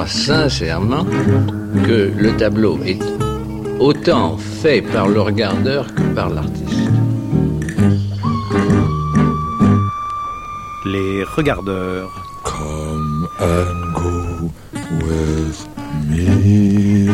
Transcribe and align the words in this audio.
crois 0.00 0.06
sincèrement 0.06 1.04
que 1.84 2.10
le 2.16 2.34
tableau 2.38 2.78
est 2.86 3.02
autant 3.78 4.38
fait 4.38 4.80
par 4.80 5.08
le 5.08 5.20
regardeur 5.20 5.94
que 5.94 6.02
par 6.14 6.30
l'artiste. 6.30 6.90
Les 10.86 11.22
regardeurs. 11.36 12.08
Come 12.44 13.28
and 13.40 13.92
go 13.92 14.50
with 15.06 15.68
me, 16.08 17.10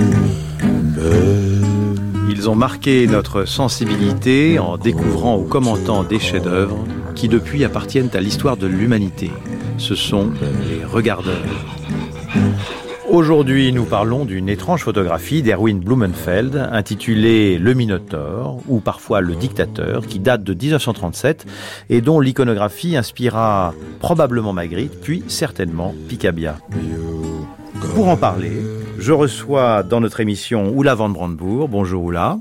Ils 2.31 2.49
ont 2.49 2.55
marqué 2.55 3.09
notre 3.09 3.47
sensibilité 3.47 4.61
en 4.61 4.77
découvrant 4.77 5.37
ou 5.39 5.43
commentant 5.43 6.05
des 6.05 6.21
chefs-d'œuvre 6.21 6.79
qui 7.17 7.27
depuis 7.27 7.65
appartiennent 7.65 8.11
à 8.15 8.21
l'histoire 8.21 8.57
de 8.57 8.69
l'humanité. 8.69 9.33
Ce 9.77 9.97
sont 9.97 10.31
les 10.69 10.85
regardeurs. 10.85 11.35
Aujourd'hui, 13.17 13.73
nous 13.73 13.87
parlons 13.87 14.27
d'une 14.27 14.51
étrange 14.51 14.83
photographie 14.83 15.41
d'Erwin 15.41 15.81
Blumenfeld 15.81 16.69
intitulée 16.71 17.57
Le 17.57 17.73
Minotaure 17.73 18.59
ou 18.69 18.81
parfois 18.81 19.23
Le 19.23 19.35
Dictateur 19.35 20.07
qui 20.07 20.19
date 20.19 20.45
de 20.45 20.53
1937 20.53 21.47
et 21.89 22.03
dont 22.03 22.21
l'iconographie 22.21 22.95
inspira 22.95 23.73
probablement 24.01 24.53
Magritte 24.53 25.01
puis 25.01 25.25
certainement 25.29 25.95
Picabia. 26.09 26.59
Pour 27.95 28.09
en 28.09 28.19
parler, 28.19 28.53
je 28.99 29.13
reçois 29.13 29.83
dans 29.83 30.03
notre 30.03 30.21
émission 30.21 30.71
Oula 30.77 30.95
Van 30.95 31.09
Brandebourg. 31.09 31.69
Bonjour 31.69 32.05
Oula. 32.05 32.39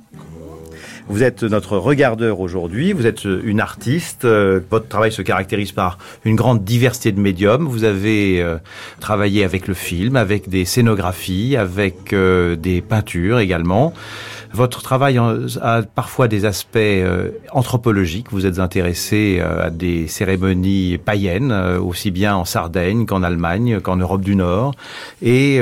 Vous 1.07 1.21
êtes 1.21 1.43
notre 1.43 1.77
regardeur 1.77 2.39
aujourd'hui, 2.39 2.91
vous 2.91 3.05
êtes 3.05 3.25
une 3.25 3.59
artiste, 3.59 4.25
euh, 4.25 4.59
votre 4.71 4.87
travail 4.87 5.11
se 5.11 5.21
caractérise 5.21 5.71
par 5.71 5.99
une 6.23 6.35
grande 6.35 6.63
diversité 6.63 7.11
de 7.11 7.19
médiums, 7.19 7.67
vous 7.67 7.83
avez 7.83 8.41
euh, 8.41 8.57
travaillé 8.99 9.43
avec 9.43 9.67
le 9.67 9.75
film, 9.75 10.15
avec 10.15 10.49
des 10.49 10.65
scénographies, 10.65 11.57
avec 11.57 12.11
euh, 12.11 12.55
des 12.55 12.81
peintures 12.81 13.37
également. 13.37 13.93
Votre 14.55 14.81
travail 14.81 15.17
a 15.17 15.81
parfois 15.83 16.29
des 16.29 16.45
aspects 16.45 16.77
euh, 16.77 17.31
anthropologiques. 17.51 18.27
Vous 18.31 18.45
êtes 18.45 18.59
intéressé 18.59 19.39
euh, 19.41 19.65
à 19.65 19.69
des 19.69 20.07
cérémonies 20.07 20.97
païennes, 20.97 21.51
euh, 21.51 21.77
aussi 21.77 22.09
bien 22.09 22.37
en 22.37 22.45
Sardaigne 22.45 23.05
qu'en 23.05 23.21
Allemagne, 23.21 23.81
qu'en 23.81 23.97
Europe 23.97 24.21
du 24.21 24.37
Nord. 24.37 24.73
Et 25.21 25.59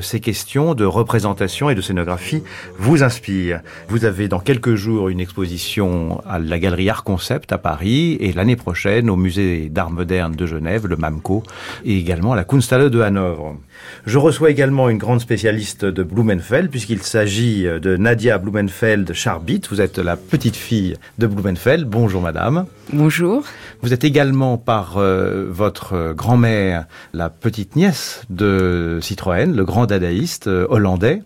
ces 0.00 0.20
questions 0.20 0.74
de 0.74 0.84
représentation 0.84 1.70
et 1.70 1.74
de 1.74 1.80
scénographie 1.80 2.44
vous 2.78 3.02
inspirent. 3.02 3.62
Vous 3.88 4.04
avez 4.04 4.28
dans 4.28 4.38
quelques 4.38 4.76
jours 4.76 5.08
une 5.08 5.18
exposition 5.18 6.20
à 6.28 6.38
la 6.38 6.58
galerie 6.60 6.88
Art 6.88 7.02
Concept 7.02 7.50
à 7.50 7.58
Paris 7.58 8.16
et 8.20 8.32
l'année 8.32 8.56
prochaine 8.56 9.10
au 9.10 9.16
musée 9.16 9.68
d'art 9.70 9.90
moderne 9.90 10.36
de 10.36 10.46
Genève, 10.46 10.86
le 10.86 10.96
MAMCO, 10.96 11.42
et 11.84 11.98
également 11.98 12.34
à 12.34 12.36
la 12.36 12.44
Kunsthalle 12.44 12.90
de 12.90 13.00
Hanovre. 13.00 13.56
Je 14.04 14.18
reçois 14.18 14.50
également 14.50 14.88
une 14.88 14.98
grande 14.98 15.20
spécialiste 15.20 15.84
de 15.84 16.02
Blumenfeld, 16.02 16.70
puisqu'il 16.70 17.02
s'agit 17.02 17.64
de 17.64 17.96
Nadia 17.96 18.35
Blumenfeld-Charbit. 18.38 19.62
Vous 19.70 19.80
êtes 19.80 19.98
la 19.98 20.16
petite 20.16 20.56
fille 20.56 20.96
de 21.18 21.26
Blumenfeld. 21.26 21.86
Bonjour 21.86 22.20
madame. 22.20 22.66
Bonjour. 22.92 23.44
Vous 23.82 23.92
êtes 23.92 24.04
également 24.04 24.58
par 24.58 24.98
euh, 24.98 25.46
votre 25.48 26.12
grand-mère 26.12 26.86
la 27.12 27.30
petite 27.30 27.76
nièce 27.76 28.22
de 28.30 28.98
Citroën, 29.02 29.54
le 29.54 29.64
grand 29.64 29.86
dadaïste 29.86 30.46
euh, 30.46 30.66
hollandais, 30.68 31.22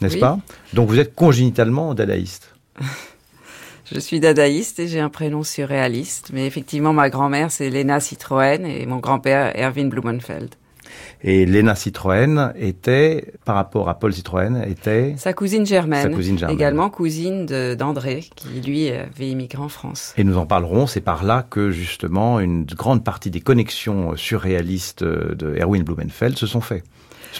n'est-ce 0.00 0.18
pas? 0.18 0.38
Donc 0.72 0.88
vous 0.88 0.98
êtes 0.98 1.14
congénitalement 1.14 1.94
dadaïste. 1.94 2.54
Je 3.92 4.00
suis 4.00 4.18
dadaïste 4.18 4.78
et 4.78 4.88
j'ai 4.88 5.00
un 5.00 5.10
prénom 5.10 5.42
surréaliste, 5.42 6.30
mais 6.32 6.46
effectivement 6.46 6.94
ma 6.94 7.10
grand-mère 7.10 7.52
c'est 7.52 7.68
Lena 7.68 8.00
Citroën 8.00 8.64
et 8.64 8.86
mon 8.86 8.96
grand-père 8.96 9.52
Erwin 9.54 9.90
Blumenfeld. 9.90 10.54
Et 11.22 11.46
Léna 11.46 11.74
Citroën 11.74 12.52
était, 12.56 13.32
par 13.44 13.54
rapport 13.54 13.88
à 13.88 13.98
Paul 13.98 14.12
Citroën, 14.12 14.62
était... 14.68 15.14
Sa 15.16 15.32
cousine 15.32 15.64
germaine. 15.64 16.02
Sa 16.02 16.08
cousine 16.10 16.38
germaine. 16.38 16.56
Également 16.56 16.90
cousine 16.90 17.46
d'André, 17.46 18.24
qui 18.36 18.60
lui 18.60 18.90
avait 18.90 19.30
immigré 19.30 19.62
en 19.62 19.68
France. 19.68 20.12
Et 20.18 20.24
nous 20.24 20.36
en 20.36 20.46
parlerons, 20.46 20.86
c'est 20.86 21.00
par 21.00 21.24
là 21.24 21.46
que 21.48 21.70
justement 21.70 22.40
une 22.40 22.64
grande 22.64 23.04
partie 23.04 23.30
des 23.30 23.40
connexions 23.40 24.16
surréalistes 24.16 25.02
de 25.02 25.56
Erwin 25.58 25.82
Blumenfeld 25.82 26.36
se 26.36 26.46
sont 26.46 26.60
faites. 26.60 26.84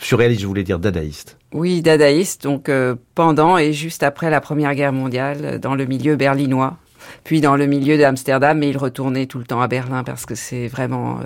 Surréaliste, 0.02 0.40
je 0.42 0.46
voulais 0.46 0.64
dire 0.64 0.78
dadaïste. 0.78 1.38
Oui, 1.52 1.82
dadaïste, 1.82 2.42
donc 2.42 2.68
euh, 2.68 2.96
pendant 3.14 3.58
et 3.58 3.72
juste 3.72 4.02
après 4.02 4.28
la 4.28 4.40
Première 4.40 4.74
Guerre 4.74 4.92
mondiale, 4.92 5.60
dans 5.60 5.74
le 5.74 5.86
milieu 5.86 6.16
berlinois 6.16 6.78
puis 7.22 7.40
dans 7.40 7.56
le 7.56 7.66
milieu 7.66 7.98
d'Amsterdam, 7.98 8.58
mais 8.58 8.70
il 8.70 8.78
retournait 8.78 9.26
tout 9.26 9.38
le 9.38 9.44
temps 9.44 9.60
à 9.60 9.68
Berlin 9.68 10.04
parce 10.04 10.26
que 10.26 10.34
c'est 10.34 10.68
vraiment 10.68 11.18
euh, 11.20 11.24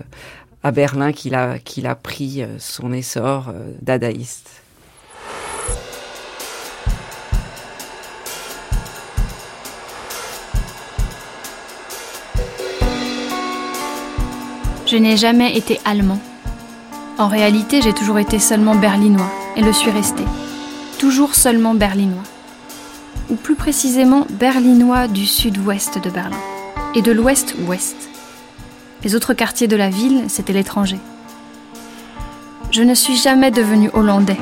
à 0.63 0.71
Berlin 0.71 1.13
qu'il 1.13 1.35
a, 1.35 1.95
pris 1.95 2.43
euh, 2.43 2.57
son 2.59 2.93
essor 2.93 3.49
euh, 3.49 3.73
dadaïste. 3.81 4.63
Je 14.87 14.97
n'ai 14.97 15.19
jamais 15.19 15.55
été 15.55 15.81
allemand. 15.85 16.19
En 17.19 17.29
réalité, 17.29 17.83
j'ai 17.83 17.93
toujours 17.93 18.19
été 18.19 18.39
seulement 18.39 18.75
berlinois, 18.75 19.31
et 19.57 19.61
le 19.61 19.73
suis 19.73 19.91
resté. 19.91 20.23
Toujours 20.99 21.35
seulement 21.35 21.75
berlinois. 21.75 22.23
Ou 23.29 23.35
plus 23.35 23.55
précisément 23.55 24.27
berlinois 24.31 25.07
du 25.07 25.27
sud-ouest 25.27 26.03
de 26.03 26.09
Berlin, 26.09 26.41
et 26.95 27.03
de 27.03 27.13
l'ouest-ouest. 27.13 27.97
Les 29.05 29.15
autres 29.15 29.35
quartiers 29.35 29.69
de 29.69 29.77
la 29.77 29.91
ville, 29.91 30.25
c'était 30.29 30.53
l'étranger. 30.53 30.99
Je 32.71 32.83
ne 32.83 32.95
suis 32.95 33.17
jamais 33.17 33.51
devenu 33.51 33.91
hollandais. 33.93 34.39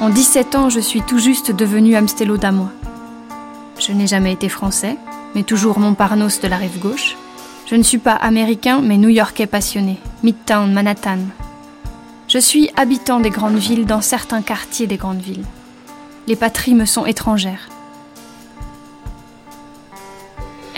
En 0.00 0.08
17 0.08 0.54
ans, 0.54 0.70
je 0.70 0.80
suis 0.80 1.02
tout 1.02 1.18
juste 1.18 1.50
devenu 1.50 1.96
amstello 1.96 2.36
damois. 2.36 2.72
Je 3.78 3.92
n'ai 3.92 4.06
jamais 4.06 4.32
été 4.32 4.48
français, 4.48 4.96
mais 5.34 5.42
toujours 5.42 5.78
Montparnasse 5.78 6.40
de 6.40 6.48
la 6.48 6.56
rive 6.56 6.78
gauche. 6.78 7.16
Je 7.66 7.74
ne 7.74 7.82
suis 7.82 7.98
pas 7.98 8.14
américain, 8.14 8.80
mais 8.82 8.96
new-yorkais 8.96 9.46
passionné, 9.46 9.98
Midtown, 10.22 10.72
Manhattan. 10.72 11.18
Je 12.28 12.38
suis 12.38 12.70
habitant 12.76 13.20
des 13.20 13.30
grandes 13.30 13.58
villes 13.58 13.86
dans 13.86 14.00
certains 14.00 14.42
quartiers 14.42 14.86
des 14.86 14.96
grandes 14.96 15.20
villes. 15.20 15.44
Les 16.28 16.36
patries 16.36 16.74
me 16.74 16.84
sont 16.84 17.04
étrangères. 17.04 17.68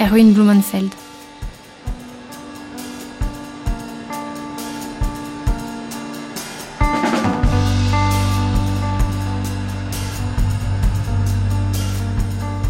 Erwin 0.01 0.33
Blumenfeld. 0.33 0.91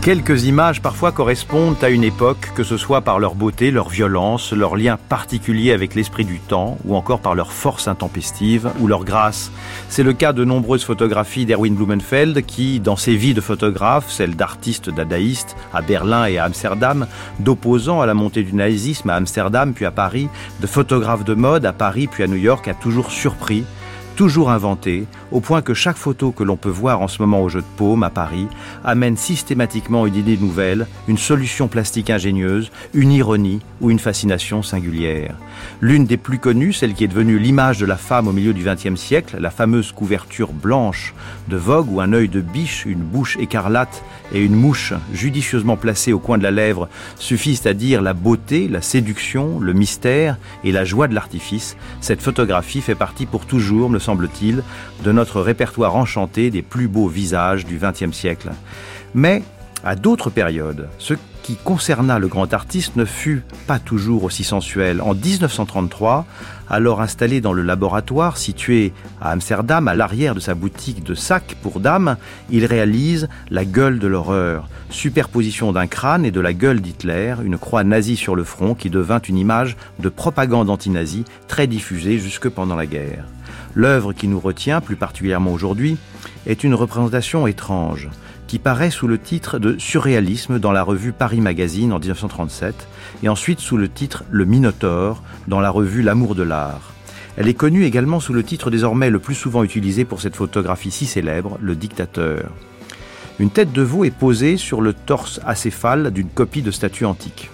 Quelques 0.05 0.45
images 0.45 0.83
parfois 0.83 1.13
correspondent 1.13 1.83
à 1.83 1.89
une 1.89 2.05
époque, 2.05 2.51
que 2.55 2.63
ce 2.63 2.77
soit 2.77 3.01
par 3.01 3.19
leur 3.19 3.35
beauté, 3.35 3.71
leur 3.71 3.89
violence, 3.89 4.53
leur 4.53 4.77
lien 4.77 4.99
particulier 4.99 5.73
avec 5.73 5.95
l'esprit 5.95 6.27
du 6.27 6.41
temps, 6.41 6.77
ou 6.85 6.95
encore 6.95 7.21
par 7.21 7.35
leur 7.35 7.53
force 7.55 7.89
intempestive 7.89 8.71
ou 8.81 8.87
leur 8.87 9.07
grâce. 9.07 9.51
C'est 9.89 10.03
le 10.03 10.13
cas 10.13 10.35
de 10.35 10.45
nombreuses 10.45 10.85
photographies 10.85 11.47
d'Erwin 11.47 11.75
Blumenfeld 11.75 12.45
qui, 12.45 12.81
dans 12.81 12.97
ses 12.97 13.17
vies 13.17 13.33
de 13.33 13.41
photographe, 13.41 14.11
celles 14.11 14.37
d'artistes 14.37 14.91
dadaïstes 14.91 15.57
à 15.73 15.81
Berlin 15.81 16.27
et 16.27 16.37
à 16.37 16.45
Amsterdam, 16.45 17.07
d'opposants 17.41 18.03
à 18.03 18.07
la 18.07 18.13
montée 18.13 18.43
du 18.43 18.53
nazisme 18.53 19.09
à 19.09 19.15
Amsterdam 19.15 19.73
puis 19.73 19.87
à 19.87 19.91
Paris, 19.91 20.29
de 20.61 20.67
photographes 20.67 21.25
de 21.25 21.33
mode 21.33 21.65
à 21.65 21.73
Paris 21.73 22.09
puis 22.09 22.23
à 22.23 22.27
New 22.27 22.37
York, 22.37 22.69
a 22.69 22.75
toujours 22.75 23.11
surpris 23.11 23.65
toujours 24.15 24.51
inventé, 24.51 25.07
au 25.33 25.41
point 25.41 25.63
que 25.63 25.75
chaque 25.75 25.97
photo 25.97 26.31
que 26.31 26.45
l'on 26.45 26.57
peut 26.57 26.69
voir 26.69 27.01
en 27.01 27.09
ce 27.09 27.21
moment 27.21 27.43
au 27.43 27.49
jeu 27.49 27.61
de 27.61 27.77
paume 27.77 28.03
à 28.03 28.11
Paris 28.11 28.47
amène 28.85 29.17
systématiquement 29.17 30.07
une 30.07 30.15
idée 30.15 30.37
nouvelle, 30.37 30.87
une 31.09 31.19
solution 31.19 31.69
plastique 31.69 32.11
ingénieuse, 32.11 32.71
une 32.93 33.13
ironie 33.13 33.61
ou 33.81 33.91
une 33.91 33.99
fascination 33.99 34.63
singulière. 34.63 35.35
L'une 35.81 36.07
des 36.07 36.17
plus 36.17 36.39
connues, 36.39 36.73
celle 36.73 36.95
qui 36.95 37.05
est 37.05 37.09
devenue 37.09 37.39
l'image 37.39 37.79
de 37.79 37.87
la 37.87 37.97
femme 37.97 38.29
au 38.29 38.33
milieu 38.33 38.53
du 38.53 38.65
XXe 38.65 39.01
siècle, 39.01 39.39
la 39.41 39.51
fameuse 39.51 39.93
couverture 39.93 40.53
blanche 40.53 41.15
de 41.49 41.57
Vogue 41.57 41.91
où 41.91 42.01
un 42.01 42.13
œil 42.13 42.29
de 42.29 42.41
biche, 42.41 42.87
une 42.87 43.01
bouche 43.01 43.37
écarlate 43.39 44.03
et 44.33 44.43
une 44.43 44.55
mouche 44.55 44.95
judicieusement 45.13 45.77
placée 45.77 46.13
au 46.13 46.19
coin 46.19 46.39
de 46.39 46.43
la 46.43 46.51
lèvre 46.51 46.89
suffisent 47.19 47.67
à 47.67 47.75
dire 47.75 48.03
la 48.03 48.15
beauté, 48.15 48.69
la 48.69 48.81
séduction, 48.81 49.59
le 49.61 49.73
mystère 49.73 50.37
et 50.63 50.73
la 50.73 50.85
joie 50.85 51.09
de 51.09 51.15
l'artifice, 51.15 51.77
cette 52.01 52.23
photographie 52.23 52.81
fait 52.81 52.95
partie 52.95 53.27
pour 53.27 53.47
toujours, 53.47 53.91
semble-t-il, 54.05 54.63
de 55.03 55.13
notre 55.13 55.41
répertoire 55.41 55.97
enchanté 55.97 56.51
des 56.51 56.63
plus 56.63 56.89
beaux 56.89 57.09
visages 57.09 57.65
du 57.65 57.79
XXe 57.79 58.17
siècle. 58.17 58.51
Mais, 59.15 59.43
à 59.85 59.97
d'autres 59.97 60.31
périodes, 60.31 60.89
ce 60.99 61.15
qui 61.43 61.57
concerna 61.57 62.19
le 62.19 62.27
grand 62.27 62.55
artiste 62.55 62.97
ne 62.97 63.05
fut 63.05 63.43
pas 63.67 63.79
toujours 63.79 64.25
aussi 64.25 64.45
sensuel. 64.45 65.03
En 65.03 65.15
1933, 65.15 66.25
alors 66.71 67.03
installé 67.03 67.43
dans 67.43 67.53
le 67.53 67.61
laboratoire 67.61 68.39
situé 68.39 68.95
à 69.21 69.31
Amsterdam, 69.33 69.87
à 69.87 69.95
l'arrière 69.95 70.35
de 70.35 70.41
sa 70.41 70.55
boutique 70.55 71.05
de 71.05 71.15
sacs 71.15 71.55
pour 71.63 71.81
dames, 71.81 72.17
il 72.49 72.65
réalise 72.65 73.29
La 73.51 73.67
gueule 73.67 73.99
de 73.99 74.07
l'horreur, 74.07 74.69
superposition 74.89 75.71
d'un 75.73 75.87
crâne 75.87 76.25
et 76.25 76.31
de 76.31 76.41
la 76.41 76.55
gueule 76.55 76.81
d'Hitler, 76.81 77.35
une 77.45 77.59
croix 77.59 77.85
nazie 77.85 78.17
sur 78.17 78.37
le 78.37 78.45
front 78.45 78.75
qui 78.75 78.89
devint 78.89 79.21
une 79.21 79.37
image 79.37 79.77
de 79.99 80.09
propagande 80.09 80.71
anti-nazie 80.71 81.27
très 81.47 81.67
diffusée 81.67 82.19
jusque 82.19 82.49
pendant 82.49 82.77
la 82.77 82.87
guerre. 82.87 83.27
L'œuvre 83.75 84.13
qui 84.13 84.29
nous 84.29 84.41
retient, 84.41 84.81
plus 84.81 84.97
particulièrement 84.97 85.53
aujourd'hui, 85.53 85.97
est 86.47 86.65
une 86.65 86.75
représentation 86.75 87.47
étrange 87.47 88.09
qui 88.47 88.59
paraît 88.59 88.91
sous 88.91 89.09
le 89.09 89.19
titre 89.19 89.59
de 89.59 89.77
Surréalisme 89.79 90.59
dans 90.59 90.71
la 90.71 90.83
revue 90.83 91.13
Paris 91.13 91.41
Magazine 91.41 91.93
en 91.93 91.99
1937 91.99 92.87
et 93.23 93.29
ensuite 93.29 93.59
sous 93.59 93.77
le 93.77 93.89
titre 93.89 94.25
Le 94.31 94.45
Minotaure 94.45 95.23
dans 95.49 95.61
la 95.61 95.71
revue 95.71 96.03
L'amour 96.03 96.35
de 96.35 96.43
l'art. 96.43 96.93
Elle 97.37 97.49
est 97.49 97.55
connue 97.55 97.85
également 97.85 98.21
sous 98.21 98.33
le 98.33 98.45
titre 98.45 98.71
désormais 98.71 99.11
le 99.11 99.19
plus 99.19 99.35
souvent 99.35 99.65
utilisé 99.65 100.05
pour 100.05 100.21
cette 100.21 100.37
photographie 100.37 100.93
si 100.93 101.07
célèbre, 101.07 101.59
Le 101.61 101.75
Dictateur. 101.75 102.53
Une 103.41 103.51
tête 103.51 103.73
de 103.73 103.83
veau 103.83 104.05
est 104.05 104.13
posée 104.13 104.57
sur 104.57 104.81
le 104.81 104.93
torse 104.93 105.41
acéphale 105.45 106.13
d'une 106.13 106.29
copie 106.29 106.63
de 106.63 106.71
statue 106.71 107.07
antique. 107.07 107.51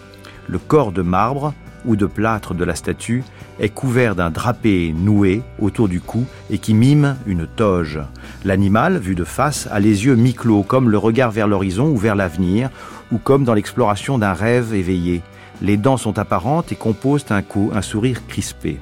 Le 0.48 0.58
corps 0.58 0.92
de 0.92 1.00
marbre 1.00 1.54
ou 1.84 1.96
de 1.96 2.06
plâtre 2.06 2.54
de 2.54 2.64
la 2.64 2.74
statue 2.74 3.22
est 3.58 3.68
couvert 3.68 4.14
d'un 4.14 4.30
drapé 4.30 4.94
noué 4.96 5.42
autour 5.60 5.88
du 5.88 6.00
cou 6.00 6.24
et 6.50 6.58
qui 6.58 6.74
mime 6.74 7.16
une 7.26 7.46
toge. 7.46 8.00
L'animal, 8.44 8.98
vu 8.98 9.14
de 9.14 9.24
face, 9.24 9.68
a 9.70 9.80
les 9.80 10.06
yeux 10.06 10.16
mi-clos, 10.16 10.62
comme 10.62 10.90
le 10.90 10.98
regard 10.98 11.30
vers 11.30 11.48
l'horizon 11.48 11.88
ou 11.88 11.96
vers 11.96 12.16
l'avenir, 12.16 12.70
ou 13.12 13.18
comme 13.18 13.44
dans 13.44 13.54
l'exploration 13.54 14.18
d'un 14.18 14.32
rêve 14.32 14.74
éveillé. 14.74 15.22
Les 15.62 15.76
dents 15.76 15.98
sont 15.98 16.18
apparentes 16.18 16.72
et 16.72 16.76
composent 16.76 17.26
un, 17.30 17.82
sourire 17.82 18.26
crispé. 18.26 18.78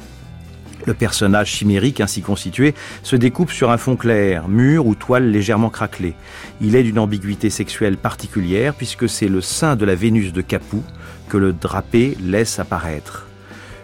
Le 0.86 0.94
personnage 0.94 1.48
chimérique 1.48 2.00
ainsi 2.00 2.22
constitué 2.22 2.74
se 3.02 3.16
découpe 3.16 3.50
sur 3.50 3.70
un 3.70 3.76
fond 3.76 3.96
clair, 3.96 4.48
mur 4.48 4.86
ou 4.86 4.94
toile 4.94 5.30
légèrement 5.30 5.70
craquelée. 5.70 6.14
Il 6.60 6.76
est 6.76 6.84
d'une 6.84 7.00
ambiguïté 7.00 7.50
sexuelle 7.50 7.96
particulière 7.96 8.74
puisque 8.74 9.08
c'est 9.08 9.28
le 9.28 9.40
sein 9.40 9.74
de 9.74 9.84
la 9.84 9.96
Vénus 9.96 10.32
de 10.32 10.40
Capoue 10.40 10.84
que 11.28 11.36
le 11.36 11.52
drapé 11.52 12.16
laisse 12.20 12.58
apparaître. 12.58 13.26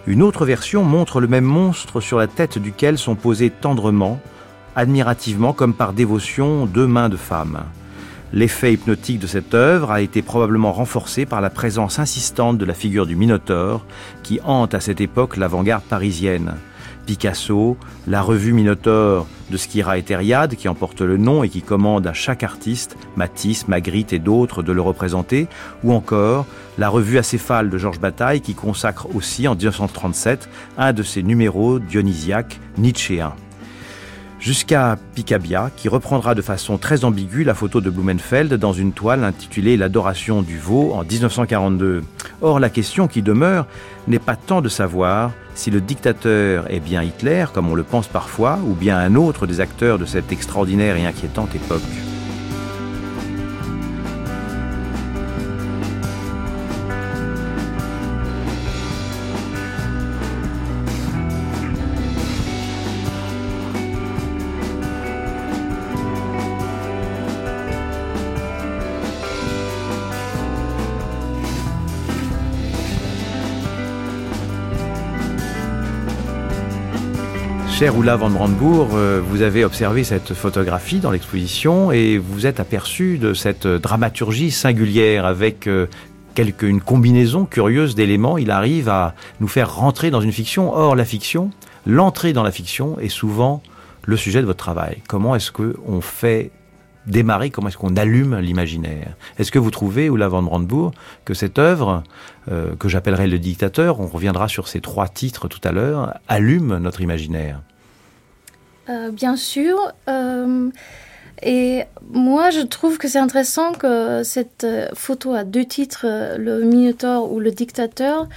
Une 0.07 0.23
autre 0.23 0.45
version 0.45 0.83
montre 0.83 1.21
le 1.21 1.29
même 1.29 1.45
monstre 1.45 2.01
sur 2.01 2.19
la 2.19 2.27
tête 2.27 2.59
duquel 2.59 2.99
sont 2.99 3.15
posées 3.15 3.51
tendrement, 3.51 4.21
admirativement 4.77 5.53
comme 5.53 5.75
par 5.75 5.93
dévotion, 5.93 6.67
deux 6.67 6.87
mains 6.87 7.09
de 7.09 7.17
femme. 7.17 7.65
L'effet 8.33 8.73
hypnotique 8.73 9.21
de 9.21 9.27
cette 9.27 9.55
œuvre 9.55 9.93
a 9.93 10.01
été 10.01 10.21
probablement 10.21 10.73
renforcé 10.73 11.25
par 11.25 11.41
la 11.41 11.51
présence 11.51 11.99
insistante 11.99 12.59
de 12.59 12.65
la 12.65 12.75
figure 12.75 13.07
du 13.07 13.15
Minotaure 13.15 13.85
qui 14.23 14.41
hante 14.45 14.75
à 14.75 14.81
cette 14.81 15.01
époque 15.01 15.37
l'avant-garde 15.37 15.85
parisienne. 15.85 16.55
Picasso, 17.05 17.77
la 18.07 18.23
revue 18.23 18.53
Minotaure 18.53 19.27
de 19.51 19.57
Skira 19.57 19.99
et 19.99 20.03
Thériade, 20.03 20.57
qui 20.57 20.69
emporte 20.69 21.01
le 21.01 21.17
nom 21.17 21.45
et 21.45 21.49
qui 21.49 21.63
commande 21.63 22.07
à 22.07 22.13
chaque 22.13 22.43
artiste, 22.43 22.97
Matisse, 23.17 23.69
Magritte 23.69 24.13
et 24.13 24.19
d'autres, 24.19 24.63
de 24.63 24.73
le 24.73 24.81
représenter, 24.81 25.47
ou 25.83 25.93
encore 25.93 26.47
la 26.79 26.89
revue 26.89 27.19
Acéphale 27.19 27.71
de 27.71 27.79
Georges 27.79 28.01
Bataille, 28.01 28.41
qui 28.41 28.55
consacre 28.55 29.09
aussi 29.15 29.47
en 29.47 29.55
1937 29.55 30.49
un 30.79 30.93
de 30.93 31.03
ses 31.03 31.23
numéros 31.23 31.79
dionysiaques 31.79 32.59
nietzschéens 32.79 33.35
jusqu'à 34.45 34.99
Picabia, 35.15 35.71
qui 35.75 35.89
reprendra 35.89 36.35
de 36.35 36.43
façon 36.43 36.77
très 36.77 37.07
ambiguë 37.07 37.45
la 37.45 37.55
photo 37.55 37.81
de 37.81 37.89
Blumenfeld 37.89 38.53
dans 38.53 38.75
une 38.75 38.93
toile 38.93 39.25
intitulée 39.25 39.79
L'adoration 39.79 40.43
du 40.43 40.59
veau 40.59 40.93
en 40.93 41.03
1942. 41.03 42.03
Or, 42.43 42.61
la 42.61 42.69
question 42.69 43.09
qui 43.09 43.23
demeure 43.23 43.67
n'est 44.07 44.19
pas 44.19 44.37
tant 44.37 44.61
de 44.61 44.69
savoir 44.69 45.33
si 45.55 45.71
le 45.71 45.81
dictateur 45.81 46.71
est 46.71 46.81
bien 46.81 47.03
Hitler, 47.03 47.47
comme 47.55 47.71
on 47.71 47.75
le 47.75 47.85
pense 47.85 48.07
parfois, 48.07 48.59
ou 48.67 48.75
bien 48.75 48.99
un 48.99 49.15
autre 49.15 49.47
des 49.47 49.61
acteurs 49.61 49.99
de 49.99 50.05
cette 50.05 50.31
extraordinaire 50.31 50.97
et 50.97 51.07
inquiétante 51.07 51.55
époque. 51.55 51.81
Cher 77.77 77.97
Oula 77.97 78.15
van 78.15 78.31
Brandebourg, 78.31 78.91
euh, 78.95 79.21
vous 79.21 79.43
avez 79.43 79.65
observé 79.65 80.05
cette 80.05 80.33
photographie 80.33 81.01
dans 81.01 81.11
l'exposition 81.11 81.91
et 81.91 82.19
vous 82.19 82.47
êtes 82.47 82.61
aperçu 82.61 83.19
de 83.19 83.35
cette 83.35 83.67
dramaturgie 83.67 84.53
singulière 84.53 85.27
avec 85.27 85.67
euh, 85.67 85.89
quelque, 86.37 86.67
une 86.67 86.81
combinaison 86.81 87.47
curieuse 87.47 87.97
d'éléments. 87.97 88.39
Il 88.39 88.53
arrive 88.53 88.89
à 88.89 89.17
nous 89.41 89.49
faire 89.49 89.75
rentrer 89.75 90.13
dans 90.13 90.21
une 90.21 90.31
fiction. 90.31 90.73
Or, 90.73 90.95
la 90.95 91.05
fiction, 91.05 91.51
l'entrée 91.85 92.33
dans 92.33 92.45
la 92.45 92.53
fiction 92.53 92.97
est 93.01 93.09
souvent 93.09 93.61
le 94.05 94.17
sujet 94.17 94.41
de 94.41 94.47
votre 94.47 94.63
travail. 94.63 95.03
Comment 95.09 95.35
est-ce 95.35 95.51
qu'on 95.51 96.01
fait 96.01 96.53
démarrer, 97.07 97.51
comment 97.51 97.69
est-ce 97.69 97.77
qu'on 97.77 97.97
allume 97.97 98.39
l'imaginaire? 98.39 99.15
Est-ce 99.39 99.53
que 99.53 99.59
vous 99.59 99.71
trouvez, 99.71 100.09
Oula 100.09 100.29
van 100.29 100.43
Brandebourg, 100.43 100.93
que 101.25 101.35
cette 101.35 101.59
œuvre, 101.59 102.03
euh, 102.51 102.75
que 102.77 102.89
j'appellerai 102.89 103.27
le 103.27 103.39
dictateur, 103.39 104.01
on 104.01 104.07
reviendra 104.07 104.49
sur 104.49 104.69
ces 104.69 104.81
trois 104.81 105.09
titres 105.09 105.49
tout 105.49 105.61
à 105.65 105.73
l'heure, 105.73 106.15
allume 106.29 106.79
notre 106.79 107.01
imaginaire? 107.01 107.61
Euh, 108.89 109.11
Bien 109.11 109.37
sûr. 109.37 109.77
Euh, 110.09 110.71
et 111.43 111.83
moi, 112.11 112.51
je 112.51 112.61
trouve 112.61 112.99
que 112.99 113.09
c'est 113.09 113.19
intéressant 113.19 113.73
que 113.73 114.23
cette 114.23 114.67
photo 114.95 115.35
a 115.35 115.45
deux 115.45 115.65
titres, 115.65 116.07
le 116.39 116.63
Minotaure 116.63 117.31
ou 117.31 117.41
le 117.41 117.51
dictateur, 117.51 118.29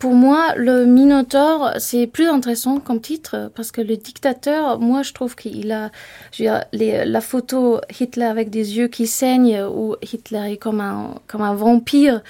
pour 0.00 0.14
moi, 0.14 0.54
le 0.56 0.86
Minotaure, 0.86 1.74
c'est 1.78 2.06
plus 2.06 2.26
intéressant 2.26 2.80
comme 2.80 3.02
titre 3.02 3.52
parce 3.54 3.70
que 3.70 3.82
le 3.82 3.98
dictateur, 3.98 4.80
moi, 4.80 5.02
je 5.02 5.12
trouve 5.12 5.36
qu'il 5.36 5.70
a, 5.72 5.90
je 6.32 6.44
veux 6.44 6.50
dire, 6.72 7.04
la 7.04 7.20
photo 7.20 7.80
Hitler 8.00 8.24
avec 8.24 8.48
des 8.48 8.78
yeux 8.78 8.88
qui 8.88 9.06
saignent 9.06 9.62
ou 9.62 9.96
Hitler 10.00 10.52
est 10.52 10.56
comme 10.56 10.80
un, 10.80 11.16
comme 11.26 11.42
un 11.42 11.54
vampire. 11.54 12.22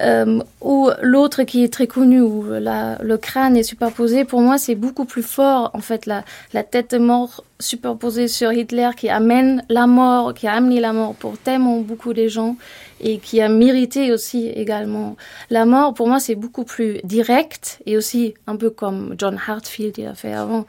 Euh, 0.00 0.40
ou 0.62 0.88
l'autre 1.02 1.42
qui 1.42 1.62
est 1.62 1.70
très 1.70 1.86
connu 1.86 2.22
où 2.22 2.46
la, 2.48 2.96
le 3.02 3.18
crâne 3.18 3.58
est 3.58 3.62
superposé, 3.62 4.24
pour 4.24 4.40
moi 4.40 4.56
c'est 4.56 4.74
beaucoup 4.74 5.04
plus 5.04 5.22
fort 5.22 5.70
en 5.74 5.80
fait 5.80 6.06
la, 6.06 6.24
la 6.54 6.62
tête 6.62 6.92
de 6.92 6.98
mort 6.98 7.44
superposée 7.60 8.26
sur 8.26 8.54
Hitler 8.54 8.88
qui 8.96 9.10
amène 9.10 9.62
la 9.68 9.86
mort, 9.86 10.32
qui 10.32 10.46
a 10.46 10.54
amené 10.54 10.80
la 10.80 10.94
mort 10.94 11.14
pour 11.14 11.36
tellement 11.36 11.78
beaucoup 11.80 12.14
de 12.14 12.26
gens 12.26 12.56
et 13.02 13.18
qui 13.18 13.40
a 13.40 13.48
mérité 13.48 14.12
aussi 14.12 14.48
également 14.48 15.16
la 15.50 15.64
mort. 15.64 15.94
Pour 15.94 16.08
moi 16.08 16.20
c'est 16.20 16.34
beaucoup 16.34 16.64
plus 16.64 17.00
direct 17.04 17.80
et 17.86 17.96
aussi 17.96 18.34
un 18.46 18.56
peu 18.56 18.70
comme 18.70 19.14
John 19.18 19.38
Hartfield 19.46 19.98
a 20.00 20.14
fait 20.14 20.32
avant 20.32 20.66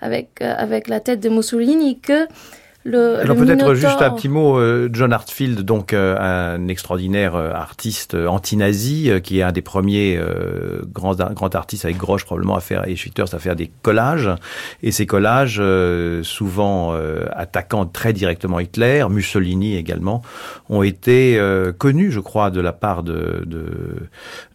avec, 0.00 0.40
euh, 0.42 0.54
avec 0.56 0.88
la 0.88 1.00
tête 1.00 1.20
de 1.20 1.28
Mussolini 1.28 1.98
que 1.98 2.26
alors 2.86 3.36
peut-être 3.36 3.74
juste 3.74 4.02
un 4.02 4.10
petit 4.10 4.28
mot, 4.28 4.58
euh, 4.58 4.90
John 4.92 5.12
Hartfield, 5.12 5.62
donc 5.62 5.94
euh, 5.94 6.16
un 6.18 6.68
extraordinaire 6.68 7.34
euh, 7.34 7.50
artiste 7.50 8.14
anti-nazi, 8.14 9.10
qui 9.22 9.38
est 9.38 9.42
un 9.42 9.52
des 9.52 9.62
premiers 9.62 10.20
grands, 10.92 11.14
grands 11.14 11.48
artistes 11.48 11.84
avec 11.84 11.96
Grosch 11.96 12.24
probablement 12.24 12.56
à 12.56 12.60
faire 12.60 12.86
et 12.86 12.96
Schwitters 12.96 13.32
à 13.34 13.38
faire 13.38 13.56
des 13.56 13.70
collages. 13.82 14.30
Et 14.82 14.92
ces 14.92 15.06
collages, 15.06 15.62
souvent 16.22 16.94
attaquant 17.32 17.86
très 17.86 18.12
directement 18.12 18.60
Hitler, 18.60 19.04
Mussolini 19.08 19.76
également, 19.76 20.22
ont 20.68 20.82
été 20.82 21.40
connus, 21.78 22.10
je 22.10 22.20
crois, 22.20 22.50
de 22.50 22.60
la 22.60 22.72
part 22.72 23.02
de, 23.02 23.42
de, 23.46 23.66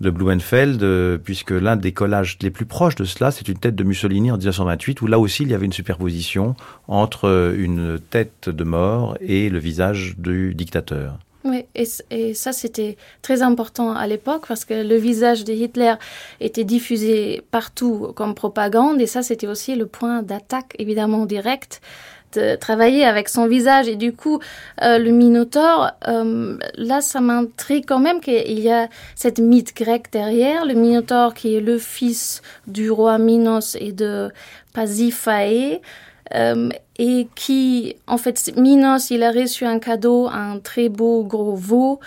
de 0.02 0.10
Blumenfeld, 0.10 1.20
puisque 1.24 1.52
l'un 1.52 1.76
des 1.76 1.92
collages 1.92 2.38
les 2.42 2.52
plus 2.52 2.66
proches 2.66 2.96
de 2.96 3.06
cela, 3.06 3.32
c'est 3.32 3.48
une 3.48 3.58
tête 3.58 3.76
de 3.76 3.84
Mussolini 3.84 4.32
en 4.32 4.38
1928, 4.38 5.02
où 5.02 5.08
là 5.08 5.20
aussi 5.20 5.44
il 5.44 5.50
y 5.50 5.54
avait 5.54 5.66
une 5.66 5.74
superposition 5.74 6.56
entre 6.88 7.54
une 7.58 8.00
tête 8.10 8.19
de 8.46 8.64
mort 8.64 9.18
et 9.22 9.50
le 9.50 9.60
visage 9.60 10.16
du 10.18 10.54
dictateur. 10.56 11.20
Oui, 11.46 11.66
et, 11.74 12.34
ça 12.34 12.52
c'était 12.52 12.98
très 13.22 13.42
important 13.42 13.94
à 13.94 14.08
l'époque 14.08 14.46
parce 14.48 14.66
que 14.66 14.74
le 14.74 14.96
visage 14.96 15.46
de 15.46 15.54
Hitler 15.54 15.94
était 16.42 16.66
diffusé 16.66 17.44
partout 17.50 18.12
comme 18.16 18.36
propagande 18.36 19.00
et 19.00 19.08
ça 19.08 19.24
c'était 19.24 19.48
aussi 19.48 19.76
le 19.76 19.86
point 19.86 20.22
d'attaque 20.22 20.76
évidemment 20.80 21.26
direct 21.26 21.82
de 22.34 22.56
travailler 22.58 23.06
avec 23.06 23.30
son 23.30 23.48
visage. 23.48 23.88
Et 23.88 23.96
du 23.96 24.12
coup 24.12 24.40
euh, 24.82 24.98
le 24.98 25.12
Minotaure 25.12 25.92
euh, 26.10 26.58
là 26.76 27.00
ça 27.00 27.22
m'intrigue 27.22 27.86
quand 27.88 28.00
même 28.00 28.20
qu'il 28.20 28.60
y 28.60 28.70
a 28.70 28.90
cette 29.16 29.40
mythe 29.40 29.74
grecque 29.76 30.12
derrière. 30.12 30.66
Le 30.66 30.74
Minotaure 30.74 31.34
qui 31.34 31.56
est 31.56 31.62
le 31.62 31.78
fils 31.78 32.42
du 32.68 32.92
roi 32.92 33.18
Minos 33.18 33.78
et 33.80 33.94
de 33.94 34.30
Pasiphae 34.74 35.80
euh, 36.36 36.70
et 36.98 37.28
qui, 37.36 37.96
en 38.08 38.18
fait, 38.18 38.52
Minos, 38.58 39.10
il 39.10 39.24
a 39.24 39.32
reçu 39.32 39.66
un 39.66 39.80
cadeau, 39.80 40.28
un 40.28 40.60
très 40.60 40.90
beau 40.90 41.24
gros 41.24 41.56
veau, 41.56 42.00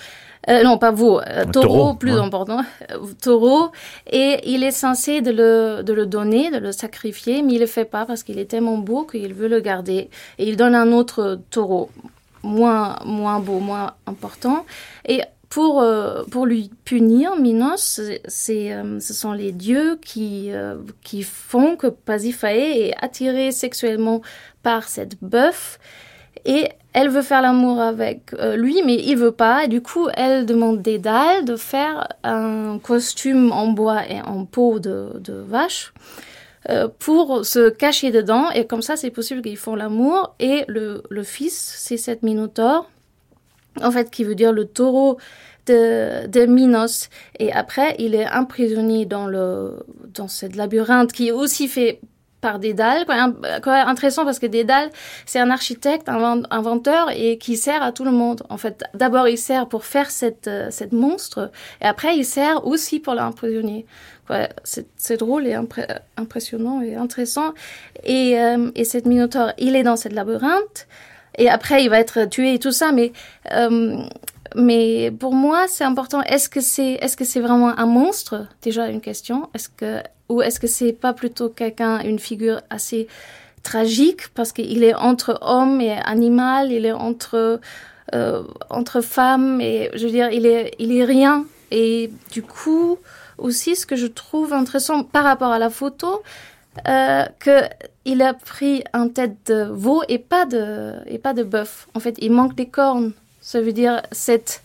Euh, 0.49 0.64
non, 0.64 0.76
pas 0.76 0.91
veau, 0.91 1.21
euh, 1.21 1.45
taureau, 1.45 1.69
taureau, 1.69 1.95
plus 1.95 2.14
ouais. 2.14 2.19
important, 2.19 2.62
taureau, 3.23 3.71
et 4.11 4.41
il 4.45 4.64
est 4.64 4.73
censé 4.73 5.21
de 5.21 5.31
le, 5.31 5.83
de 5.85 5.93
le 5.93 6.05
donner, 6.05 6.50
de 6.50 6.59
le 6.59 6.73
sacrifier, 6.73 7.43
mais 7.43 7.52
il 7.52 7.61
le 7.61 7.67
fait 7.67 7.85
pas 7.85 8.07
parce 8.07 8.25
qu'il 8.25 8.41
est 8.41 8.50
tellement 8.50 8.76
beau 8.76 9.05
qu'il 9.05 9.35
veut 9.35 9.47
le 9.47 9.61
garder, 9.61 10.11
et 10.38 10.49
il 10.49 10.57
donne 10.57 10.75
un 10.75 10.91
autre 10.91 11.38
taureau, 11.50 11.91
moins, 12.43 12.99
moins 13.07 13.38
beau, 13.38 13.61
moins 13.61 13.93
important, 14.09 14.67
et 15.07 15.21
pour, 15.52 15.82
euh, 15.82 16.23
pour 16.30 16.47
lui 16.47 16.71
punir, 16.87 17.37
Minos, 17.37 18.00
euh, 18.00 19.00
ce 19.00 19.12
sont 19.12 19.32
les 19.32 19.52
dieux 19.52 19.99
qui, 20.02 20.47
euh, 20.50 20.76
qui 21.02 21.23
font 21.23 21.76
que 21.76 21.88
Pasiphae 21.88 22.87
est 22.87 22.94
attirée 22.99 23.52
sexuellement 23.52 24.23
par 24.62 24.88
cette 24.88 25.23
bœuf, 25.23 25.78
et 26.47 26.68
elle 26.94 27.11
veut 27.11 27.21
faire 27.21 27.42
l'amour 27.42 27.82
avec 27.82 28.32
lui, 28.56 28.82
mais 28.82 28.94
il 28.94 29.16
veut 29.16 29.30
pas. 29.30 29.64
Et 29.64 29.68
du 29.68 29.82
coup, 29.82 30.09
elle 30.14 30.47
demande 30.47 30.80
Dédale 30.80 31.44
de 31.44 31.56
faire 31.56 32.09
un 32.25 32.78
costume 32.78 33.52
en 33.52 33.68
bois 33.68 34.09
et 34.09 34.23
en 34.23 34.47
peau 34.47 34.78
de, 34.78 35.21
vache 35.47 35.92
pour 36.99 37.44
se 37.44 37.68
cacher 37.68 38.11
dedans. 38.11 38.50
Et 38.50 38.66
comme 38.66 38.82
ça, 38.82 38.97
c'est 38.97 39.11
possible 39.11 39.42
qu'ils 39.42 39.59
font 39.59 39.76
l'amour. 39.76 40.35
Et 40.40 40.64
le, 40.66 41.02
le 41.11 41.23
fils, 41.23 41.75
c'est 41.78 41.97
cette 41.97 42.23
Minotaure, 42.23 42.88
en 43.81 43.91
fait, 43.91 44.11
qui 44.11 44.25
veut 44.25 44.35
dire 44.35 44.52
le 44.52 44.67
taureau 44.67 45.19
de, 45.67 46.47
Minos. 46.47 47.09
Et 47.38 47.52
après, 47.52 47.95
il 47.99 48.14
est 48.14 48.29
emprisonné 48.29 49.07
dans, 49.07 49.26
le, 49.26 49.85
dans 50.12 50.29
cette 50.29 50.57
labyrinthe 50.57 51.12
qui 51.12 51.29
est 51.29 51.33
aussi 51.33 51.69
fait 51.69 52.00
par 52.41 52.59
Dédale. 52.59 53.07
Quoi, 53.62 53.75
intéressant 53.75 54.25
parce 54.25 54.38
que 54.38 54.47
Dédale, 54.47 54.91
c'est 55.26 55.38
un 55.38 55.50
architecte, 55.50 56.09
un 56.09 56.43
inventeur 56.50 57.11
et 57.14 57.38
qui 57.38 57.57
sert 57.57 57.83
à 57.83 57.93
tout 57.93 58.05
le 58.05 58.11
monde. 58.11 58.43
En 58.50 58.59
fait, 58.59 58.83
d'abord, 58.95 59.29
il 59.29 59.38
sert 59.38 59.69
pour 59.69 59.85
faire 59.85 60.11
cette, 60.11 60.49
euh, 60.49 60.67
cette 60.71 60.93
monstre 60.93 61.50
et 61.81 61.87
après, 61.87 62.17
il 62.17 62.25
sert 62.25 62.67
aussi 62.67 63.00
pour 63.00 63.14
l'emprisonner. 63.14 63.87
C'est 64.97 65.19
drôle 65.19 65.47
et 65.47 65.55
impressionnant 66.17 66.81
et 66.81 66.95
intéressant. 66.95 67.52
Et, 68.02 68.41
euh, 68.41 68.71
et 68.75 68.85
cette 68.85 69.05
Minotaure, 69.05 69.52
il 69.59 69.76
est 69.76 69.83
dans 69.83 69.97
cette 69.97 70.14
labyrinthe 70.14 70.87
et 71.38 71.48
après, 71.48 71.82
il 71.84 71.90
va 71.90 71.98
être 71.98 72.24
tué 72.26 72.54
et 72.54 72.58
tout 72.58 72.72
ça, 72.72 72.92
mais. 72.92 73.12
euh, 73.52 74.02
mais 74.54 75.10
pour 75.10 75.32
moi, 75.32 75.64
c'est 75.66 75.84
important. 75.84 76.20
Est-ce 76.22 76.50
que 76.50 76.60
c'est 76.60 76.98
est-ce 77.00 77.16
que 77.16 77.24
c'est 77.24 77.40
vraiment 77.40 77.78
un 77.78 77.86
monstre? 77.86 78.46
Déjà 78.60 78.88
une 78.88 79.00
question. 79.00 79.48
Est-ce 79.54 79.70
que 79.70 80.02
ou 80.28 80.42
est-ce 80.42 80.60
que 80.60 80.66
c'est 80.66 80.92
pas 80.92 81.14
plutôt 81.14 81.48
quelqu'un, 81.48 82.00
une 82.00 82.18
figure 82.18 82.60
assez 82.68 83.08
tragique? 83.62 84.28
Parce 84.34 84.52
qu'il 84.52 84.84
est 84.84 84.94
entre 84.94 85.38
homme 85.40 85.80
et 85.80 85.92
animal, 86.04 86.70
il 86.70 86.84
est 86.84 86.92
entre 86.92 87.60
euh, 88.14 88.42
entre 88.68 89.00
femmes 89.00 89.60
et 89.62 89.90
je 89.94 90.04
veux 90.04 90.12
dire, 90.12 90.30
il 90.30 90.44
est 90.44 90.74
il 90.78 90.94
est 90.96 91.04
rien. 91.04 91.46
Et 91.70 92.10
du 92.30 92.42
coup, 92.42 92.98
aussi, 93.38 93.74
ce 93.74 93.86
que 93.86 93.96
je 93.96 94.06
trouve 94.06 94.52
intéressant 94.52 95.02
par 95.02 95.24
rapport 95.24 95.52
à 95.52 95.58
la 95.58 95.70
photo, 95.70 96.22
euh, 96.86 97.24
que 97.38 97.62
il 98.04 98.23
a 98.23 98.35
pris 98.35 98.82
un 98.92 99.09
tête 99.09 99.37
de 99.47 99.64
veau 99.71 100.02
et 100.09 100.18
pas 100.18 100.44
de 100.47 100.94
et 101.06 101.18
pas 101.18 101.35
de 101.35 101.42
bœuf. 101.42 101.87
En 101.94 102.00
fait, 102.00 102.16
il 102.21 102.32
manque 102.32 102.54
des 102.54 102.66
cornes. 102.66 103.12
Ça 103.40 103.61
veut 103.61 103.73
dire 103.73 104.02
cette 104.12 104.62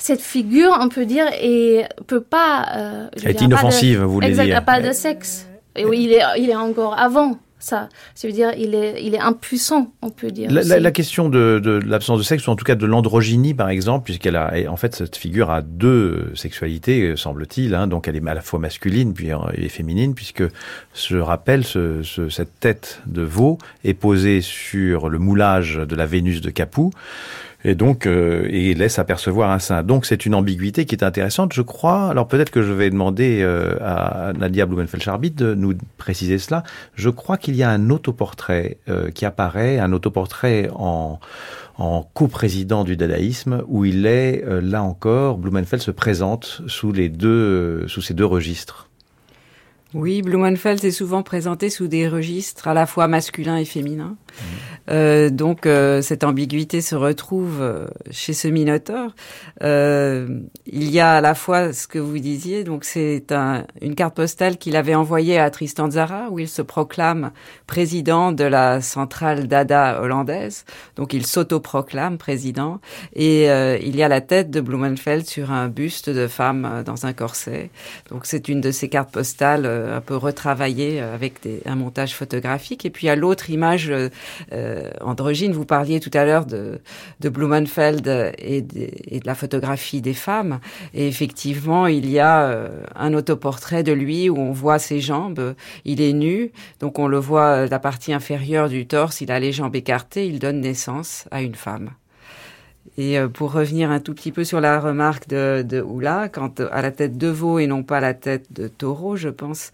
cette 0.00 0.20
figure, 0.20 0.76
on 0.80 0.88
peut 0.88 1.06
dire, 1.06 1.26
et 1.40 1.84
peut 2.06 2.20
pas. 2.20 2.66
Euh, 2.76 3.08
Elle 3.16 3.30
est 3.30 3.34
pas 3.34 3.38
de- 3.40 3.44
inoffensive, 3.46 4.00
vous 4.02 4.12
voulez 4.12 4.28
exact, 4.28 4.44
dire. 4.44 4.64
pas 4.64 4.80
de 4.80 4.92
sexe. 4.92 5.46
Et 5.74 5.84
oui, 5.84 6.04
il 6.04 6.12
est 6.12 6.22
il 6.38 6.50
est 6.50 6.56
encore 6.56 6.96
avant 6.98 7.36
ça. 7.58 7.88
Ça 8.14 8.28
veut 8.28 8.34
dire 8.34 8.50
il 8.56 8.74
est 8.74 9.02
il 9.02 9.14
est 9.14 9.20
impuissant, 9.20 9.92
on 10.02 10.10
peut 10.10 10.30
dire. 10.30 10.50
La, 10.50 10.62
la- 10.62 10.74
aussi. 10.76 10.82
la 10.82 10.90
question 10.90 11.28
de, 11.28 11.60
de 11.62 11.80
l'absence 11.86 12.18
de 12.18 12.24
sexe, 12.24 12.46
ou 12.46 12.50
en 12.50 12.56
tout 12.56 12.64
cas 12.64 12.74
de 12.74 12.86
l'androgynie, 12.86 13.54
par 13.54 13.68
exemple, 13.68 14.04
puisqu'elle 14.04 14.36
a, 14.36 14.52
en 14.68 14.76
fait, 14.76 14.94
cette 14.94 15.16
figure 15.16 15.50
a 15.50 15.62
deux 15.62 16.30
sexualités, 16.34 17.14
semble-t-il. 17.16 17.74
Hein, 17.74 17.86
donc, 17.86 18.08
elle 18.08 18.16
est 18.16 18.26
à 18.28 18.34
la 18.34 18.40
fois 18.40 18.58
masculine 18.58 19.14
puis 19.14 19.32
euh, 19.32 19.36
et 19.54 19.68
féminine, 19.68 20.14
puisque 20.14 20.44
ce, 21.64 22.02
ce- 22.02 22.28
cette 22.28 22.60
tête 22.60 23.00
de 23.06 23.22
veau 23.22 23.58
est 23.84 23.94
posée 23.94 24.40
sur 24.40 25.08
le 25.08 25.18
moulage 25.18 25.76
de 25.76 25.94
la 25.96 26.06
Vénus 26.06 26.40
de 26.40 26.50
Capoue. 26.50 26.90
Et 27.64 27.74
donc, 27.74 28.06
euh, 28.06 28.46
et 28.50 28.72
laisse 28.74 29.00
apercevoir 29.00 29.50
un 29.50 29.58
sein. 29.58 29.82
Donc, 29.82 30.06
c'est 30.06 30.26
une 30.26 30.34
ambiguïté 30.34 30.86
qui 30.86 30.94
est 30.94 31.02
intéressante, 31.02 31.52
je 31.52 31.62
crois. 31.62 32.08
Alors, 32.08 32.28
peut-être 32.28 32.50
que 32.50 32.62
je 32.62 32.72
vais 32.72 32.88
demander 32.88 33.40
euh, 33.42 33.74
à 33.80 34.32
Nadia 34.32 34.64
Blumenfeld-Charbit 34.64 35.32
de 35.32 35.54
nous 35.54 35.74
préciser 35.96 36.38
cela. 36.38 36.62
Je 36.94 37.10
crois 37.10 37.36
qu'il 37.36 37.56
y 37.56 37.64
a 37.64 37.70
un 37.70 37.90
autoportrait 37.90 38.78
euh, 38.88 39.10
qui 39.10 39.24
apparaît, 39.24 39.80
un 39.80 39.92
autoportrait 39.92 40.70
en, 40.72 41.18
en 41.78 42.02
coprésident 42.12 42.84
du 42.84 42.96
dadaïsme, 42.96 43.62
où 43.68 43.84
il 43.84 44.04
est, 44.06 44.44
euh, 44.44 44.60
là 44.60 44.82
encore, 44.82 45.38
Blumenfeld 45.38 45.80
se 45.80 45.92
présente 45.92 46.62
sous 46.66 46.92
les 46.92 47.08
deux, 47.08 47.28
euh, 47.28 47.88
sous 47.88 48.02
ces 48.02 48.14
deux 48.14 48.26
registres. 48.26 48.88
Oui, 49.94 50.20
Blumenfeld 50.20 50.84
est 50.84 50.90
souvent 50.90 51.22
présenté 51.22 51.70
sous 51.70 51.88
des 51.88 52.08
registres 52.08 52.68
à 52.68 52.74
la 52.74 52.84
fois 52.84 53.08
masculins 53.08 53.56
et 53.56 53.64
féminins. 53.64 54.16
Euh, 54.90 55.28
donc 55.30 55.66
euh, 55.66 56.00
cette 56.00 56.24
ambiguïté 56.24 56.80
se 56.80 56.94
retrouve 56.94 57.58
euh, 57.60 57.86
chez 58.10 58.32
ce 58.32 58.48
Minotaure. 58.48 59.14
Euh, 59.62 60.40
il 60.66 60.90
y 60.90 61.00
a 61.00 61.16
à 61.16 61.20
la 61.20 61.34
fois 61.34 61.72
ce 61.72 61.86
que 61.86 61.98
vous 61.98 62.18
disiez, 62.18 62.64
donc 62.64 62.84
c'est 62.84 63.30
un, 63.32 63.66
une 63.82 63.94
carte 63.94 64.16
postale 64.16 64.56
qu'il 64.56 64.76
avait 64.76 64.94
envoyée 64.94 65.38
à 65.38 65.50
Tristan 65.50 65.90
Tzara 65.90 66.28
où 66.30 66.38
il 66.38 66.48
se 66.48 66.62
proclame 66.62 67.32
président 67.66 68.32
de 68.32 68.44
la 68.44 68.80
centrale 68.80 69.46
Dada 69.46 70.00
hollandaise. 70.00 70.64
Donc 70.96 71.12
il 71.12 71.26
s'autoproclame 71.26 72.16
président 72.16 72.80
et 73.14 73.50
euh, 73.50 73.78
il 73.82 73.96
y 73.96 74.02
a 74.02 74.08
la 74.08 74.20
tête 74.20 74.50
de 74.50 74.60
Blumenfeld 74.60 75.26
sur 75.26 75.50
un 75.52 75.68
buste 75.68 76.08
de 76.08 76.26
femme 76.26 76.82
dans 76.84 77.04
un 77.04 77.12
corset. 77.12 77.70
Donc 78.10 78.24
c'est 78.24 78.48
une 78.48 78.60
de 78.60 78.70
ces 78.70 78.88
cartes 78.88 79.10
postales 79.10 79.66
un 79.66 80.00
peu 80.00 80.16
retravaillées 80.16 81.00
avec 81.00 81.42
des, 81.42 81.60
un 81.66 81.76
montage 81.76 82.14
photographique. 82.14 82.86
Et 82.86 82.90
puis 82.90 83.06
il 83.06 83.08
y 83.08 83.10
a 83.10 83.16
l'autre 83.16 83.50
image 83.50 83.92
androgyne. 85.00 85.52
Vous 85.52 85.64
parliez 85.64 86.00
tout 86.00 86.10
à 86.14 86.24
l'heure 86.24 86.46
de, 86.46 86.80
de 87.20 87.28
Blumenfeld 87.28 88.34
et 88.38 88.62
de, 88.62 88.88
et 89.06 89.20
de 89.20 89.26
la 89.26 89.34
photographie 89.34 90.00
des 90.00 90.14
femmes. 90.14 90.60
Et 90.94 91.08
effectivement, 91.08 91.86
il 91.86 92.08
y 92.08 92.18
a 92.18 92.42
euh, 92.42 92.82
un 92.94 93.14
autoportrait 93.14 93.82
de 93.82 93.92
lui 93.92 94.28
où 94.28 94.38
on 94.38 94.52
voit 94.52 94.78
ses 94.78 95.00
jambes. 95.00 95.54
Il 95.84 96.00
est 96.00 96.12
nu, 96.12 96.52
donc 96.80 96.98
on 96.98 97.06
le 97.06 97.18
voit 97.18 97.50
euh, 97.50 97.68
la 97.68 97.78
partie 97.78 98.12
inférieure 98.12 98.68
du 98.68 98.86
torse. 98.86 99.20
Il 99.20 99.30
a 99.30 99.40
les 99.40 99.52
jambes 99.52 99.76
écartées. 99.76 100.26
Il 100.26 100.38
donne 100.38 100.60
naissance 100.60 101.26
à 101.30 101.42
une 101.42 101.54
femme. 101.54 101.90
Et 102.96 103.18
euh, 103.18 103.28
pour 103.28 103.52
revenir 103.52 103.90
un 103.90 104.00
tout 104.00 104.14
petit 104.14 104.32
peu 104.32 104.44
sur 104.44 104.60
la 104.60 104.80
remarque 104.80 105.28
de, 105.28 105.62
de 105.66 105.80
Oula, 105.80 106.28
quant 106.28 106.52
à 106.70 106.82
la 106.82 106.90
tête 106.90 107.16
de 107.16 107.28
veau 107.28 107.58
et 107.58 107.66
non 107.66 107.82
pas 107.82 108.00
la 108.00 108.14
tête 108.14 108.52
de 108.52 108.68
taureau, 108.68 109.16
je 109.16 109.28
pense 109.28 109.72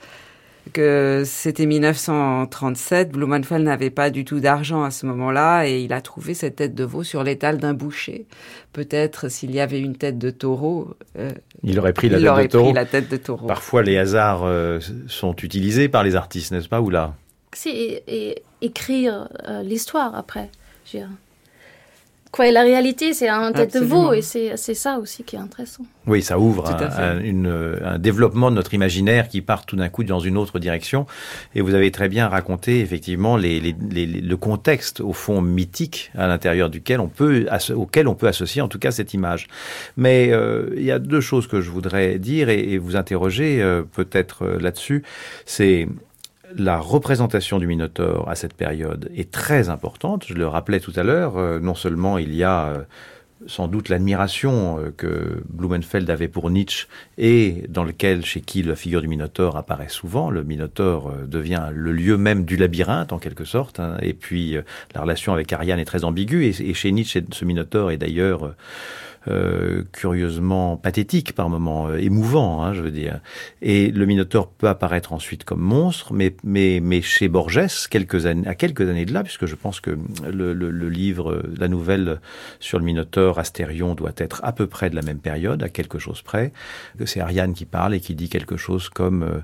que 0.72 1.22
c'était 1.26 1.66
1937. 1.66 3.10
Blumenfeld 3.12 3.64
n'avait 3.64 3.90
pas 3.90 4.10
du 4.10 4.24
tout 4.24 4.40
d'argent 4.40 4.82
à 4.82 4.90
ce 4.90 5.06
moment-là 5.06 5.66
et 5.68 5.80
il 5.82 5.92
a 5.92 6.00
trouvé 6.00 6.34
cette 6.34 6.56
tête 6.56 6.74
de 6.74 6.84
veau 6.84 7.02
sur 7.02 7.22
l'étal 7.22 7.58
d'un 7.58 7.74
boucher. 7.74 8.26
Peut-être 8.72 9.28
s'il 9.30 9.50
y 9.52 9.60
avait 9.60 9.80
une 9.80 9.96
tête 9.96 10.18
de 10.18 10.30
taureau, 10.30 10.94
euh, 11.18 11.30
Il 11.62 11.78
aurait 11.78 11.92
pris 11.92 12.08
la 12.08 12.18
il 12.18 12.22
tête 12.22 12.30
aurait 12.30 12.46
de 12.46 12.52
taureau. 12.52 12.64
pris 12.66 12.74
la 12.74 12.86
tête 12.86 13.10
de 13.10 13.16
taureau. 13.16 13.46
Parfois, 13.46 13.82
les 13.82 13.98
hasards 13.98 14.44
euh, 14.44 14.80
sont 15.06 15.36
utilisés 15.36 15.88
par 15.88 16.02
les 16.02 16.16
artistes, 16.16 16.50
n'est-ce 16.52 16.68
pas, 16.68 16.80
ou 16.80 16.90
là 16.90 17.14
C'est 17.52 17.70
et- 17.70 18.02
et 18.08 18.42
écrire 18.62 19.28
euh, 19.48 19.62
l'histoire 19.62 20.14
après. 20.16 20.50
je 20.86 20.98
veux 20.98 21.04
dire. 21.04 21.10
Quoi, 22.34 22.48
et 22.48 22.50
la 22.50 22.62
réalité, 22.62 23.14
c'est 23.14 23.28
un 23.28 23.52
tête 23.52 23.74
de 23.74 23.78
veau 23.84 24.12
et 24.12 24.20
c'est 24.20 24.56
c'est 24.56 24.74
ça 24.74 24.98
aussi 24.98 25.22
qui 25.22 25.36
est 25.36 25.38
intéressant. 25.38 25.84
Oui, 26.08 26.20
ça 26.20 26.36
ouvre 26.36 26.68
un, 26.68 26.90
un- 27.00 27.20
une, 27.20 27.78
un 27.84 27.96
développement 28.00 28.50
de 28.50 28.56
notre 28.56 28.74
imaginaire 28.74 29.28
qui 29.28 29.40
part 29.40 29.64
tout 29.66 29.76
d'un 29.76 29.88
coup 29.88 30.02
dans 30.02 30.18
une 30.18 30.36
autre 30.36 30.58
direction. 30.58 31.06
Et 31.54 31.60
vous 31.60 31.74
avez 31.74 31.92
très 31.92 32.08
bien 32.08 32.26
raconté 32.26 32.80
effectivement 32.80 33.36
les, 33.36 33.60
les- 33.60 33.76
les- 33.88 34.06
les- 34.06 34.20
le 34.20 34.36
contexte 34.36 35.00
au 35.00 35.12
fond 35.12 35.40
mythique 35.42 36.10
à 36.18 36.26
l'intérieur 36.26 36.70
duquel 36.70 36.98
on 36.98 37.06
peut 37.08 37.46
auquel 37.76 38.08
on 38.08 38.16
peut 38.16 38.26
associer 38.26 38.62
en 38.62 38.68
tout 38.68 38.80
cas 38.80 38.90
cette 38.90 39.14
image. 39.14 39.46
Mais 39.96 40.30
euh, 40.32 40.70
il 40.76 40.82
y 40.82 40.90
a 40.90 40.98
deux 40.98 41.20
choses 41.20 41.46
que 41.46 41.60
je 41.60 41.70
voudrais 41.70 42.18
dire 42.18 42.48
et, 42.48 42.58
et 42.72 42.78
vous 42.78 42.96
interroger 42.96 43.62
euh, 43.62 43.82
peut-être 43.82 44.42
euh, 44.44 44.58
là-dessus. 44.58 45.04
C'est 45.46 45.86
la 46.56 46.78
représentation 46.78 47.58
du 47.58 47.66
Minotaure 47.66 48.28
à 48.28 48.34
cette 48.34 48.54
période 48.54 49.10
est 49.16 49.30
très 49.30 49.68
importante. 49.68 50.24
Je 50.26 50.34
le 50.34 50.46
rappelais 50.46 50.80
tout 50.80 50.92
à 50.96 51.02
l'heure. 51.02 51.36
euh, 51.36 51.58
non 51.60 51.74
seulement 51.74 52.18
il 52.18 52.34
y 52.34 52.42
a 52.44 52.66
euh, 52.66 52.82
sans 53.46 53.68
doute 53.68 53.88
l'admiration 53.88 54.78
euh, 54.78 54.90
que 54.96 55.42
Blumenfeld 55.48 56.08
avait 56.08 56.28
pour 56.28 56.50
Nietzsche 56.50 56.86
et 57.18 57.64
dans 57.68 57.84
lequel, 57.84 58.24
chez 58.24 58.40
qui 58.40 58.62
la 58.62 58.76
figure 58.76 59.02
du 59.02 59.08
Minotaure 59.08 59.56
apparaît 59.56 59.88
souvent. 59.88 60.30
Le 60.30 60.44
Minotaure 60.44 61.12
devient 61.26 61.68
le 61.72 61.92
lieu 61.92 62.16
même 62.16 62.44
du 62.44 62.56
labyrinthe 62.56 63.12
en 63.12 63.18
quelque 63.18 63.44
sorte. 63.44 63.80
hein. 63.80 63.96
Et 64.00 64.14
puis 64.14 64.56
la 64.94 65.00
relation 65.00 65.32
avec 65.32 65.52
Ariane 65.52 65.80
est 65.80 65.84
très 65.84 66.04
ambiguë. 66.04 66.46
Et, 66.46 66.70
et 66.70 66.74
chez 66.74 66.92
Nietzsche, 66.92 67.24
ce 67.32 67.44
Minotaure 67.44 67.90
est 67.90 67.98
d'ailleurs 67.98 68.54
curieusement 69.92 70.76
pathétique 70.76 71.34
par 71.34 71.48
moments, 71.48 71.88
euh, 71.88 71.96
émouvant, 71.96 72.62
hein, 72.62 72.74
je 72.74 72.82
veux 72.82 72.90
dire. 72.90 73.20
Et 73.62 73.90
le 73.90 74.04
Minotaure 74.06 74.48
peut 74.48 74.68
apparaître 74.68 75.12
ensuite 75.12 75.44
comme 75.44 75.60
monstre, 75.60 76.12
mais 76.12 76.34
mais 76.44 76.80
mais 76.82 77.00
chez 77.00 77.28
Borges, 77.28 77.58
à 77.58 77.68
quelques 77.88 78.26
années 78.26 79.04
de 79.04 79.12
là, 79.12 79.22
puisque 79.22 79.46
je 79.46 79.54
pense 79.54 79.80
que 79.80 79.96
le, 80.30 80.88
livre, 80.88 81.42
la 81.58 81.68
nouvelle 81.68 82.20
sur 82.60 82.78
le 82.78 82.84
Minotaure, 82.84 83.38
Astérion, 83.38 83.94
doit 83.94 84.12
être 84.16 84.40
à 84.44 84.52
peu 84.52 84.66
près 84.66 84.90
de 84.90 84.96
la 84.96 85.02
même 85.02 85.18
période, 85.18 85.62
à 85.62 85.68
quelque 85.68 85.98
chose 85.98 86.22
près. 86.22 86.52
C'est 87.04 87.20
Ariane 87.20 87.54
qui 87.54 87.64
parle 87.64 87.94
et 87.94 88.00
qui 88.00 88.14
dit 88.14 88.28
quelque 88.28 88.56
chose 88.56 88.88
comme 88.88 89.22
euh, 89.22 89.40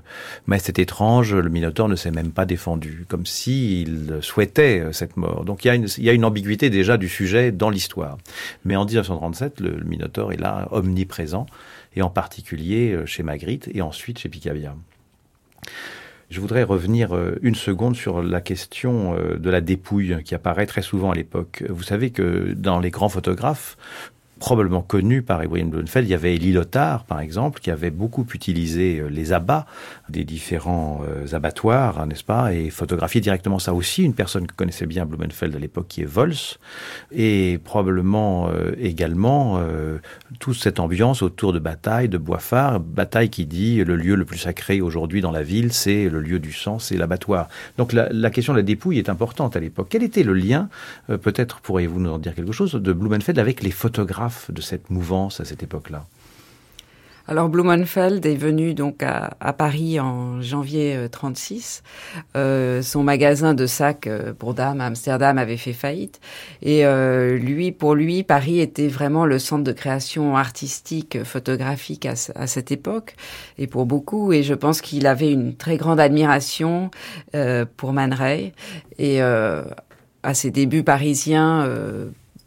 mais 0.47 0.59
c'est 0.59 0.79
étrange, 0.79 1.33
le 1.33 1.49
Minotaure 1.49 1.89
ne 1.89 1.95
s'est 1.95 2.11
même 2.11 2.31
pas 2.31 2.45
défendu, 2.45 3.05
comme 3.07 3.25
s'il 3.25 4.17
souhaitait 4.21 4.85
cette 4.91 5.17
mort. 5.17 5.45
Donc 5.45 5.65
il 5.65 5.67
y 5.67 5.71
a 5.71 5.75
une 5.75 5.87
y 5.97 6.09
a 6.09 6.13
une 6.13 6.25
ambiguïté 6.25 6.69
déjà 6.69 6.97
du 6.97 7.09
sujet 7.09 7.51
dans 7.51 7.69
l'histoire. 7.69 8.17
Mais 8.65 8.75
en 8.75 8.85
1937, 8.85 9.59
le, 9.59 9.70
le 9.77 9.85
Minotaure 9.85 10.31
est 10.33 10.37
là, 10.37 10.67
omniprésent, 10.71 11.45
et 11.95 12.01
en 12.01 12.09
particulier 12.09 12.91
euh, 12.91 13.05
chez 13.05 13.23
Magritte 13.23 13.69
et 13.73 13.81
ensuite 13.81 14.19
chez 14.19 14.29
Picabia. 14.29 14.75
Je 16.31 16.39
voudrais 16.39 16.63
revenir 16.63 17.13
euh, 17.13 17.37
une 17.41 17.55
seconde 17.55 17.97
sur 17.97 18.23
la 18.23 18.39
question 18.39 19.17
euh, 19.17 19.35
de 19.35 19.49
la 19.49 19.59
dépouille 19.59 20.23
qui 20.23 20.33
apparaît 20.33 20.65
très 20.65 20.81
souvent 20.81 21.11
à 21.11 21.13
l'époque. 21.13 21.63
Vous 21.69 21.83
savez 21.83 22.11
que 22.11 22.53
dans 22.53 22.79
les 22.79 22.89
grands 22.89 23.09
photographes, 23.09 23.77
probablement 24.41 24.81
connu 24.81 25.21
par 25.21 25.43
Ebrahim 25.43 25.69
Blunfeld. 25.69 26.07
Il 26.07 26.09
y 26.09 26.15
avait 26.15 26.35
Elie 26.35 26.51
Lothar, 26.51 27.03
par 27.03 27.19
exemple, 27.19 27.59
qui 27.59 27.69
avait 27.69 27.91
beaucoup 27.91 28.25
utilisé 28.33 28.97
euh, 28.97 29.07
les 29.07 29.33
abats 29.33 29.67
des 30.09 30.23
différents 30.23 31.03
euh, 31.07 31.35
abattoirs, 31.35 31.99
hein, 31.99 32.07
n'est-ce 32.07 32.23
pas, 32.23 32.51
et 32.51 32.71
photographié 32.71 33.21
directement 33.21 33.59
ça 33.59 33.75
aussi. 33.75 34.03
Une 34.03 34.15
personne 34.15 34.47
que 34.47 34.55
connaissait 34.55 34.87
bien 34.87 35.05
Blumenfeld 35.05 35.55
à 35.55 35.59
l'époque, 35.59 35.85
qui 35.87 36.01
est 36.01 36.05
Vols, 36.05 36.33
et 37.11 37.59
probablement 37.63 38.49
euh, 38.49 38.71
également 38.79 39.61
toute 40.39 40.55
cette 40.55 40.79
ambiance 40.79 41.21
autour 41.21 41.53
de 41.53 41.59
bataille, 41.59 42.09
de 42.09 42.17
Boisphare, 42.17 42.79
bataille 42.79 43.29
qui 43.29 43.45
dit 43.45 43.83
le 43.83 43.95
lieu 43.95 44.15
le 44.15 44.25
plus 44.25 44.39
sacré 44.39 44.81
aujourd'hui 44.81 45.21
dans 45.21 45.31
la 45.31 45.43
ville, 45.43 45.71
c'est 45.71 46.09
le 46.09 46.19
lieu 46.19 46.39
du 46.39 46.51
sang, 46.51 46.79
c'est 46.79 46.97
l'abattoir. 46.97 47.47
Donc 47.77 47.93
la, 47.93 48.29
question 48.31 48.53
de 48.53 48.57
la 48.57 48.63
dépouille 48.63 48.97
est 48.97 49.09
importante 49.09 49.55
à 49.55 49.59
l'époque. 49.59 49.87
Quel 49.91 50.01
était 50.01 50.23
le 50.23 50.33
lien, 50.33 50.69
peut-être 51.07 51.59
pourriez-vous 51.59 51.99
nous 51.99 52.09
en 52.09 52.17
dire 52.17 52.33
quelque 52.33 52.53
chose, 52.53 52.73
de 52.73 52.93
Blumenfeld 52.93 53.37
avec 53.37 53.61
les 53.61 53.71
photographes 53.71 54.30
de 54.49 54.61
cette 54.61 54.89
mouvance 54.89 55.39
à 55.39 55.45
cette 55.45 55.63
époque-là 55.63 56.05
alors 57.27 57.49
Blumenfeld 57.49 58.25
est 58.25 58.35
venu 58.35 58.73
donc 58.73 59.03
à, 59.03 59.53
Paris 59.53 59.99
en 59.99 60.41
janvier 60.41 60.95
euh, 60.95 61.07
36. 61.07 61.83
Euh, 62.35 62.81
son 62.81 63.03
magasin 63.03 63.53
de 63.53 63.65
sacs 63.67 64.07
euh, 64.07 64.33
pour 64.33 64.53
dames 64.53 64.81
à 64.81 64.87
Amsterdam 64.87 65.37
avait 65.37 65.57
fait 65.57 65.73
faillite 65.73 66.19
et 66.61 66.85
euh, 66.85 67.37
lui, 67.37 67.71
pour 67.71 67.95
lui, 67.95 68.23
Paris 68.23 68.59
était 68.59 68.87
vraiment 68.87 69.25
le 69.25 69.39
centre 69.39 69.63
de 69.63 69.71
création 69.71 70.35
artistique, 70.35 71.23
photographique 71.23 72.05
à, 72.05 72.47
cette 72.47 72.71
époque 72.71 73.15
et 73.57 73.67
pour 73.67 73.85
beaucoup. 73.85 74.33
Et 74.33 74.43
je 74.43 74.53
pense 74.53 74.81
qu'il 74.81 75.05
avait 75.07 75.31
une 75.31 75.55
très 75.55 75.77
grande 75.77 75.99
admiration 75.99 76.89
euh, 77.35 77.65
pour 77.77 77.93
Man 77.93 78.13
Ray 78.13 78.51
et 78.97 79.21
à 79.21 80.33
ses 80.33 80.51
débuts 80.51 80.83
parisiens 80.83 81.65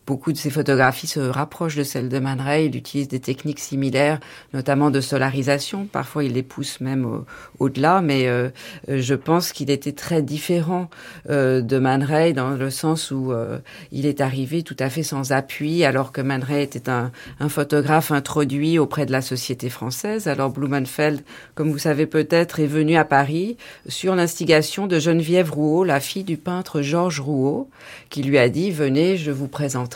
Beaucoup 0.06 0.32
de 0.32 0.36
ses 0.36 0.50
photographies 0.50 1.06
se 1.06 1.20
rapprochent 1.20 1.76
de 1.76 1.82
celles 1.82 2.10
de 2.10 2.18
Man 2.18 2.40
Ray. 2.40 2.66
Il 2.66 2.76
utilise 2.76 3.08
des 3.08 3.20
techniques 3.20 3.60
similaires, 3.60 4.20
notamment 4.52 4.90
de 4.90 5.00
solarisation. 5.00 5.86
Parfois, 5.86 6.24
il 6.24 6.34
les 6.34 6.42
pousse 6.42 6.80
même 6.80 7.24
au-delà, 7.58 7.98
au 7.98 8.02
mais 8.02 8.28
euh, 8.28 8.50
je 8.88 9.14
pense 9.14 9.52
qu'il 9.52 9.70
était 9.70 9.92
très 9.92 10.20
différent 10.20 10.90
euh, 11.30 11.62
de 11.62 11.78
Man 11.78 12.02
Ray 12.02 12.34
dans 12.34 12.50
le 12.50 12.70
sens 12.70 13.10
où 13.10 13.32
euh, 13.32 13.58
il 13.92 14.04
est 14.04 14.20
arrivé 14.20 14.62
tout 14.62 14.76
à 14.78 14.90
fait 14.90 15.02
sans 15.02 15.32
appui, 15.32 15.84
alors 15.84 16.12
que 16.12 16.20
Man 16.20 16.42
Ray 16.42 16.62
était 16.62 16.90
un, 16.90 17.10
un, 17.40 17.48
photographe 17.48 18.10
introduit 18.10 18.78
auprès 18.78 19.06
de 19.06 19.12
la 19.12 19.22
société 19.22 19.70
française. 19.70 20.28
Alors 20.28 20.50
Blumenfeld, 20.50 21.22
comme 21.54 21.70
vous 21.70 21.78
savez 21.78 22.06
peut-être, 22.06 22.60
est 22.60 22.66
venu 22.66 22.96
à 22.96 23.04
Paris 23.04 23.56
sur 23.88 24.14
l'instigation 24.14 24.86
de 24.86 24.98
Geneviève 24.98 25.50
Rouault, 25.50 25.84
la 25.84 26.00
fille 26.00 26.24
du 26.24 26.36
peintre 26.36 26.82
Georges 26.82 27.20
Rouault, 27.20 27.70
qui 28.10 28.22
lui 28.22 28.36
a 28.36 28.50
dit, 28.50 28.70
venez, 28.70 29.16
je 29.16 29.30
vous 29.30 29.48
présente 29.48 29.93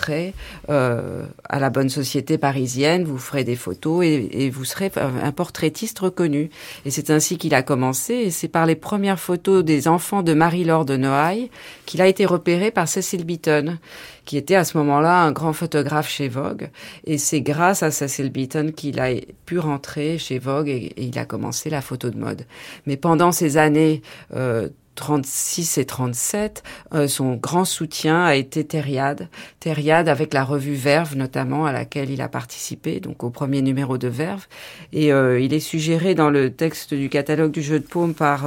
euh, 0.69 1.25
à 1.49 1.59
la 1.59 1.71
bonne 1.71 1.89
société 1.89 2.39
parisienne, 2.39 3.05
vous 3.05 3.19
ferez 3.19 3.45
des 3.45 3.57
photos 3.57 4.05
et, 4.05 4.51
vous 4.51 4.65
serez 4.65 4.91
un 4.97 5.33
portraitiste 5.33 5.99
reconnu. 5.99 6.51
Et 6.85 6.91
c'est 6.91 7.11
ainsi 7.11 7.39
qu'il 7.39 7.55
a 7.55 7.63
commencé 7.63 8.15
et 8.15 8.31
c'est 8.31 8.49
par 8.49 8.67
les 8.67 8.75
premières 8.75 9.21
photos 9.21 9.65
des 9.65 9.89
enfants 9.89 10.23
de 10.23 10.35
Marie-Laure 10.35 10.85
de 10.85 10.97
Noailles 10.97 11.51
qu'il 11.87 12.01
a 12.01 12.07
été 12.07 12.27
repéré 12.27 12.71
par 12.71 12.89
Cecil 12.89 13.25
Beaton 13.25 13.79
qui 14.25 14.37
était 14.37 14.57
à 14.57 14.65
ce 14.65 14.77
moment-là 14.77 15.23
un 15.23 15.33
grand 15.33 15.55
photographe 15.55 16.09
chez 16.09 16.29
Vogue. 16.29 16.69
Et 17.05 17.17
c'est 17.17 17.41
grâce 17.41 17.83
à 17.83 17.91
Cecil 17.91 18.31
Beaton 18.31 18.73
qu'il 18.77 19.01
a 19.01 19.13
pu 19.47 19.59
rentrer 19.59 20.19
chez 20.19 20.39
Vogue 20.39 20.69
et, 20.69 20.93
et, 20.97 21.05
il 21.05 21.19
a 21.19 21.25
commencé 21.25 21.71
la 21.71 21.81
photo 21.81 22.11
de 22.11 22.19
mode. 22.19 22.45
Mais 22.87 22.99
pendant 22.99 23.33
ces 23.33 23.57
années 23.57 24.03
euh, 24.35 24.69
36 24.99 25.79
et 25.79 25.85
37, 25.85 26.65
euh, 26.93 27.07
son 27.07 27.37
grand 27.37 27.65
soutien 27.65 28.25
a 28.25 28.35
été 28.35 28.65
Thériade. 28.65 29.29
Thériade 29.61 30.09
avec 30.09 30.35
la 30.35 30.43
revue 30.43 30.75
Verve 30.75 31.15
notamment 31.15 31.67
à 31.67 31.73
laquelle 31.73 32.11
il 32.11 32.21
a 32.21 32.29
participé, 32.29 32.99
donc 32.99 33.23
au 33.23 33.31
premier 33.31 33.63
numéro 33.63 33.97
de 33.97 34.09
Verve. 34.09 34.49
Et 34.93 35.13
euh, 35.13 35.39
il 35.39 35.55
est 35.55 35.61
suggéré 35.61 36.17
dans 36.17 36.31
le 36.31 36.51
texte 36.51 36.95
du 36.95 37.09
catalogue 37.09 37.53
du 37.53 37.63
jeu 37.63 37.79
de 37.79 37.87
paume 37.87 38.13
par 38.13 38.47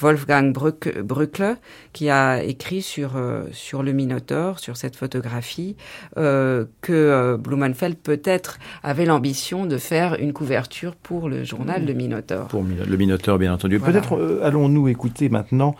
Wolfgang 0.00 0.52
Brückle, 0.52 1.56
qui 1.92 2.10
a 2.10 2.42
écrit 2.42 2.82
sur, 2.82 3.16
euh, 3.16 3.44
sur 3.52 3.82
le 3.82 3.92
Minotaure, 3.92 4.58
sur 4.58 4.76
cette 4.76 4.96
photographie, 4.96 5.76
euh, 6.16 6.64
que 6.80 6.92
euh, 6.92 7.36
Blumenfeld 7.36 7.96
peut-être 7.96 8.58
avait 8.82 9.04
l'ambition 9.04 9.66
de 9.66 9.78
faire 9.78 10.16
une 10.18 10.32
couverture 10.32 10.96
pour 10.96 11.28
le 11.28 11.44
journal 11.44 11.84
Le 11.84 11.92
Minotaure. 11.94 12.48
Pour 12.48 12.62
le 12.62 12.96
Minotaure, 12.96 13.38
bien 13.38 13.52
entendu. 13.52 13.78
Voilà. 13.78 14.00
Peut-être 14.00 14.40
allons-nous 14.42 14.88
écouter 14.88 15.28
maintenant 15.28 15.74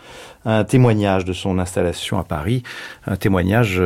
un 0.45 0.63
témoignage 0.63 1.25
de 1.25 1.33
son 1.33 1.59
installation 1.59 2.17
à 2.17 2.23
Paris, 2.23 2.63
un 3.05 3.15
témoignage 3.15 3.81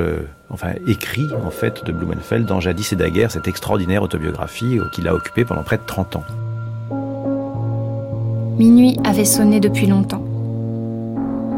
enfin 0.49 0.73
écrit 0.87 1.25
en 1.45 1.51
fait 1.51 1.83
de 1.85 1.91
Blumenfeld 1.91 2.45
dans 2.45 2.59
Jadis 2.59 2.93
et 2.93 2.95
Daguerre, 2.95 3.31
cette 3.31 3.47
extraordinaire 3.47 4.03
autobiographie 4.03 4.79
qu'il 4.93 5.07
a 5.07 5.13
occupée 5.13 5.45
pendant 5.45 5.63
près 5.63 5.77
de 5.77 5.85
30 5.85 6.17
ans. 6.17 6.23
Minuit 8.59 8.97
avait 9.03 9.23
sonné 9.23 9.59
depuis 9.59 9.85
longtemps. 9.85 10.23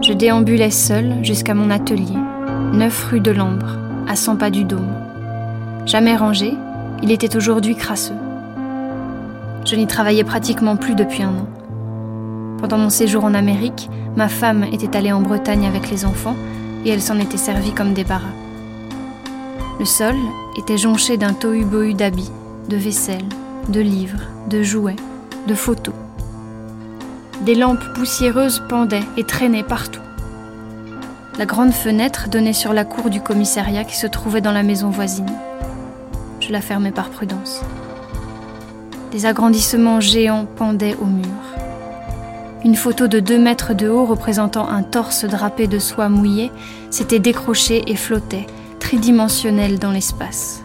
Je 0.01 0.11
déambulais 0.11 0.69
seul 0.69 1.23
jusqu'à 1.23 1.53
mon 1.53 1.69
atelier, 1.69 2.17
9 2.73 3.05
rue 3.05 3.21
de 3.21 3.31
l'Ambre, 3.31 3.77
à 4.05 4.17
100 4.17 4.35
pas 4.35 4.49
du 4.49 4.65
dôme. 4.65 4.91
Jamais 5.85 6.17
rangé, 6.17 6.53
il 7.01 7.11
était 7.13 7.37
aujourd'hui 7.37 7.77
crasseux. 7.77 8.17
Je 9.65 9.77
n'y 9.77 9.87
travaillais 9.87 10.25
pratiquement 10.25 10.75
plus 10.75 10.93
depuis 10.93 11.23
un 11.23 11.29
an. 11.29 11.47
Pendant 12.59 12.77
mon 12.77 12.89
séjour 12.89 13.23
en 13.23 13.33
Amérique, 13.33 13.89
ma 14.17 14.27
femme 14.27 14.65
était 14.65 14.97
allée 14.97 15.13
en 15.13 15.21
Bretagne 15.21 15.67
avec 15.67 15.89
les 15.89 16.03
enfants 16.03 16.35
et 16.83 16.89
elle 16.89 17.01
s'en 17.01 17.17
était 17.17 17.37
servie 17.37 17.71
comme 17.71 17.93
débarras. 17.93 18.27
Le 19.79 19.85
sol 19.85 20.15
était 20.57 20.77
jonché 20.77 21.15
d'un 21.15 21.31
tohu-bohu 21.31 21.93
d'habits, 21.93 22.31
de 22.67 22.75
vaisselle, 22.75 23.29
de 23.69 23.79
livres, 23.79 24.23
de 24.49 24.63
jouets, 24.63 24.97
de 25.47 25.53
photos. 25.53 25.95
Des 27.41 27.55
lampes 27.55 27.93
poussiéreuses 27.93 28.61
pendaient 28.67 29.05
et 29.15 29.23
traînaient 29.23 29.63
partout. 29.63 30.01
La 31.37 31.45
grande 31.45 31.71
fenêtre 31.71 32.27
donnait 32.27 32.51
sur 32.51 32.73
la 32.73 32.83
cour 32.83 33.09
du 33.09 33.21
commissariat 33.21 33.85
qui 33.85 33.95
se 33.95 34.07
trouvait 34.07 34.41
dans 34.41 34.51
la 34.51 34.61
maison 34.61 34.89
voisine. 34.89 35.31
Je 36.41 36.51
la 36.51 36.59
fermais 36.59 36.91
par 36.91 37.09
prudence. 37.09 37.61
Des 39.13 39.25
agrandissements 39.25 40.01
géants 40.01 40.45
pendaient 40.45 40.97
au 41.01 41.05
mur. 41.05 41.25
Une 42.65 42.75
photo 42.75 43.07
de 43.07 43.21
deux 43.21 43.39
mètres 43.39 43.73
de 43.73 43.87
haut 43.87 44.05
représentant 44.05 44.67
un 44.67 44.83
torse 44.83 45.23
drapé 45.23 45.67
de 45.67 45.79
soie 45.79 46.09
mouillée 46.09 46.51
s'était 46.89 47.19
décrochée 47.19 47.83
et 47.87 47.95
flottait, 47.95 48.47
tridimensionnel 48.81 49.79
dans 49.79 49.91
l'espace. 49.91 50.61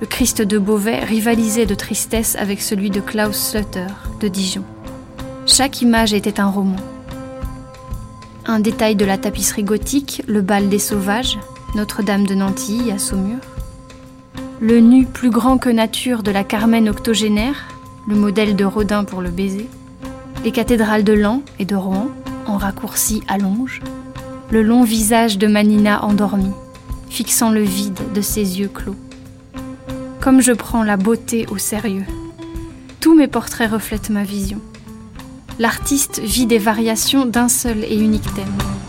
Le 0.00 0.08
Christ 0.08 0.42
de 0.42 0.58
Beauvais 0.58 0.98
rivalisait 0.98 1.66
de 1.66 1.76
tristesse 1.76 2.34
avec 2.34 2.60
celui 2.60 2.90
de 2.90 3.00
Klaus 3.00 3.50
Slutter 3.50 3.86
de 4.20 4.26
Dijon. 4.26 4.64
Chaque 5.46 5.82
image 5.82 6.14
était 6.14 6.40
un 6.40 6.48
roman. 6.48 6.76
Un 8.46 8.60
détail 8.60 8.96
de 8.96 9.04
la 9.04 9.18
tapisserie 9.18 9.62
gothique, 9.62 10.22
le 10.26 10.40
bal 10.40 10.70
des 10.70 10.78
sauvages, 10.78 11.38
Notre-Dame 11.74 12.26
de 12.26 12.34
Nantilly 12.34 12.90
à 12.90 12.98
Saumur. 12.98 13.36
Le 14.60 14.80
nu 14.80 15.04
plus 15.04 15.28
grand 15.28 15.58
que 15.58 15.68
nature 15.68 16.22
de 16.22 16.30
la 16.30 16.44
Carmen 16.44 16.88
octogénaire, 16.88 17.68
le 18.08 18.16
modèle 18.16 18.56
de 18.56 18.64
Rodin 18.64 19.04
pour 19.04 19.20
le 19.20 19.28
baiser. 19.28 19.68
Les 20.44 20.50
cathédrales 20.50 21.04
de 21.04 21.12
Lan 21.12 21.42
et 21.58 21.66
de 21.66 21.76
Rouen, 21.76 22.08
en 22.46 22.56
raccourci 22.56 23.22
allonge. 23.28 23.82
Le 24.50 24.62
long 24.62 24.82
visage 24.82 25.36
de 25.36 25.46
Manina 25.46 26.06
endormie, 26.06 26.54
fixant 27.10 27.50
le 27.50 27.62
vide 27.62 28.00
de 28.14 28.22
ses 28.22 28.60
yeux 28.60 28.70
clos. 28.72 28.96
Comme 30.20 30.40
je 30.40 30.52
prends 30.52 30.84
la 30.84 30.96
beauté 30.96 31.44
au 31.50 31.58
sérieux. 31.58 32.06
Tous 33.00 33.14
mes 33.14 33.28
portraits 33.28 33.70
reflètent 33.70 34.08
ma 34.08 34.24
vision 34.24 34.60
l'artiste 35.58 36.20
vit 36.20 36.46
des 36.46 36.58
variations 36.58 37.26
d'un 37.26 37.48
seul 37.48 37.84
et 37.84 37.96
unique 37.96 38.32
thème. 38.34 38.83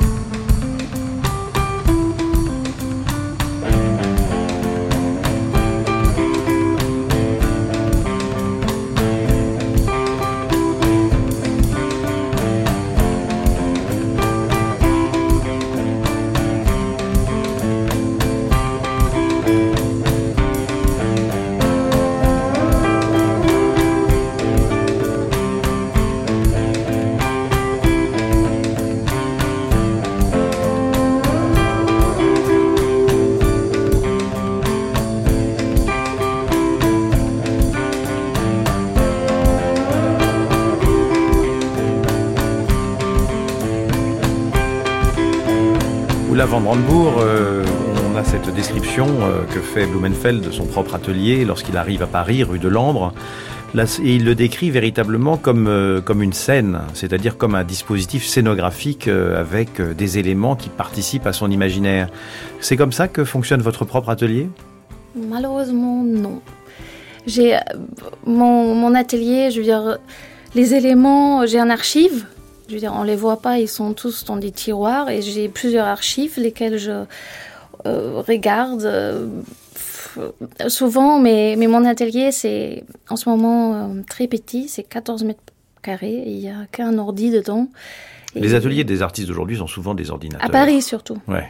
Brandebourg, 46.65 47.19
euh, 47.19 47.63
on 48.11 48.17
a 48.17 48.23
cette 48.23 48.49
description 48.55 49.05
euh, 49.21 49.43
que 49.53 49.59
fait 49.59 49.85
Blumenfeld 49.85 50.43
de 50.43 50.49
son 50.49 50.65
propre 50.65 50.95
atelier 50.95 51.45
lorsqu'il 51.45 51.77
arrive 51.77 52.01
à 52.01 52.07
Paris, 52.07 52.41
rue 52.41 52.57
de 52.57 52.67
Lambre. 52.67 53.13
et 53.75 54.15
il 54.15 54.25
le 54.25 54.33
décrit 54.33 54.71
véritablement 54.71 55.37
comme, 55.37 55.67
euh, 55.67 56.01
comme 56.01 56.23
une 56.23 56.33
scène, 56.33 56.79
c'est-à-dire 56.95 57.37
comme 57.37 57.53
un 57.53 57.63
dispositif 57.63 58.25
scénographique 58.25 59.07
avec 59.07 59.79
des 59.79 60.17
éléments 60.17 60.55
qui 60.55 60.69
participent 60.69 61.27
à 61.27 61.33
son 61.33 61.51
imaginaire. 61.51 62.09
C'est 62.61 62.77
comme 62.77 62.91
ça 62.91 63.07
que 63.07 63.23
fonctionne 63.25 63.61
votre 63.61 63.85
propre 63.85 64.09
atelier? 64.09 64.49
Malheureusement, 65.15 66.03
non. 66.03 66.41
J'ai 67.27 67.59
mon, 68.25 68.73
mon 68.73 68.95
atelier, 68.95 69.51
je 69.51 69.59
veux 69.59 69.65
dire, 69.65 69.99
les 70.55 70.73
éléments, 70.73 71.45
j'ai 71.45 71.59
un 71.59 71.69
archive 71.69 72.25
je 72.67 72.73
veux 72.73 72.79
dire, 72.79 72.93
on 72.95 73.03
les 73.03 73.15
voit 73.15 73.41
pas, 73.41 73.59
ils 73.59 73.67
sont 73.67 73.93
tous 73.93 74.25
dans 74.25 74.37
des 74.37 74.51
tiroirs 74.51 75.09
et 75.09 75.21
j'ai 75.21 75.49
plusieurs 75.49 75.85
archives 75.85 76.39
lesquelles 76.39 76.77
je 76.77 77.05
euh, 77.85 78.21
regarde 78.25 78.85
euh, 78.85 79.27
souvent, 80.67 81.19
mais, 81.19 81.55
mais 81.57 81.67
mon 81.67 81.85
atelier, 81.85 82.31
c'est 82.31 82.83
en 83.09 83.15
ce 83.15 83.29
moment 83.29 83.75
euh, 83.75 84.01
très 84.09 84.27
petit, 84.27 84.67
c'est 84.67 84.83
14 84.83 85.23
mètres 85.23 85.41
carrés, 85.81 86.23
il 86.25 86.39
n'y 86.39 86.49
a 86.49 86.65
qu'un 86.71 86.97
ordi 86.97 87.29
dedans. 87.29 87.67
les 88.33 88.55
ateliers 88.55 88.83
des 88.83 89.01
artistes 89.01 89.27
d'aujourd'hui 89.27 89.57
sont 89.57 89.67
souvent 89.67 89.93
des 89.93 90.09
ordinateurs. 90.09 90.47
À 90.47 90.51
Paris 90.51 90.81
surtout. 90.81 91.17
Ouais. 91.27 91.49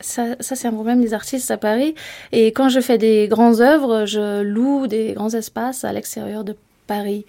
Ça, 0.00 0.36
ça 0.40 0.54
c'est 0.54 0.68
un 0.68 0.72
problème 0.72 1.00
des 1.00 1.14
artistes 1.14 1.50
à 1.50 1.56
Paris. 1.56 1.94
Et 2.32 2.48
quand 2.48 2.68
je 2.68 2.80
fais 2.80 2.98
des 2.98 3.26
grandes 3.28 3.60
œuvres, 3.62 4.04
je 4.04 4.42
loue 4.42 4.86
des 4.86 5.14
grands 5.14 5.30
espaces 5.30 5.84
à 5.84 5.92
l'extérieur 5.92 6.44
de 6.44 6.56
Paris. 6.86 7.24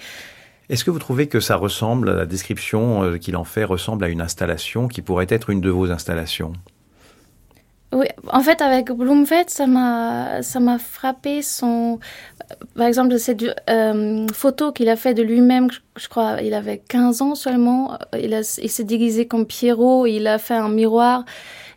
Est-ce 0.70 0.84
que 0.84 0.92
vous 0.92 1.00
trouvez 1.00 1.28
que 1.28 1.40
ça 1.40 1.56
ressemble, 1.56 2.12
la 2.12 2.26
description 2.26 3.04
euh, 3.04 3.18
qu'il 3.18 3.36
en 3.36 3.44
fait 3.44 3.66
ressemble 3.66 4.04
à 4.04 4.10
une 4.10 4.22
installation 4.22 4.88
qui 4.88 5.02
pourrait 5.02 5.28
être 5.30 5.50
une 5.52 5.62
de 5.62 5.70
vos 5.70 5.92
installations? 5.92 6.54
Oui, 7.94 8.08
en 8.30 8.42
fait, 8.42 8.62
avec 8.62 8.92
Blumfeld, 8.92 9.50
ça 9.50 9.68
m'a, 9.68 10.42
ça 10.42 10.60
m'a 10.60 10.80
frappé 10.80 11.42
son, 11.42 12.00
par 12.76 12.88
exemple, 12.88 13.18
cette 13.20 13.46
euh, 13.70 14.28
photo 14.34 14.74
qu'il 14.74 14.90
a 14.90 14.98
fait 14.98 15.14
de 15.14 15.24
lui-même, 15.24 15.70
je 15.96 16.10
crois, 16.10 16.42
il 16.42 16.54
avait 16.54 16.80
15 16.80 17.22
ans 17.22 17.36
seulement, 17.36 17.98
il, 18.20 18.44
s'est 18.44 18.84
déguisé 18.84 19.28
comme 19.28 19.46
Pierrot, 19.46 20.08
il 20.08 20.28
a 20.28 20.40
fait 20.40 20.56
un 20.56 20.68
miroir, 20.68 21.24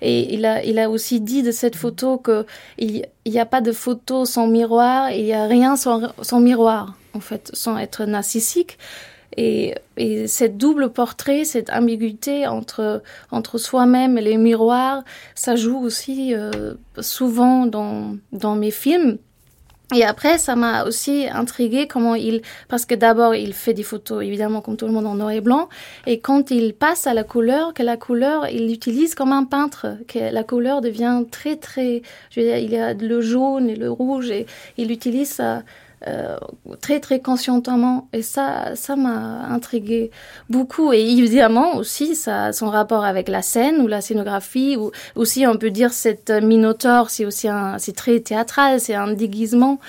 et 0.01 0.35
il 0.35 0.44
a, 0.44 0.64
il 0.64 0.81
a 0.81 0.90
aussi 0.90 1.20
dit 1.20 1.44
de 1.44 1.53
cette 1.53 1.77
photo 1.77 2.18
que 2.18 2.46
il 2.79 3.05
n'y 3.27 3.38
a 3.38 3.46
pas 3.46 3.61
de 3.61 3.70
photo 3.70 4.24
sans 4.24 4.48
miroir, 4.48 5.12
il 5.12 5.24
n'y 5.24 5.35
a 5.35 5.46
rien 5.46 5.77
sans 5.77 6.40
miroir 6.40 6.98
en 7.14 7.21
fait, 7.21 7.51
sans 7.55 7.79
être 7.79 8.05
narcissique. 8.05 8.79
Et, 9.37 9.75
et 9.97 10.27
cette 10.27 10.57
double 10.57 10.90
portrait, 10.90 11.44
cette 11.44 11.71
ambiguïté 11.71 12.47
entre, 12.47 13.03
entre 13.31 13.59
soi-même 13.59 14.18
et 14.18 14.23
les 14.23 14.37
miroirs, 14.37 15.05
ça 15.35 15.55
joue 15.55 15.79
aussi 15.79 16.35
euh, 16.35 16.75
souvent 17.01 17.66
dans, 17.66 18.16
dans 18.33 18.57
mes 18.57 18.71
films. 18.71 19.18
Et 19.94 20.05
après, 20.05 20.37
ça 20.37 20.55
m'a 20.55 20.85
aussi 20.85 21.27
intrigué 21.33 21.87
comment 21.87 22.14
il, 22.14 22.42
parce 22.68 22.85
que 22.85 22.94
d'abord, 22.94 23.35
il 23.35 23.55
fait 23.55 23.73
des 23.73 23.83
photos, 23.83 24.23
évidemment, 24.23 24.61
comme 24.61 24.77
tout 24.77 24.87
le 24.87 24.92
monde 24.92 25.07
en 25.07 25.14
noir 25.14 25.31
et 25.31 25.40
blanc. 25.40 25.71
Et 26.07 26.21
quand 26.21 26.51
il 26.51 26.75
passe 26.75 27.07
à 27.07 27.14
la 27.14 27.25
couleur, 27.25 27.73
que 27.73 27.83
la 27.83 27.97
couleur, 27.97 28.49
il 28.49 28.68
l'utilise 28.68 29.14
comme 29.14 29.33
un 29.33 29.44
peintre, 29.44 29.97
que 30.07 30.31
la 30.31 30.44
couleur 30.44 30.83
devient 30.83 31.23
très, 31.31 31.57
très, 31.57 32.03
je 32.31 32.40
veux 32.40 32.47
dire, 32.47 32.59
il 32.59 32.71
y 32.71 32.77
a 32.77 32.92
le 32.92 33.21
jaune 33.23 33.71
et 33.71 33.77
le 33.77 33.90
rouge 33.90 34.31
et 34.31 34.47
il 34.77 34.90
utilise 34.90 35.31
ça 35.31 35.62
euh, 36.07 36.37
très 36.81 37.01
très 37.01 37.21
conscientement 37.21 38.09
et 38.13 38.23
ça 38.23 38.77
ça 38.77 38.95
m'a 38.95 39.47
intrigué 39.49 40.11
beaucoup 40.49 40.93
et 40.93 41.01
évidemment 41.01 41.77
aussi 41.77 42.15
ça 42.15 42.53
son 42.53 42.71
rapport 42.71 43.05
avec 43.05 43.29
la 43.29 43.43
scène 43.43 43.81
ou 43.81 43.89
la 43.89 44.01
scénographie 44.01 44.77
ou 44.77 44.93
aussi 45.17 45.47
on 45.47 45.57
peut 45.57 45.71
dire 45.71 45.93
cette 45.93 46.31
minotaure 46.31 47.11
c'est 47.11 47.25
aussi 47.25 47.49
un 47.49 47.79
c'est 47.79 47.97
très 47.97 48.21
théâtral 48.21 48.81
c'est 48.81 48.95
un 48.95 49.13
déguisement 49.13 49.81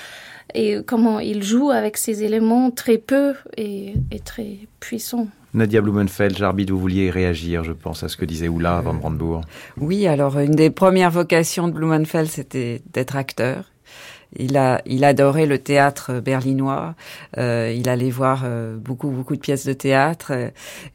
et 0.55 0.77
comment 0.85 1.19
il 1.19 1.43
joue 1.43 1.69
avec 1.69 1.97
ces 1.97 2.23
éléments 2.23 2.71
très 2.71 2.97
peu 2.97 3.33
et, 3.55 3.93
et 4.11 4.19
très 4.19 4.57
puissants. 4.79 5.27
Nadia 5.53 5.81
Blumenfeld, 5.81 6.37
j'arbitre, 6.37 6.73
vous 6.73 6.79
vouliez 6.79 7.09
réagir, 7.09 7.63
je 7.63 7.71
pense, 7.71 8.03
à 8.03 8.07
ce 8.07 8.17
que 8.17 8.25
disait 8.25 8.47
Oula 8.47 8.81
Van 8.81 8.93
Brandebourg. 8.93 9.41
Oui, 9.77 10.05
alors 10.05 10.37
une 10.39 10.51
des 10.55 10.69
premières 10.69 11.09
vocations 11.09 11.67
de 11.67 11.73
Blumenfeld, 11.73 12.29
c'était 12.29 12.81
d'être 12.93 13.15
acteur. 13.15 13.71
Il 14.37 14.57
a, 14.57 14.81
il 14.85 15.03
adorait 15.03 15.45
le 15.45 15.57
théâtre 15.57 16.19
berlinois. 16.19 16.95
Euh, 17.37 17.73
il 17.75 17.89
allait 17.89 18.11
voir 18.11 18.43
euh, 18.45 18.77
beaucoup, 18.77 19.09
beaucoup 19.09 19.35
de 19.35 19.41
pièces 19.41 19.65
de 19.65 19.73
théâtre. 19.73 20.31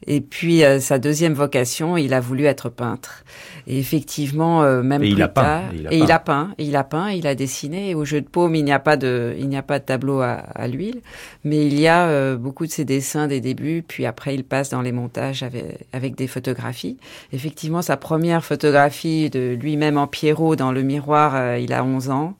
Et 0.07 0.21
puis 0.21 0.63
euh, 0.63 0.79
sa 0.79 0.99
deuxième 0.99 1.33
vocation, 1.33 1.97
il 1.97 2.13
a 2.13 2.19
voulu 2.19 2.45
être 2.45 2.69
peintre. 2.69 3.23
Et 3.67 3.79
effectivement, 3.79 4.63
euh, 4.63 4.83
même 4.83 5.01
et 5.01 5.07
plus 5.07 5.15
il 5.15 5.21
a 5.23 5.27
tard, 5.27 5.61
peint, 5.61 5.71
et 5.71 5.77
il 5.77 5.87
a 5.87 5.91
et 5.91 5.99
peint. 5.99 6.05
il 6.05 6.11
a 6.11 6.19
peint, 6.19 6.53
et 6.57 6.63
il 6.65 6.75
a 6.75 6.83
peint, 6.83 7.09
il 7.11 7.27
a 7.27 7.35
dessiné. 7.35 7.89
Et 7.89 7.95
au 7.95 8.05
jeu 8.05 8.21
de 8.21 8.27
paume, 8.27 8.55
il 8.55 8.63
n'y 8.63 8.71
a 8.71 8.79
pas 8.79 8.95
de, 8.95 9.35
il 9.39 9.49
n'y 9.49 9.57
a 9.57 9.63
pas 9.63 9.79
de 9.79 9.85
tableau 9.85 10.21
à, 10.21 10.33
à 10.33 10.67
l'huile, 10.67 11.01
mais 11.43 11.65
il 11.65 11.79
y 11.79 11.87
a 11.87 12.07
euh, 12.07 12.37
beaucoup 12.37 12.67
de 12.67 12.71
ses 12.71 12.85
dessins 12.85 13.27
des 13.27 13.41
débuts. 13.41 13.83
Puis 13.87 14.05
après, 14.05 14.35
il 14.35 14.43
passe 14.43 14.69
dans 14.69 14.81
les 14.81 14.91
montages 14.91 15.41
avec, 15.41 15.87
avec 15.93 16.15
des 16.15 16.27
photographies. 16.27 16.97
Effectivement, 17.33 17.81
sa 17.81 17.97
première 17.97 18.45
photographie 18.45 19.29
de 19.31 19.57
lui-même 19.59 19.97
en 19.97 20.07
Pierrot 20.07 20.55
dans 20.55 20.71
le 20.71 20.83
miroir, 20.83 21.33
euh, 21.35 21.57
il 21.57 21.73
a 21.73 21.83
11 21.83 22.09
ans, 22.11 22.35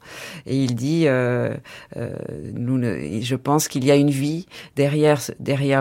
et 0.46 0.56
il 0.56 0.76
dit 0.76 0.85
euh, 1.06 1.56
euh, 1.98 3.22
je 3.22 3.36
pense 3.36 3.68
qu'il 3.68 3.86
y 3.86 3.92
a 3.92 3.96
une 3.96 4.10
vie 4.10 4.46
derrière 4.76 5.20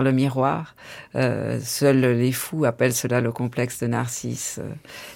le 0.01 0.11
miroir. 0.11 0.75
Euh, 1.15 1.59
seuls 1.63 1.99
les 1.99 2.31
fous 2.31 2.65
appellent 2.65 2.93
cela 2.93 3.21
le 3.21 3.31
complexe 3.31 3.79
de 3.79 3.87
Narcisse. 3.87 4.59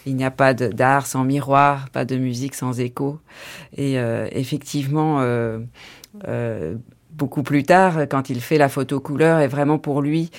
Il 0.05 0.15
n'y 0.15 0.25
a 0.25 0.31
pas 0.31 0.53
d'art 0.53 1.05
sans 1.05 1.23
miroir, 1.23 1.89
pas 1.89 2.05
de 2.05 2.17
musique 2.17 2.55
sans 2.55 2.79
écho. 2.79 3.19
Et 3.77 3.95
effectivement. 4.31 5.21
Beaucoup 7.11 7.43
plus 7.43 7.63
tard, 7.63 8.07
quand 8.09 8.29
il 8.29 8.39
fait 8.39 8.57
la 8.57 8.69
photo 8.69 9.01
couleur, 9.01 9.41
et 9.41 9.47
vraiment 9.47 9.77
pour 9.77 10.01
lui, 10.01 10.29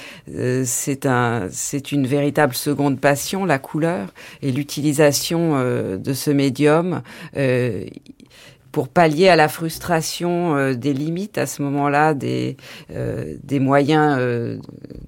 c'est 0.64 1.04
un, 1.04 1.48
c'est 1.50 1.92
une 1.92 2.06
véritable 2.06 2.54
seconde 2.54 2.98
passion, 2.98 3.44
la 3.44 3.58
couleur 3.58 4.14
et 4.40 4.50
l'utilisation 4.50 5.58
de 5.60 6.12
ce 6.14 6.30
médium. 6.30 7.02
Pour 8.72 8.88
pallier 8.88 9.28
à 9.28 9.36
la 9.36 9.48
frustration 9.48 10.56
euh, 10.56 10.74
des 10.74 10.92
limites 10.92 11.38
à 11.38 11.46
ce 11.46 11.62
moment-là 11.62 12.14
des 12.14 12.56
euh, 12.92 13.36
des 13.42 13.60
moyens 13.60 14.16
euh, 14.18 14.58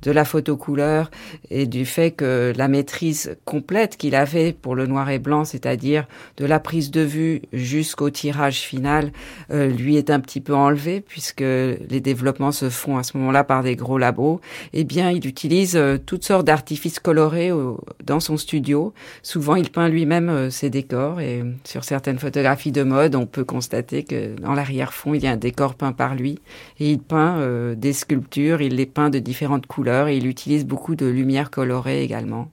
de 0.03 0.11
la 0.11 0.25
photo 0.25 0.57
couleur 0.57 1.11
et 1.51 1.67
du 1.67 1.85
fait 1.85 2.11
que 2.11 2.53
la 2.57 2.69
maîtrise 2.69 3.37
complète 3.45 3.97
qu'il 3.97 4.15
avait 4.15 4.53
pour 4.53 4.75
le 4.75 4.87
noir 4.87 5.11
et 5.11 5.19
blanc, 5.19 5.45
c'est-à-dire 5.45 6.07
de 6.37 6.45
la 6.45 6.61
prise 6.61 6.91
de 6.91 7.01
vue 7.01 7.43
jusqu'au 7.53 8.11
tirage 8.11 8.61
final, 8.61 9.13
euh, 9.51 9.69
lui 9.69 9.97
est 9.97 10.11
un 10.11 10.21
petit 10.21 10.41
peu 10.41 10.55
enlevé 10.55 11.01
puisque 11.01 11.41
les 11.41 12.01
développements 12.01 12.53
se 12.53 12.69
font 12.69 12.99
à 12.99 13.03
ce 13.03 13.17
moment-là 13.17 13.45
par 13.45 13.63
des 13.63 13.77
gros 13.77 13.99
labos. 13.99 14.41
Eh 14.73 14.85
bien, 14.85 15.11
il 15.11 15.27
utilise 15.27 15.81
toutes 16.07 16.25
sortes 16.25 16.47
d'artifices 16.47 16.99
colorés 16.99 17.51
dans 18.05 18.21
son 18.21 18.37
studio. 18.37 18.93
Souvent, 19.23 19.55
il 19.55 19.71
peint 19.71 19.89
lui-même 19.89 20.51
ses 20.51 20.71
décors 20.71 21.21
et 21.21 21.43
sur 21.65 21.85
certaines 21.85 22.19
photographies 22.19 22.73
de 22.73 22.83
mode, 22.83 23.15
on 23.15 23.27
peut 23.27 23.45
constater 23.53 24.03
que 24.03 24.35
dans 24.41 24.55
l'arrière-fond, 24.55 25.13
il 25.13 25.23
y 25.23 25.27
a 25.27 25.33
un 25.33 25.37
décor 25.37 25.75
peint 25.75 25.93
par 25.93 26.15
lui 26.15 26.39
et 26.81 26.91
il 26.91 26.99
peint 26.99 27.37
euh, 27.39 27.75
des 27.75 27.93
sculptures, 27.93 28.63
il 28.63 28.77
les 28.77 28.87
peint 28.87 29.11
de 29.11 29.19
différentes 29.19 29.67
couleurs 29.67 30.09
et 30.09 30.17
il 30.17 30.27
utilise 30.27 30.65
beaucoup 30.65 30.95
de 30.95 31.07
lumière 31.07 31.51
colorée 31.51 32.03
également. 32.03 32.51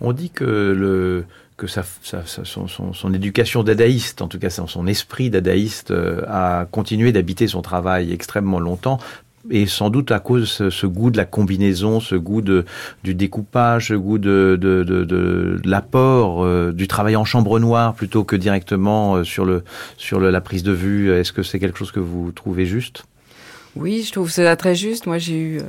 On 0.00 0.12
dit 0.12 0.30
que 0.30 0.44
le 0.44 1.24
que 1.58 1.66
son, 1.66 3.12
éducation 3.12 3.64
dadaïste, 3.64 4.22
en 4.22 4.28
tout 4.28 4.38
cas 4.38 4.48
son, 4.48 4.68
son 4.68 4.86
esprit 4.86 5.28
dadaïste, 5.28 5.90
euh, 5.90 6.22
a 6.28 6.66
continué 6.70 7.10
d'habiter 7.10 7.48
son 7.48 7.62
travail 7.62 8.12
extrêmement 8.12 8.60
longtemps. 8.60 8.98
Et 9.50 9.66
sans 9.66 9.88
doute 9.88 10.10
à 10.10 10.20
cause 10.20 10.40
de 10.42 10.46
ce, 10.46 10.70
ce 10.70 10.86
goût 10.86 11.10
de 11.10 11.16
la 11.16 11.24
combinaison, 11.24 12.00
ce 12.00 12.14
goût 12.14 12.42
de, 12.42 12.64
du 13.04 13.14
découpage, 13.14 13.88
ce 13.88 13.94
goût 13.94 14.18
de, 14.18 14.58
de, 14.60 14.84
de, 14.84 15.04
de, 15.04 15.60
de 15.62 15.68
l'apport, 15.68 16.44
euh, 16.44 16.72
du 16.72 16.88
travail 16.88 17.16
en 17.16 17.24
chambre 17.24 17.58
noire 17.58 17.94
plutôt 17.94 18.24
que 18.24 18.36
directement 18.36 19.16
euh, 19.16 19.24
sur, 19.24 19.44
le, 19.44 19.64
sur 19.96 20.20
le, 20.20 20.30
la 20.30 20.40
prise 20.40 20.62
de 20.62 20.72
vue. 20.72 21.12
Est-ce 21.12 21.32
que 21.32 21.42
c'est 21.42 21.58
quelque 21.58 21.78
chose 21.78 21.92
que 21.92 22.00
vous 22.00 22.32
trouvez 22.32 22.66
juste? 22.66 23.04
Oui, 23.76 24.02
je 24.02 24.12
trouve 24.12 24.30
cela 24.30 24.56
très 24.56 24.74
juste. 24.74 25.06
Moi, 25.06 25.18
j'ai 25.18 25.38
eu, 25.38 25.58
euh, 25.58 25.62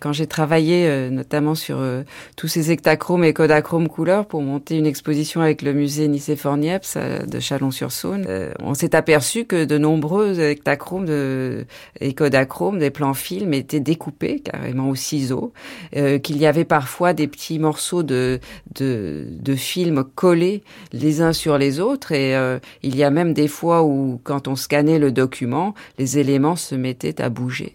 quand 0.00 0.12
j'ai 0.12 0.26
travaillé 0.26 0.86
euh, 0.86 1.10
notamment 1.10 1.54
sur 1.54 1.78
euh, 1.80 2.02
tous 2.36 2.48
ces 2.48 2.70
hectachromes 2.70 3.24
et 3.24 3.32
kodachromes 3.32 3.88
couleurs 3.88 4.26
pour 4.26 4.42
monter 4.42 4.76
une 4.76 4.86
exposition 4.86 5.40
avec 5.40 5.62
le 5.62 5.72
musée 5.72 6.06
Nicéphore 6.06 6.58
Niepce 6.58 6.94
euh, 6.96 7.20
de 7.26 7.40
Chalon-sur-Saône, 7.40 8.26
euh, 8.28 8.52
on 8.60 8.74
s'est 8.74 8.94
aperçu 8.94 9.46
que 9.46 9.64
de 9.64 9.78
nombreux 9.78 10.38
hectachromes 10.38 11.06
de, 11.06 11.64
et 12.00 12.14
kodachromes, 12.14 12.78
des 12.78 12.90
plans 12.90 13.14
films, 13.14 13.54
étaient 13.54 13.80
découpés 13.80 14.40
carrément 14.40 14.90
au 14.90 14.94
ciseau, 14.94 15.52
euh, 15.96 16.18
qu'il 16.18 16.36
y 16.36 16.46
avait 16.46 16.64
parfois 16.64 17.14
des 17.14 17.26
petits 17.26 17.58
morceaux 17.58 18.02
de, 18.02 18.38
de, 18.74 19.26
de 19.30 19.54
films 19.54 20.04
collés 20.14 20.62
les 20.92 21.20
uns 21.20 21.32
sur 21.32 21.58
les 21.58 21.80
autres 21.80 22.12
et 22.12 22.36
il 22.82 22.96
y 22.96 23.02
a 23.02 23.10
même 23.10 23.32
des 23.32 23.48
fois 23.48 23.82
où, 23.82 24.20
quand 24.22 24.46
on 24.46 24.56
scannait 24.56 24.98
le 24.98 25.10
document, 25.10 25.74
les 25.98 26.18
éléments 26.18 26.56
se 26.56 26.74
mettaient 26.74 27.20
à 27.20 27.28
bouger. 27.46 27.74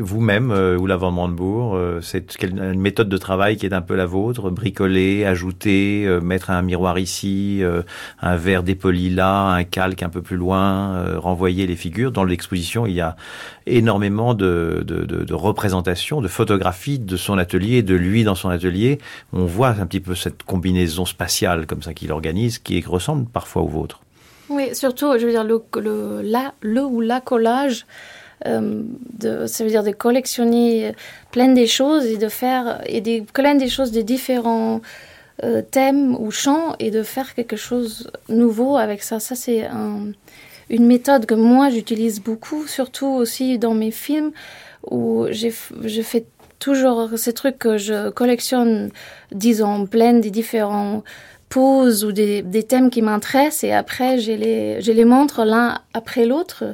Vous-même, 0.00 0.50
euh, 0.50 0.76
ou 0.76 0.86
la 0.86 0.98
Brandebourg, 0.98 1.74
euh, 1.74 2.00
c'est 2.02 2.42
une 2.42 2.78
méthode 2.78 3.08
de 3.08 3.16
travail 3.16 3.56
qui 3.56 3.64
est 3.64 3.72
un 3.72 3.80
peu 3.80 3.96
la 3.96 4.04
vôtre, 4.04 4.50
bricoler, 4.50 5.24
ajouter, 5.24 6.04
euh, 6.06 6.20
mettre 6.20 6.50
un 6.50 6.60
miroir 6.60 6.98
ici, 6.98 7.62
un 8.20 8.36
verre 8.36 8.62
dépoli 8.62 9.08
là, 9.08 9.46
un 9.46 9.64
calque 9.64 10.02
un 10.02 10.10
peu 10.10 10.20
plus 10.20 10.36
loin, 10.36 11.16
renvoyer 11.18 11.66
les 11.66 11.76
figures. 11.76 12.12
Dans 12.12 12.24
l'exposition, 12.24 12.84
il 12.84 12.94
y 12.94 13.00
a 13.00 13.16
énormément 13.66 14.34
de, 14.34 14.84
de 14.86 15.34
représentations, 15.34 16.20
de 16.20 16.28
photographies 16.28 16.98
de 16.98 17.16
son 17.16 17.38
atelier, 17.38 17.82
de 17.82 17.94
lui 17.94 18.24
dans 18.24 18.34
son 18.34 18.50
atelier. 18.50 18.98
On 19.32 19.46
voit 19.46 19.68
un 19.68 19.86
petit 19.86 20.00
peu 20.00 20.14
cette 20.14 20.42
combinaison 20.42 21.06
spatiale 21.06 21.66
comme 21.66 21.82
ça 21.82 21.94
qu'il 21.94 22.12
organise, 22.12 22.58
qui 22.58 22.82
ressemble 22.82 23.26
parfois 23.26 23.62
au 23.62 23.68
vôtre. 23.68 24.02
Oui, 24.48 24.74
surtout, 24.74 25.18
je 25.18 25.26
veux 25.26 25.32
dire, 25.32 25.44
le, 25.44 26.22
la, 26.22 26.54
le 26.60 26.84
ou 26.84 27.00
la 27.00 27.20
collage, 27.20 27.86
euh, 28.46 28.82
ça 29.46 29.64
veut 29.64 29.70
dire 29.70 29.82
de 29.82 29.90
collectionner 29.90 30.92
plein 31.32 31.48
des 31.48 31.66
choses 31.66 32.06
et 32.06 32.16
de 32.16 32.28
faire 32.28 32.80
et 32.86 33.00
des, 33.00 33.22
plein 33.22 33.54
des 33.56 33.68
choses 33.68 33.90
de 33.90 34.00
différents 34.00 34.80
euh, 35.44 35.62
thèmes 35.62 36.16
ou 36.16 36.30
champs 36.30 36.74
et 36.78 36.90
de 36.90 37.02
faire 37.02 37.34
quelque 37.34 37.56
chose 37.56 38.10
nouveau 38.28 38.76
avec 38.76 39.02
ça. 39.02 39.20
Ça, 39.20 39.34
c'est 39.34 39.66
un, 39.66 40.12
une 40.70 40.86
méthode 40.86 41.26
que 41.26 41.34
moi 41.34 41.70
j'utilise 41.70 42.20
beaucoup, 42.20 42.66
surtout 42.66 43.06
aussi 43.06 43.58
dans 43.58 43.74
mes 43.74 43.90
films 43.90 44.30
où 44.90 45.26
j'ai 45.30 45.52
je 45.84 46.02
fais 46.02 46.24
toujours 46.58 47.10
ces 47.16 47.32
trucs 47.32 47.58
que 47.58 47.76
je 47.78 48.10
collectionne, 48.10 48.90
disons, 49.32 49.86
plein 49.86 50.14
des 50.14 50.30
différents 50.30 51.04
poses 51.48 52.04
ou 52.04 52.12
des, 52.12 52.42
thèmes 52.68 52.90
qui 52.90 53.02
m'intéressent 53.02 53.64
et 53.64 53.72
après 53.72 54.18
je 54.18 54.32
les, 54.32 54.80
je 54.82 54.92
les 54.92 55.04
montre 55.04 55.44
l'un 55.44 55.80
après 55.94 56.26
l'autre. 56.26 56.64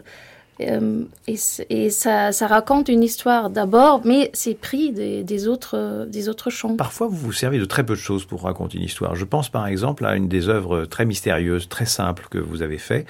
Euh, 0.60 1.02
et, 1.26 1.90
ça, 1.90 2.30
raconte 2.46 2.88
une 2.88 3.02
histoire 3.02 3.50
d'abord, 3.50 4.02
mais 4.04 4.30
c'est 4.34 4.54
pris 4.54 4.92
des, 4.92 5.48
autres, 5.48 6.06
des 6.08 6.28
autres 6.28 6.50
champs. 6.50 6.76
Parfois, 6.76 7.08
vous 7.08 7.16
vous 7.16 7.32
servez 7.32 7.58
de 7.58 7.64
très 7.64 7.84
peu 7.84 7.94
de 7.94 7.98
choses 7.98 8.24
pour 8.24 8.42
raconter 8.42 8.78
une 8.78 8.84
histoire. 8.84 9.16
Je 9.16 9.24
pense 9.24 9.48
par 9.48 9.66
exemple 9.66 10.06
à 10.06 10.14
une 10.14 10.28
des 10.28 10.48
œuvres 10.48 10.84
très 10.84 11.06
mystérieuses, 11.06 11.68
très 11.68 11.86
simples 11.86 12.26
que 12.30 12.38
vous 12.38 12.62
avez 12.62 12.78
fait, 12.78 13.06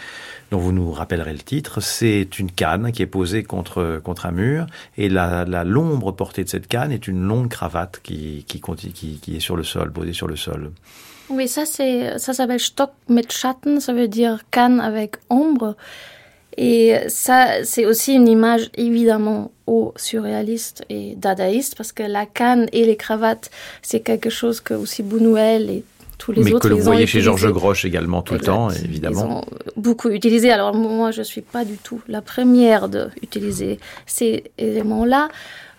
dont 0.51 0.59
vous 0.59 0.73
nous 0.73 0.91
rappellerez 0.91 1.33
le 1.33 1.41
titre. 1.41 1.81
C'est 1.81 2.39
une 2.39 2.51
canne 2.51 2.93
qui 2.93 3.03
est 3.03 3.07
posée 3.07 3.43
contre, 3.43 4.01
contre 4.03 4.27
un 4.27 4.33
mur, 4.33 4.67
et 4.97 5.09
la, 5.09 5.45
la 5.45 5.65
l'ombre 5.65 6.13
portée 6.13 6.45
de 6.45 6.49
cette 6.49 6.67
canne 6.67 6.93
est 6.93 7.09
une 7.09 7.23
longue 7.23 7.49
cravate 7.49 8.01
qui, 8.03 8.45
qui, 8.49 8.61
qui 8.61 9.37
est 9.37 9.41
sur 9.41 9.57
le 9.57 9.65
sol, 9.65 9.93
posée 9.93 10.15
sur 10.15 10.29
le 10.29 10.37
sol. 10.37 10.71
Oui, 11.31 11.49
ça 11.49 11.65
c'est 11.65 12.19
ça 12.19 12.33
s'appelle 12.35 12.61
Stock 12.61 12.91
mit 13.09 13.23
Schatten, 13.29 13.81
ça 13.81 13.93
veut 13.93 14.09
dire 14.09 14.41
canne 14.51 14.81
avec 14.81 15.17
ombre. 15.31 15.77
Et 16.57 16.95
ça, 17.09 17.65
c'est 17.65 17.85
aussi 17.85 18.13
une 18.15 18.29
image 18.29 18.71
évidemment 18.77 19.51
au 19.67 19.93
surréaliste 19.97 20.85
et 20.89 21.17
dadaïste 21.17 21.75
parce 21.77 21.91
que 21.91 22.05
la 22.05 22.27
canne 22.27 22.69
et 22.73 22.85
les 22.85 22.95
cravates, 22.95 23.51
c'est 23.83 24.01
quelque 24.01 24.31
chose 24.31 24.61
que 24.61 24.73
aussi 24.75 25.03
Buñuel 25.03 25.69
et 25.69 25.85
tous 26.17 26.31
les 26.31 26.45
Mais 26.45 26.53
autres. 26.53 26.69
que 26.69 26.75
vous 26.75 26.81
voyez 26.81 27.09
chez 27.09 27.23
Georges 27.23 27.51
Grosch 27.51 27.85
également 27.85 28.23
tout 28.23 28.35
exact. 28.35 28.47
le 28.47 28.55
temps, 28.57 28.71
évidemment. 28.71 29.21
Ils 29.27 29.33
ont 29.33 29.45
beaucoup 29.77 30.11
utilisé. 30.11 30.53
Alors 30.53 30.75
moi, 30.77 31.11
je 31.11 31.23
suis 31.23 31.41
pas 31.41 31.65
du 31.65 31.77
tout 31.77 32.01
la 32.07 32.23
première 32.23 32.89
de 32.89 33.09
utiliser 33.21 33.81
ces 34.07 34.45
éléments-là. 34.59 35.29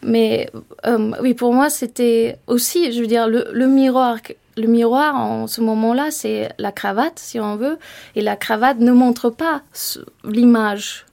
Mais 0.03 0.49
euh, 0.85 1.11
oui, 1.21 1.33
pour 1.35 1.53
moi, 1.53 1.69
c'était 1.69 2.37
aussi, 2.47 2.91
je 2.91 2.99
veux 2.99 3.07
dire, 3.07 3.29
le, 3.29 3.47
le 3.53 3.67
miroir 3.67 4.17
le 4.57 4.67
miroir 4.67 5.15
en 5.15 5.47
ce 5.47 5.61
moment-là, 5.61 6.11
c'est 6.11 6.49
la 6.57 6.71
cravate, 6.71 7.19
si 7.19 7.39
on 7.39 7.55
veut, 7.55 7.77
et 8.15 8.21
la 8.21 8.35
cravate 8.35 8.79
ne 8.79 8.91
montre 8.91 9.29
pas 9.29 9.61
l'image 10.23 11.05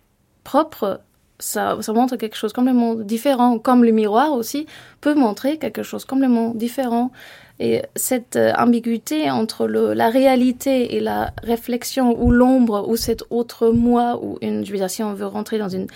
propre, 0.45 1.01
ça, 1.39 1.77
montre 1.89 2.17
quelque 2.17 2.37
chose 2.37 2.53
complètement 2.53 2.95
différent, 2.95 3.59
comme 3.59 3.85
le 3.85 3.91
miroir 3.91 4.33
aussi 4.33 4.67
peut 5.01 5.15
montrer 5.15 5.59
quelque 5.59 5.83
chose 5.83 6.05
complètement 6.05 6.55
différent. 6.55 7.11
Et 7.59 7.83
cette 7.95 8.37
euh, 8.37 8.53
ambiguïté 8.59 9.31
entre 9.31 9.67
la 9.67 10.09
réalité 10.09 10.97
et 10.97 11.01
la 11.01 11.33
réflexion, 11.43 12.21
ou 12.21 12.31
l'ombre, 12.31 12.89
ou 12.89 12.97
cet 12.97 13.25
autre 13.31 13.69
moi, 13.69 14.19
ou 14.23 14.39
une, 14.41 14.65
je 14.65 14.73
veux 14.73 14.79
dire, 14.79 14.91
si 14.91 15.03
on 15.03 15.15
veut 15.15 15.27
rentrer 15.27 15.59
dans 15.59 15.69
une 15.69 15.87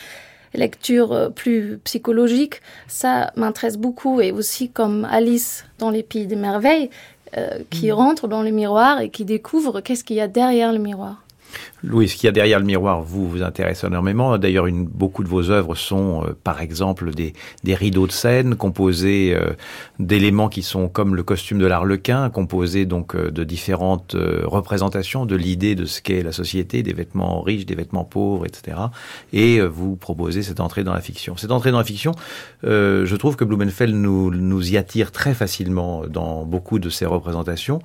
lecture 0.55 1.13
euh, 1.13 1.29
plus 1.29 1.79
psychologique, 1.85 2.61
ça 2.89 3.33
m'intéresse 3.37 3.79
beaucoup, 3.79 4.21
et 4.21 4.33
aussi 4.33 4.71
comme 4.71 5.07
Alice 5.11 5.65
dans 5.79 5.91
les 5.91 6.03
Pays 6.03 6.27
des 6.27 6.37
Merveilles, 6.37 6.91
qui 7.71 7.91
mmh. 7.91 7.93
rentre 7.93 8.29
dans 8.29 8.43
le 8.43 8.51
miroir 8.51 9.01
et 9.01 9.11
qui 9.11 9.25
découvre 9.25 9.81
qu'est-ce 9.81 10.05
qu'il 10.05 10.17
y 10.17 10.21
a 10.21 10.29
derrière 10.29 10.73
le 10.73 10.79
miroir. 10.79 11.26
Louis, 11.83 12.09
ce 12.09 12.17
qu'il 12.17 12.25
y 12.25 12.29
a 12.29 12.33
derrière 12.33 12.59
le 12.59 12.65
miroir 12.65 13.03
vous 13.03 13.29
vous 13.29 13.43
intéresse 13.43 13.85
énormément. 13.85 14.39
D'ailleurs, 14.39 14.67
beaucoup 14.71 15.23
de 15.23 15.29
vos 15.29 15.51
œuvres 15.51 15.75
sont, 15.75 16.25
euh, 16.25 16.37
par 16.43 16.61
exemple, 16.61 17.13
des, 17.13 17.33
des, 17.65 17.75
rideaux 17.75 18.07
de 18.07 18.13
scène 18.13 18.57
composés 18.57 19.35
euh, 19.35 19.53
d'éléments 19.99 20.49
qui 20.49 20.63
sont 20.63 20.89
comme 20.89 21.15
le 21.15 21.23
costume 21.23 21.59
de 21.59 21.67
l'arlequin, 21.67 22.31
composés 22.31 22.87
donc 22.87 23.15
euh, 23.15 23.31
de 23.31 23.45
différentes 23.45 24.17
représentations 24.45 25.27
de 25.27 25.37
l'idée 25.37 25.75
de 25.75 25.85
ce 25.85 26.01
qu'est 26.01 26.23
la 26.23 26.33
société, 26.33 26.83
des 26.83 26.93
vêtements 26.93 27.41
riches, 27.43 27.67
des 27.67 27.75
vêtements 27.75 28.05
pauvres, 28.05 28.47
etc. 28.47 28.79
Et 29.33 29.61
vous 29.61 29.97
proposez 29.97 30.43
cette 30.43 30.61
entrée 30.61 30.85
dans 30.85 30.95
la 30.95 31.01
fiction. 31.01 31.37
Cette 31.37 31.53
entrée 31.53 31.71
dans 31.71 31.79
la 31.79 31.85
fiction, 31.85 32.13
je 32.63 33.17
trouve 33.17 33.37
que 33.37 33.45
Blumenfeld 33.45 33.95
nous, 33.95 34.31
nous 34.31 34.73
y 34.73 34.77
attire 34.77 35.13
très 35.13 35.35
facilement 35.35 36.07
dans 36.07 36.45
beaucoup 36.45 36.79
de 36.79 36.89
ses 36.91 37.07
représentations, 37.07 37.81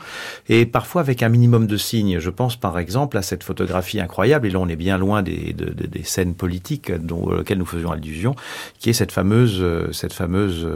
et 0.49 0.65
parfois 0.65 1.01
avec 1.01 1.23
un 1.23 1.29
minimum 1.29 1.67
de 1.67 1.77
signes. 1.77 2.19
Je 2.19 2.29
pense 2.29 2.55
par 2.55 2.79
exemple 2.79 3.17
à 3.17 3.21
cette 3.21 3.43
photographie 3.51 3.99
incroyable, 3.99 4.47
et 4.47 4.49
là 4.49 4.59
on 4.59 4.67
est 4.67 4.75
bien 4.75 4.97
loin 4.97 5.21
des, 5.21 5.53
de, 5.53 5.65
de, 5.65 5.87
des 5.87 6.03
scènes 6.03 6.35
politiques 6.35 6.91
dont, 6.91 7.23
auxquelles 7.23 7.57
nous 7.57 7.65
faisions 7.65 7.91
allusion, 7.91 8.35
qui 8.79 8.89
est 8.89 8.93
cette 8.93 9.11
fameuse, 9.11 9.63
cette 9.91 10.13
fameuse 10.13 10.67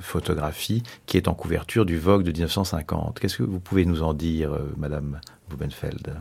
photographie 0.00 0.82
qui 1.06 1.16
est 1.16 1.28
en 1.28 1.34
couverture 1.34 1.84
du 1.84 1.98
Vogue 1.98 2.22
de 2.22 2.32
1950. 2.32 3.18
Qu'est-ce 3.20 3.38
que 3.38 3.42
vous 3.42 3.60
pouvez 3.60 3.84
nous 3.84 4.02
en 4.02 4.14
dire, 4.14 4.50
Madame 4.76 5.20
Bubenfeld 5.50 6.18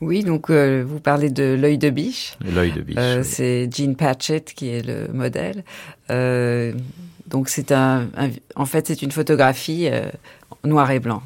oui, 0.00 0.24
donc 0.24 0.48
euh, 0.48 0.82
vous 0.86 0.98
parlez 0.98 1.28
de 1.28 1.56
l'œil 1.60 1.76
de 1.76 1.90
biche. 1.90 2.36
L'œil 2.40 2.72
de 2.72 2.80
biche. 2.80 2.96
Euh, 2.98 3.18
oui. 3.18 3.24
C'est 3.24 3.68
Jean 3.70 3.94
Patchett 3.94 4.54
qui 4.54 4.68
est 4.68 4.86
le 4.86 5.08
modèle. 5.12 5.62
Euh, 6.08 6.72
donc 7.26 7.48
c'est 7.48 7.70
un, 7.70 8.08
un, 8.16 8.30
en 8.56 8.64
fait 8.64 8.86
c'est 8.86 9.02
une 9.02 9.12
photographie 9.12 9.88
euh, 9.90 10.10
noir 10.64 10.90
et 10.90 11.00
blanc. 11.00 11.22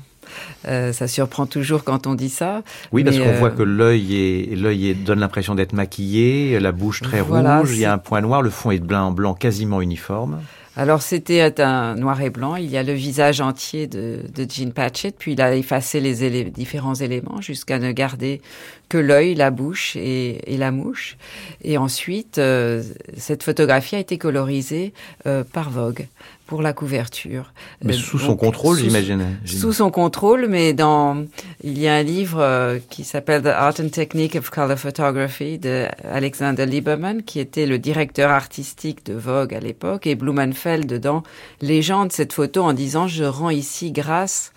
Euh, 0.67 0.93
ça 0.93 1.09
surprend 1.09 1.47
toujours 1.47 1.85
quand 1.85 2.07
on 2.07 2.15
dit 2.15 2.29
ça. 2.29 2.63
Oui, 2.93 3.05
parce 3.05 3.19
qu'on 3.19 3.25
euh... 3.25 3.39
voit 3.39 3.51
que 3.51 3.63
l'œil 3.63 4.95
donne 4.95 5.21
l'impression 5.21 5.55
d'être 5.55 5.73
maquillé, 5.73 6.59
la 6.61 6.73
bouche 6.73 7.03
très 7.03 7.21
voilà, 7.21 7.61
rouge, 7.61 7.73
il 7.73 7.81
y 7.81 7.85
a 7.85 7.93
un 7.93 7.99
point 7.99 8.21
noir, 8.21 8.43
le 8.43 8.51
fond 8.51 8.71
est 8.71 8.79
blanc, 8.79 9.11
blanc 9.13 9.35
quasiment 9.35 9.81
uniforme. 9.81 10.41
Alors 10.77 11.03
c'était 11.03 11.61
un 11.61 11.95
noir 11.95 12.21
et 12.21 12.31
blanc. 12.31 12.57
Il 12.57 12.69
y 12.69 12.77
a 12.77 12.83
le 12.83 12.93
visage 12.93 13.41
entier 13.41 13.87
de, 13.87 14.21
de 14.35 14.47
Jean 14.51 14.73
Patchett, 14.73 15.15
puis 15.17 15.35
il 15.35 15.41
a 15.41 15.55
effacé 15.55 16.01
les 16.01 16.25
élé 16.25 16.45
différents 16.45 16.95
éléments 16.95 17.41
jusqu'à 17.41 17.79
ne 17.79 17.93
garder 17.93 18.41
que 18.89 18.99
l'œil, 18.99 19.37
la 19.37 19.51
bouche 19.51 19.95
et, 19.95 20.53
et, 20.53 20.57
la 20.57 20.73
mouche. 20.73 21.17
Et 21.63 21.79
ensuite, 21.79 22.39
euh, 22.39 22.83
cette 23.17 23.45
photographie 23.45 23.95
a 23.95 24.01
été 24.01 24.19
colorisée 24.19 24.93
euh, 25.27 25.45
par 25.45 25.71
Vogue 25.71 26.09
pour 26.55 26.63
la 26.63 26.73
couverture. 26.73 27.53
Mais 27.83 27.95
sous 27.95 28.17
Donc, 28.17 28.27
son 28.27 28.37
contrôle, 28.37 28.79
j'imagine. 28.79 29.27
Sous 29.45 29.73
son 29.73 29.91
contrôle, 29.91 30.47
mais 30.49 30.73
dans 30.73 31.27
il 31.65 31.81
y 31.81 31.89
a 31.89 31.95
un 31.95 32.05
livre 32.05 32.39
euh, 32.41 32.79
qui 32.91 33.03
s'appelle 33.03 33.43
The 33.43 33.47
Art 33.47 33.75
and 33.81 33.89
Technique 33.89 34.37
of 34.37 34.51
Color 34.51 34.79
Photography 34.79 35.59
de 35.59 35.89
Alexander 36.09 36.65
Lieberman, 36.65 37.25
qui 37.25 37.41
était 37.41 37.67
le 37.67 37.81
directeur 37.81 38.31
artistique 38.31 39.05
de 39.05 39.15
Vogue 39.15 39.53
à 39.53 39.59
l'époque, 39.59 40.07
et 40.07 40.15
Blumenfeld 40.15 40.87
dedans 40.87 41.25
légende 41.61 42.13
cette 42.13 42.33
photo 42.33 42.63
en 42.63 42.73
disant 42.73 43.09
je 43.09 43.25
rends 43.25 43.51
ici 43.51 43.91
grâce 43.91 44.53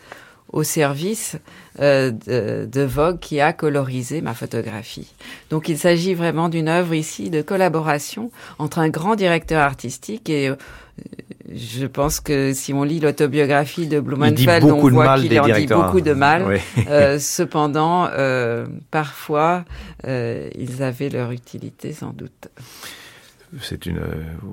au 0.53 0.63
service 0.63 1.35
euh, 1.79 2.11
de, 2.11 2.67
de, 2.71 2.81
Vogue 2.81 3.19
qui 3.19 3.41
a 3.41 3.53
colorisé 3.53 4.21
ma 4.21 4.33
photographie. 4.33 5.13
Donc 5.49 5.67
il 5.67 5.77
s'agit 5.77 6.13
vraiment 6.13 6.47
d'une 6.49 6.69
œuvre 6.69 6.93
ici 6.93 7.29
de 7.29 7.41
collaboration 7.41 8.31
entre 8.59 8.79
un 8.79 8.89
grand 8.89 9.15
directeur 9.15 9.61
artistique 9.61 10.29
et 10.29 10.49
euh, 10.49 10.55
je 11.53 11.85
pense 11.85 12.19
que 12.19 12.53
si 12.53 12.73
on 12.73 12.83
lit 12.83 12.99
l'autobiographie 12.99 13.87
de 13.87 13.99
Blumenfeld, 13.99 14.65
on 14.65 14.89
voit 14.89 15.17
qu'il 15.17 15.39
en 15.39 15.47
dit 15.47 15.67
beaucoup 15.67 16.01
de 16.01 16.13
mal. 16.13 16.45
Oui. 16.47 16.83
euh, 16.89 17.19
cependant, 17.19 18.07
euh, 18.11 18.65
parfois, 18.91 19.63
euh, 20.05 20.49
ils 20.55 20.83
avaient 20.83 21.09
leur 21.09 21.31
utilité 21.31 21.93
sans 21.93 22.11
doute 22.11 22.49
c'est 23.61 23.85
une 23.85 24.01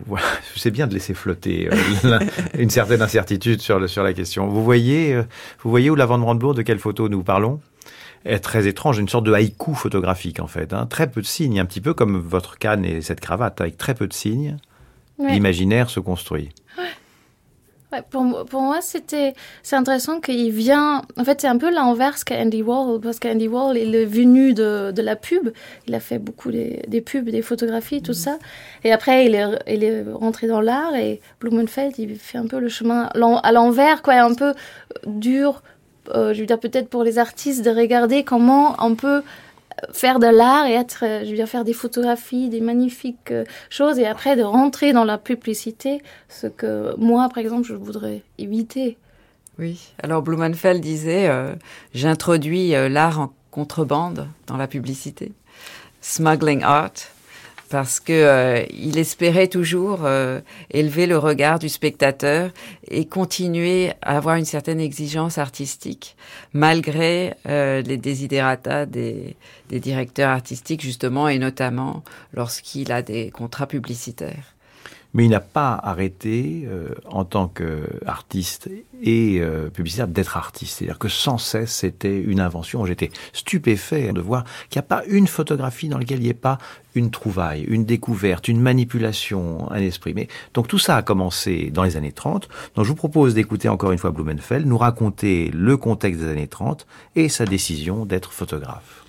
c'est 0.57 0.71
bien 0.71 0.87
de 0.87 0.95
laisser 0.95 1.15
flotter 1.15 1.69
une 2.57 2.71
certaine 2.71 3.03
incertitude 3.03 3.61
sur 3.61 3.81
le, 3.81 3.89
sur 3.89 4.05
la 4.05 4.13
question. 4.13 4.47
Vous 4.47 4.63
voyez 4.63 5.17
vous 5.65 5.71
voyez 5.71 5.91
où 5.91 5.97
la 5.97 6.07
Van 6.07 6.17
Brandebourg 6.17 6.55
de 6.55 6.63
quelle 6.63 6.79
photo 6.79 7.09
nous 7.09 7.25
parlons? 7.25 7.61
Est 8.25 8.39
très 8.39 8.69
étrange, 8.69 8.99
une 8.99 9.09
sorte 9.09 9.25
de 9.25 9.33
haïku 9.33 9.75
photographique 9.75 10.39
en 10.39 10.47
fait, 10.47 10.73
hein. 10.73 10.87
très 10.87 11.11
peu 11.11 11.21
de 11.21 11.27
signes, 11.27 11.59
un 11.59 11.65
petit 11.65 11.81
peu 11.81 11.93
comme 11.93 12.19
votre 12.19 12.57
canne 12.57 12.85
et 12.85 13.03
cette 13.03 13.21
cravate 13.21 13.61
avec 13.61 13.77
très 13.77 13.95
peu 13.95 14.07
de 14.07 14.13
signes. 14.13 14.59
Ouais. 15.19 15.33
L'imaginaire 15.33 15.91
se 15.91 16.01
construit. 16.01 16.51
Ouais. 16.77 18.03
pour, 18.11 18.45
pour, 18.47 18.63
moi, 18.63 18.81
c'était 18.81 19.35
c'est 19.63 19.77
intéressant 19.77 20.21
qu'il 20.21 20.51
vient. 20.51 21.03
En 21.17 21.25
fait, 21.25 21.41
c'est 21.41 21.47
un 21.47 21.59
peu 21.59 21.71
l'inverse 21.73 22.25
qu'Andy 22.25 22.63
Warhol, 22.63 23.01
parce 23.01 23.21
qu'Andy 23.21 23.47
Warhol 23.47 23.79
il 23.79 23.95
est 23.95 24.05
venu 24.05 24.55
de, 24.55 24.91
de, 24.91 25.03
la 25.03 25.15
pub. 25.15 25.51
Il 25.87 25.95
a 25.95 26.01
fait 26.01 26.19
beaucoup 26.19 26.51
des, 26.51 26.83
des 26.89 27.01
pubs, 27.01 27.31
des 27.31 27.43
photographies, 27.43 28.03
tout 28.03 28.15
ça. 28.15 28.39
Et 28.83 28.93
après, 28.93 29.27
il 29.27 29.35
est, 29.37 29.47
il 29.69 29.85
est 29.85 30.05
rentré 30.13 30.49
dans 30.49 30.61
l'art 30.61 30.97
et 30.97 31.21
Blumenfeld, 31.41 31.95
il 31.99 32.17
fait 32.17 32.39
un 32.39 32.47
peu 32.47 32.59
le 32.59 32.69
chemin 32.69 33.09
à 33.15 33.53
l'envers, 33.53 34.03
quoi, 34.03 34.15
un 34.15 34.35
peu 34.35 34.55
dur. 35.07 35.63
Euh, 36.11 36.35
je 36.35 36.41
veux 36.41 36.47
dire, 36.47 36.61
peut-être 36.61 36.89
pour 36.89 37.05
les 37.05 37.19
artistes 37.19 37.65
de 37.65 37.71
regarder 37.71 38.25
comment 38.25 38.77
on 38.79 38.95
peut 38.95 39.23
faire 39.93 40.19
de 40.19 40.27
l'art 40.27 40.67
et 40.67 40.73
être, 40.73 41.05
euh, 41.05 41.25
je 41.25 41.31
veux 41.31 41.37
dire, 41.37 41.49
faire 41.49 41.65
des 41.65 41.73
photographies, 41.73 42.49
des 42.49 42.61
magnifiques 42.61 43.31
euh, 43.31 43.45
choses 43.71 43.99
et 43.99 44.07
après 44.07 44.37
de 44.37 44.43
rentrer 44.43 44.93
dans 44.93 45.05
la 45.05 45.19
publicité, 45.19 46.03
ce 46.29 46.47
que 46.47 46.95
moi, 46.99 47.29
par 47.29 47.39
exemple, 47.39 47.67
je 47.67 47.75
voudrais 47.75 48.23
éviter. 48.39 48.97
Oui, 49.59 49.93
alors 50.03 50.23
Blumenfeld 50.23 50.81
disait 50.81 51.29
euh, 51.29 51.55
J'introduis 51.95 52.71
l'art 52.89 53.21
en 53.21 53.33
contrebande 53.51 54.29
dans 54.47 54.57
la 54.57 54.67
publicité. 54.67 55.33
Smuggling 56.01 56.63
art 56.63 56.93
parce 57.71 58.01
que 58.01 58.13
euh, 58.13 58.65
il 58.71 58.99
espérait 58.99 59.49
toujours 59.49 60.05
euh, 60.05 60.41
élever 60.71 61.07
le 61.07 61.19
regard 61.19 61.59
du 61.59 61.69
spectateur 61.69 62.51
et 62.89 63.07
continuer 63.07 63.93
à 64.03 64.17
avoir 64.17 64.37
une 64.37 64.45
certaine 64.45 64.81
exigence 64.81 65.39
artistique 65.39 66.17
malgré 66.53 67.35
euh, 67.49 67.83
les 67.83 67.97
desiderata 67.97 68.87
des, 68.87 69.37
des 69.69 69.81
directeurs 69.81 70.31
artistiques 70.31 70.83
justement 70.83 71.29
et 71.29 71.39
notamment 71.39 72.03
lorsqu'il 72.33 72.93
a 72.93 73.03
des 73.03 73.31
contrats 73.31 73.67
publicitaires 73.67 74.54
mais 75.15 75.25
il 75.25 75.31
n'a 75.31 75.41
pas 75.41 75.81
arrêté, 75.83 76.65
euh, 76.67 76.89
en 77.07 77.25
tant 77.25 77.49
qu'artiste 77.49 78.69
et 79.01 79.39
euh, 79.41 79.71
publicitaire, 79.71 80.09
d'être 80.09 80.37
artiste. 80.37 80.79
C'est-à-dire 80.79 80.99
que 80.99 81.09
sans 81.09 81.39
cesse, 81.39 81.73
c'était 81.73 82.21
une 82.21 82.41
invention. 82.41 82.85
J'étais 82.85 83.11
stupéfait 83.33 84.13
de 84.13 84.21
voir 84.21 84.45
qu'il 84.69 84.81
n'y 84.81 84.85
a 84.85 84.89
pas 84.89 85.05
une 85.07 85.29
photographie 85.29 85.89
dans 85.89 85.99
laquelle 85.99 86.19
il 86.19 86.25
n'y 86.25 86.29
ait 86.29 86.35
pas 86.35 86.59
une 86.97 87.11
trouvaille, 87.11 87.63
une 87.63 87.85
découverte, 87.85 88.49
une 88.49 88.61
manipulation, 88.61 89.71
un 89.71 89.81
esprit. 89.81 90.15
Mais, 90.15 90.29
donc 90.53 90.67
tout 90.67 90.79
ça 90.79 90.97
a 90.97 91.03
commencé 91.03 91.71
dans 91.73 91.85
les 91.85 91.97
années 91.97 92.13
30. 92.13 92.49
Donc 92.75 92.85
je 92.85 92.91
vous 92.91 92.97
propose 92.97 93.35
d'écouter 93.35 93.69
encore 93.69 93.93
une 93.93 93.99
fois 93.99 94.11
Blumenfeld 94.11 94.67
nous 94.67 94.79
raconter 94.79 95.51
le 95.55 95.77
contexte 95.77 96.21
des 96.21 96.29
années 96.29 96.49
30 96.49 96.87
et 97.15 97.29
sa 97.29 97.47
décision 97.47 98.05
d'être 98.05 98.33
photographe. 98.33 99.04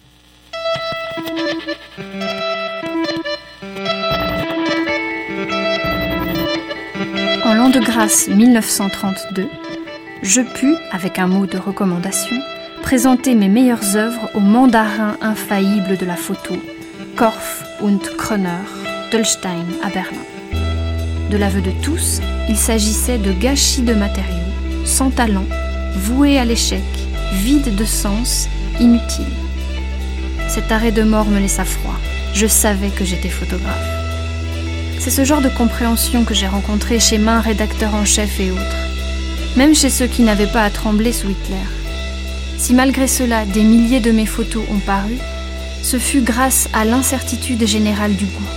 De 7.76 7.82
grâce 7.82 8.30
1932, 8.30 9.50
je 10.24 10.42
pus, 10.42 10.76
avec 10.92 11.20
un 11.20 11.28
mot 11.28 11.46
de 11.46 11.58
recommandation, 11.58 12.38
présenter 12.82 13.36
mes 13.36 13.50
meilleures 13.50 13.98
œuvres 13.98 14.30
au 14.34 14.40
mandarin 14.40 15.18
infaillible 15.20 15.98
de 15.98 16.06
la 16.06 16.16
photo, 16.16 16.56
Korff 17.18 17.66
und 17.82 18.00
Kroner, 18.18 18.64
Dölstein 19.12 19.66
à 19.84 19.90
Berlin. 19.90 20.24
De 21.30 21.36
l'aveu 21.36 21.60
de 21.60 21.72
tous, 21.84 22.22
il 22.48 22.56
s'agissait 22.56 23.18
de 23.18 23.34
gâchis 23.34 23.82
de 23.82 23.94
matériaux, 23.94 24.54
sans 24.86 25.10
talent, 25.10 25.46
voués 25.98 26.40
à 26.40 26.46
l'échec, 26.46 26.84
vides 27.34 27.76
de 27.76 27.86
sens, 27.86 28.48
inutiles. 28.80 29.26
Cet 30.48 30.72
arrêt 30.72 30.94
de 30.94 31.04
mort 31.04 31.28
me 31.28 31.40
laissa 31.40 31.66
froid. 31.66 32.00
Je 32.34 32.48
savais 32.48 32.90
que 32.90 33.04
j'étais 33.04 33.30
photographe. 33.30 34.05
C'est 35.06 35.12
ce 35.12 35.24
genre 35.24 35.42
de 35.42 35.50
compréhension 35.50 36.26
que 36.26 36.34
j'ai 36.34 36.48
rencontré 36.48 37.00
chez 37.00 37.20
main 37.20 37.40
rédacteurs 37.40 37.94
en 37.94 38.06
chef 38.06 38.40
et 38.40 38.50
autres, 38.50 38.62
même 39.56 39.76
chez 39.76 39.92
ceux 39.92 40.08
qui 40.08 40.24
n'avaient 40.24 40.52
pas 40.52 40.64
à 40.64 40.72
trembler 40.72 41.14
sous 41.14 41.30
Hitler. 41.30 41.62
Si 42.58 42.74
malgré 42.74 43.08
cela 43.08 43.46
des 43.46 43.62
milliers 43.62 44.00
de 44.00 44.10
mes 44.10 44.26
photos 44.26 44.64
ont 44.68 44.80
paru, 44.80 45.14
ce 45.84 46.00
fut 46.00 46.22
grâce 46.22 46.70
à 46.74 46.86
l'incertitude 46.86 47.68
générale 47.68 48.16
du 48.16 48.26
goût. 48.26 48.50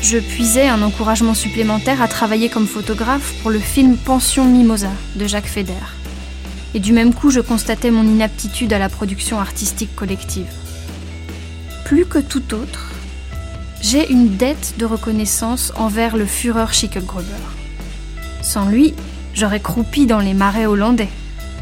Je 0.00 0.16
puisais 0.16 0.68
un 0.68 0.80
encouragement 0.80 1.34
supplémentaire 1.34 2.00
à 2.00 2.08
travailler 2.08 2.48
comme 2.48 2.66
photographe 2.66 3.34
pour 3.42 3.50
le 3.50 3.58
film 3.58 3.98
Pension 3.98 4.46
Mimosa 4.46 4.92
de 5.16 5.26
Jacques 5.26 5.48
Feder. 5.48 5.74
Et 6.72 6.80
du 6.80 6.94
même 6.94 7.12
coup, 7.12 7.30
je 7.30 7.40
constatais 7.40 7.90
mon 7.90 8.04
inaptitude 8.04 8.72
à 8.72 8.78
la 8.78 8.88
production 8.88 9.38
artistique 9.38 9.94
collective. 9.94 10.50
Plus 11.84 12.06
que 12.06 12.20
tout 12.20 12.54
autre, 12.54 12.85
j'ai 13.88 14.10
une 14.10 14.36
dette 14.36 14.74
de 14.78 14.84
reconnaissance 14.84 15.72
envers 15.76 16.16
le 16.16 16.26
Führer 16.26 16.72
Schickelgruber. 16.72 17.44
Sans 18.42 18.68
lui, 18.68 18.94
j'aurais 19.32 19.60
croupi 19.60 20.06
dans 20.06 20.18
les 20.18 20.34
marais 20.34 20.66
hollandais. 20.66 21.08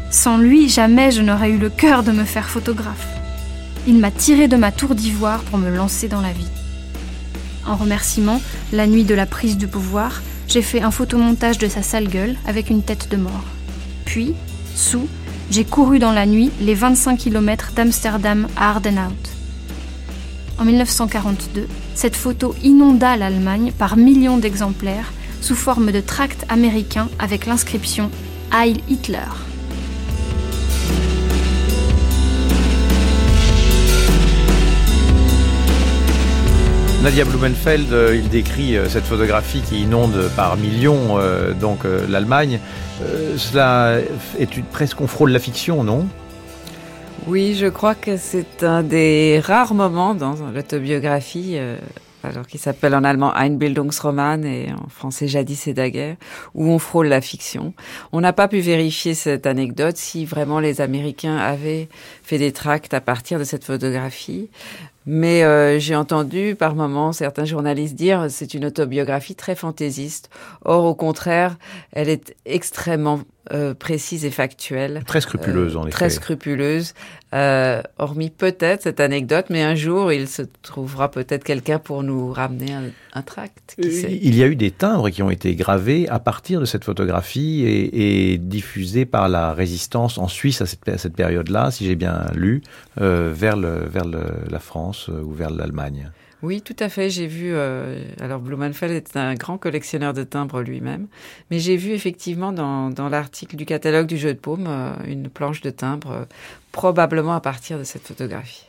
Sans 0.09 0.37
lui, 0.37 0.67
jamais 0.67 1.11
je 1.11 1.21
n'aurais 1.21 1.51
eu 1.51 1.59
le 1.59 1.69
cœur 1.69 2.01
de 2.01 2.11
me 2.11 2.23
faire 2.23 2.49
photographe. 2.49 3.05
Il 3.85 3.99
m'a 3.99 4.09
tiré 4.09 4.47
de 4.47 4.57
ma 4.57 4.71
tour 4.71 4.95
d'ivoire 4.95 5.41
pour 5.43 5.59
me 5.59 5.69
lancer 5.69 6.07
dans 6.07 6.21
la 6.21 6.31
vie. 6.31 6.49
En 7.67 7.75
remerciement, 7.75 8.41
la 8.73 8.87
nuit 8.87 9.03
de 9.03 9.13
la 9.13 9.27
prise 9.27 9.55
du 9.55 9.67
pouvoir, 9.67 10.23
j'ai 10.47 10.63
fait 10.63 10.81
un 10.81 10.89
photomontage 10.89 11.59
de 11.59 11.67
sa 11.67 11.83
sale 11.83 12.07
gueule 12.07 12.37
avec 12.47 12.71
une 12.71 12.81
tête 12.81 13.07
de 13.11 13.17
mort. 13.17 13.45
Puis, 14.05 14.33
sous, 14.73 15.07
j'ai 15.51 15.63
couru 15.63 15.99
dans 15.99 16.11
la 16.11 16.25
nuit 16.25 16.49
les 16.59 16.73
25 16.73 17.19
km 17.19 17.73
d'Amsterdam 17.75 18.47
à 18.57 18.71
Ardenhout. 18.71 19.34
En 20.57 20.63
1942, 20.63 21.67
cette 21.95 22.15
photo 22.15 22.55
inonda 22.63 23.17
l'Allemagne 23.17 23.73
par 23.77 23.97
millions 23.97 24.37
d'exemplaires 24.37 25.11
sous 25.41 25.55
forme 25.55 25.91
de 25.91 25.99
tracts 25.99 26.45
américains 26.47 27.09
avec 27.19 27.45
l'inscription 27.45 28.09
Heil 28.53 28.77
Hitler. 28.87 29.19
Nadia 37.03 37.23
Blumenfeld, 37.23 37.93
euh, 37.93 38.15
il 38.15 38.29
décrit 38.29 38.75
euh, 38.75 38.89
cette 38.89 39.03
photographie 39.03 39.61
qui 39.61 39.83
inonde 39.83 40.27
par 40.35 40.57
millions 40.57 41.19
euh, 41.19 41.53
donc 41.53 41.81
l'Allemagne. 42.09 42.59
cela 43.37 43.99
est 44.39 44.63
presque 44.71 45.01
on 45.01 45.05
frôle 45.05 45.29
la 45.31 45.37
fiction, 45.37 45.83
non? 45.83 46.07
Oui, 47.27 47.55
je 47.55 47.65
crois 47.65 47.95
que 47.95 48.17
c'est 48.17 48.63
un 48.63 48.83
des 48.83 49.41
rares 49.43 49.73
moments 49.73 50.13
dans 50.13 50.35
l'autobiographie, 50.53 51.53
euh, 51.55 51.77
alors 52.23 52.45
qui 52.45 52.57
s'appelle 52.59 52.93
en 52.93 53.03
allemand 53.03 53.33
Einbildungsroman 53.35 54.45
et 54.45 54.71
en 54.71 54.87
français 54.89 55.27
Jadis 55.27 55.67
et 55.67 55.73
Daguerre, 55.73 56.17
où 56.53 56.67
on 56.69 56.77
frôle 56.77 57.07
la 57.07 57.21
fiction. 57.21 57.73
On 58.11 58.21
n'a 58.21 58.31
pas 58.31 58.47
pu 58.47 58.59
vérifier 58.59 59.15
cette 59.15 59.47
anecdote 59.47 59.97
si 59.97 60.25
vraiment 60.25 60.59
les 60.59 60.81
Américains 60.81 61.37
avaient 61.37 61.89
fait 62.21 62.37
des 62.37 62.51
tracts 62.51 62.93
à 62.93 63.01
partir 63.01 63.39
de 63.39 63.43
cette 63.43 63.63
photographie. 63.63 64.49
Mais 65.07 65.43
euh, 65.43 65.79
j'ai 65.79 65.95
entendu 65.95 66.55
par 66.55 66.75
moments 66.75 67.11
certains 67.11 67.45
journalistes 67.45 67.95
dire 67.95 68.27
c'est 68.29 68.53
une 68.53 68.65
autobiographie 68.65 69.35
très 69.35 69.55
fantaisiste. 69.55 70.29
Or, 70.63 70.85
au 70.85 70.95
contraire, 70.95 71.57
elle 71.91 72.09
est 72.09 72.35
extrêmement 72.45 73.21
euh, 73.51 73.73
précise 73.73 74.25
et 74.25 74.31
factuelle. 74.31 75.03
Très 75.05 75.21
scrupuleuse, 75.21 75.77
en 75.77 75.83
euh, 75.83 75.87
effet. 75.87 75.91
Très 75.91 76.09
scrupuleuse. 76.09 76.93
Euh, 77.33 77.81
hormis 77.97 78.29
peut-être 78.29 78.83
cette 78.83 78.99
anecdote, 78.99 79.47
mais 79.49 79.61
un 79.61 79.75
jour, 79.75 80.11
il 80.11 80.27
se 80.27 80.41
trouvera 80.61 81.11
peut-être 81.11 81.43
quelqu'un 81.43 81.79
pour 81.79 82.01
nous 82.01 82.31
ramener 82.31 82.73
un, 82.73 82.83
un 83.13 83.21
tract. 83.21 83.75
Qui 83.79 83.91
sait. 83.91 84.19
Il 84.21 84.35
y 84.35 84.43
a 84.43 84.47
eu 84.47 84.55
des 84.55 84.71
timbres 84.71 85.09
qui 85.09 85.21
ont 85.21 85.29
été 85.29 85.55
gravés 85.55 86.07
à 86.09 86.19
partir 86.19 86.59
de 86.59 86.65
cette 86.65 86.83
photographie 86.83 87.63
et, 87.65 88.33
et 88.33 88.37
diffusés 88.37 89.05
par 89.05 89.29
la 89.29 89.53
résistance 89.53 90.17
en 90.17 90.27
Suisse 90.27 90.61
à 90.61 90.65
cette, 90.65 91.15
période-là, 91.15 91.71
si 91.71 91.85
j'ai 91.85 91.95
bien 91.95 92.25
lu, 92.33 92.61
euh, 93.01 93.31
vers, 93.33 93.57
le, 93.57 93.85
vers 93.87 94.05
le, 94.05 94.23
la 94.49 94.59
France 94.59 95.09
ou 95.09 95.31
vers 95.31 95.51
l'Allemagne. 95.51 96.11
Oui, 96.45 96.61
tout 96.61 96.75
à 96.79 96.89
fait. 96.89 97.09
J'ai 97.09 97.25
vu. 97.25 97.55
Euh, 97.55 98.03
alors, 98.19 98.39
Blumenfeld 98.39 98.91
est 98.93 99.17
un 99.17 99.33
grand 99.33 99.57
collectionneur 99.57 100.13
de 100.13 100.23
timbres 100.23 100.61
lui-même, 100.61 101.07
mais 101.49 101.57
j'ai 101.57 101.75
vu 101.75 101.91
effectivement 101.91 102.51
dans, 102.51 103.09
l'article 103.09 103.55
du 103.55 103.65
catalogue 103.65 104.05
du 104.05 104.17
jeu 104.17 104.31
de 104.31 104.39
paume 104.39 104.67
euh, 104.67 104.93
une 105.07 105.27
planche 105.27 105.61
de 105.61 105.71
timbre, 105.71 106.11
euh, 106.11 106.25
probablement 106.71 107.33
à 107.33 107.41
partir 107.41 107.79
de 107.79 107.83
cette 107.83 108.03
photographie. 108.03 108.67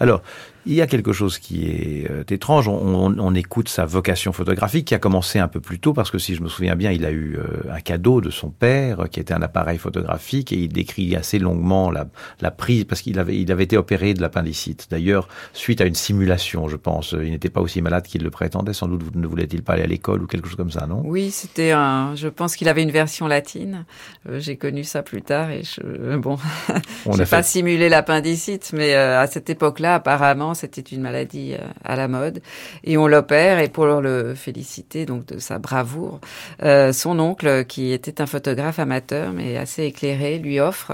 Alors, 0.00 0.22
il 0.66 0.74
y 0.74 0.80
a 0.80 0.86
quelque 0.86 1.12
chose 1.12 1.38
qui 1.38 1.66
est 1.66 2.10
euh, 2.10 2.24
étrange. 2.28 2.68
On, 2.68 2.74
on, 2.74 3.18
on, 3.18 3.34
écoute 3.34 3.68
sa 3.68 3.84
vocation 3.84 4.32
photographique 4.32 4.86
qui 4.86 4.94
a 4.94 4.98
commencé 4.98 5.38
un 5.38 5.48
peu 5.48 5.60
plus 5.60 5.78
tôt 5.78 5.92
parce 5.92 6.10
que 6.10 6.18
si 6.18 6.34
je 6.34 6.42
me 6.42 6.48
souviens 6.48 6.76
bien, 6.76 6.90
il 6.90 7.04
a 7.04 7.10
eu 7.10 7.36
euh, 7.36 7.70
un 7.70 7.80
cadeau 7.80 8.20
de 8.20 8.30
son 8.30 8.50
père 8.50 9.08
qui 9.10 9.20
était 9.20 9.34
un 9.34 9.42
appareil 9.42 9.78
photographique 9.78 10.52
et 10.52 10.56
il 10.56 10.68
décrit 10.68 11.14
assez 11.16 11.38
longuement 11.38 11.90
la, 11.90 12.06
la 12.40 12.50
prise 12.50 12.84
parce 12.84 13.02
qu'il 13.02 13.18
avait, 13.18 13.36
il 13.36 13.50
avait 13.52 13.64
été 13.64 13.76
opéré 13.76 14.14
de 14.14 14.20
l'appendicite. 14.20 14.86
D'ailleurs, 14.90 15.28
suite 15.52 15.80
à 15.80 15.84
une 15.84 15.94
simulation, 15.94 16.68
je 16.68 16.76
pense. 16.76 17.12
Il 17.12 17.30
n'était 17.30 17.50
pas 17.50 17.60
aussi 17.60 17.82
malade 17.82 18.06
qu'il 18.06 18.22
le 18.22 18.30
prétendait. 18.30 18.72
Sans 18.72 18.88
doute 18.88 19.14
ne 19.14 19.26
voulait-il 19.26 19.62
pas 19.62 19.74
aller 19.74 19.82
à 19.82 19.86
l'école 19.86 20.22
ou 20.22 20.26
quelque 20.26 20.48
chose 20.48 20.56
comme 20.56 20.70
ça, 20.70 20.86
non? 20.86 21.02
Oui, 21.04 21.30
c'était 21.30 21.72
un. 21.72 22.14
Je 22.14 22.28
pense 22.28 22.56
qu'il 22.56 22.68
avait 22.68 22.82
une 22.82 22.90
version 22.90 23.26
latine. 23.26 23.84
Euh, 24.28 24.40
J'ai 24.40 24.56
connu 24.56 24.84
ça 24.84 25.02
plus 25.02 25.22
tard 25.22 25.50
et 25.50 25.62
je, 25.62 26.16
bon, 26.16 26.38
j'ai 27.16 27.26
pas 27.26 27.42
simulé 27.42 27.88
l'appendicite, 27.88 28.70
mais 28.72 28.94
euh, 28.94 29.20
à 29.20 29.26
cette 29.26 29.50
époque-là, 29.50 29.96
apparemment 29.96 30.53
c'était 30.54 30.80
une 30.80 31.00
maladie 31.00 31.54
euh, 31.54 31.66
à 31.84 31.96
la 31.96 32.08
mode. 32.08 32.40
Et 32.82 32.96
on 32.96 33.06
l'opère, 33.06 33.58
et 33.58 33.68
pour 33.68 33.86
le 33.86 34.34
féliciter 34.34 35.06
donc 35.06 35.26
de 35.26 35.38
sa 35.38 35.58
bravoure, 35.58 36.20
euh, 36.62 36.92
son 36.92 37.18
oncle, 37.18 37.64
qui 37.66 37.92
était 37.92 38.20
un 38.20 38.26
photographe 38.26 38.78
amateur, 38.78 39.32
mais 39.32 39.56
assez 39.56 39.84
éclairé, 39.84 40.38
lui 40.38 40.60
offre 40.60 40.92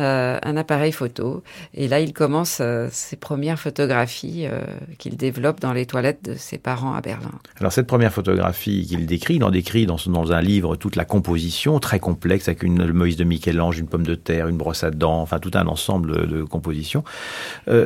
euh, 0.00 0.38
un 0.42 0.56
appareil 0.56 0.90
photo. 0.90 1.44
Et 1.72 1.86
là, 1.86 2.00
il 2.00 2.12
commence 2.12 2.58
euh, 2.60 2.88
ses 2.90 3.14
premières 3.14 3.60
photographies 3.60 4.44
euh, 4.44 4.60
qu'il 4.98 5.16
développe 5.16 5.60
dans 5.60 5.72
les 5.72 5.86
toilettes 5.86 6.24
de 6.24 6.34
ses 6.34 6.58
parents 6.58 6.94
à 6.94 7.00
Berlin. 7.00 7.30
Alors 7.60 7.72
cette 7.72 7.86
première 7.86 8.12
photographie 8.12 8.86
qu'il 8.88 9.06
décrit, 9.06 9.36
il 9.36 9.44
en 9.44 9.52
décrit 9.52 9.86
dans, 9.86 10.32
un 10.32 10.40
livre 10.40 10.74
toute 10.74 10.96
la 10.96 11.04
composition 11.04 11.78
très 11.78 12.00
complexe 12.00 12.48
avec 12.48 12.64
une 12.64 12.92
Moïse 12.92 13.16
de 13.16 13.24
Michel-Ange, 13.24 13.78
une 13.78 13.86
pomme 13.86 14.06
de 14.06 14.16
terre, 14.16 14.48
une 14.48 14.56
brosse 14.56 14.82
à 14.82 14.90
dents, 14.90 15.20
enfin 15.20 15.38
tout 15.38 15.52
un 15.54 15.66
ensemble 15.66 16.28
de 16.28 16.42
compositions. 16.42 17.04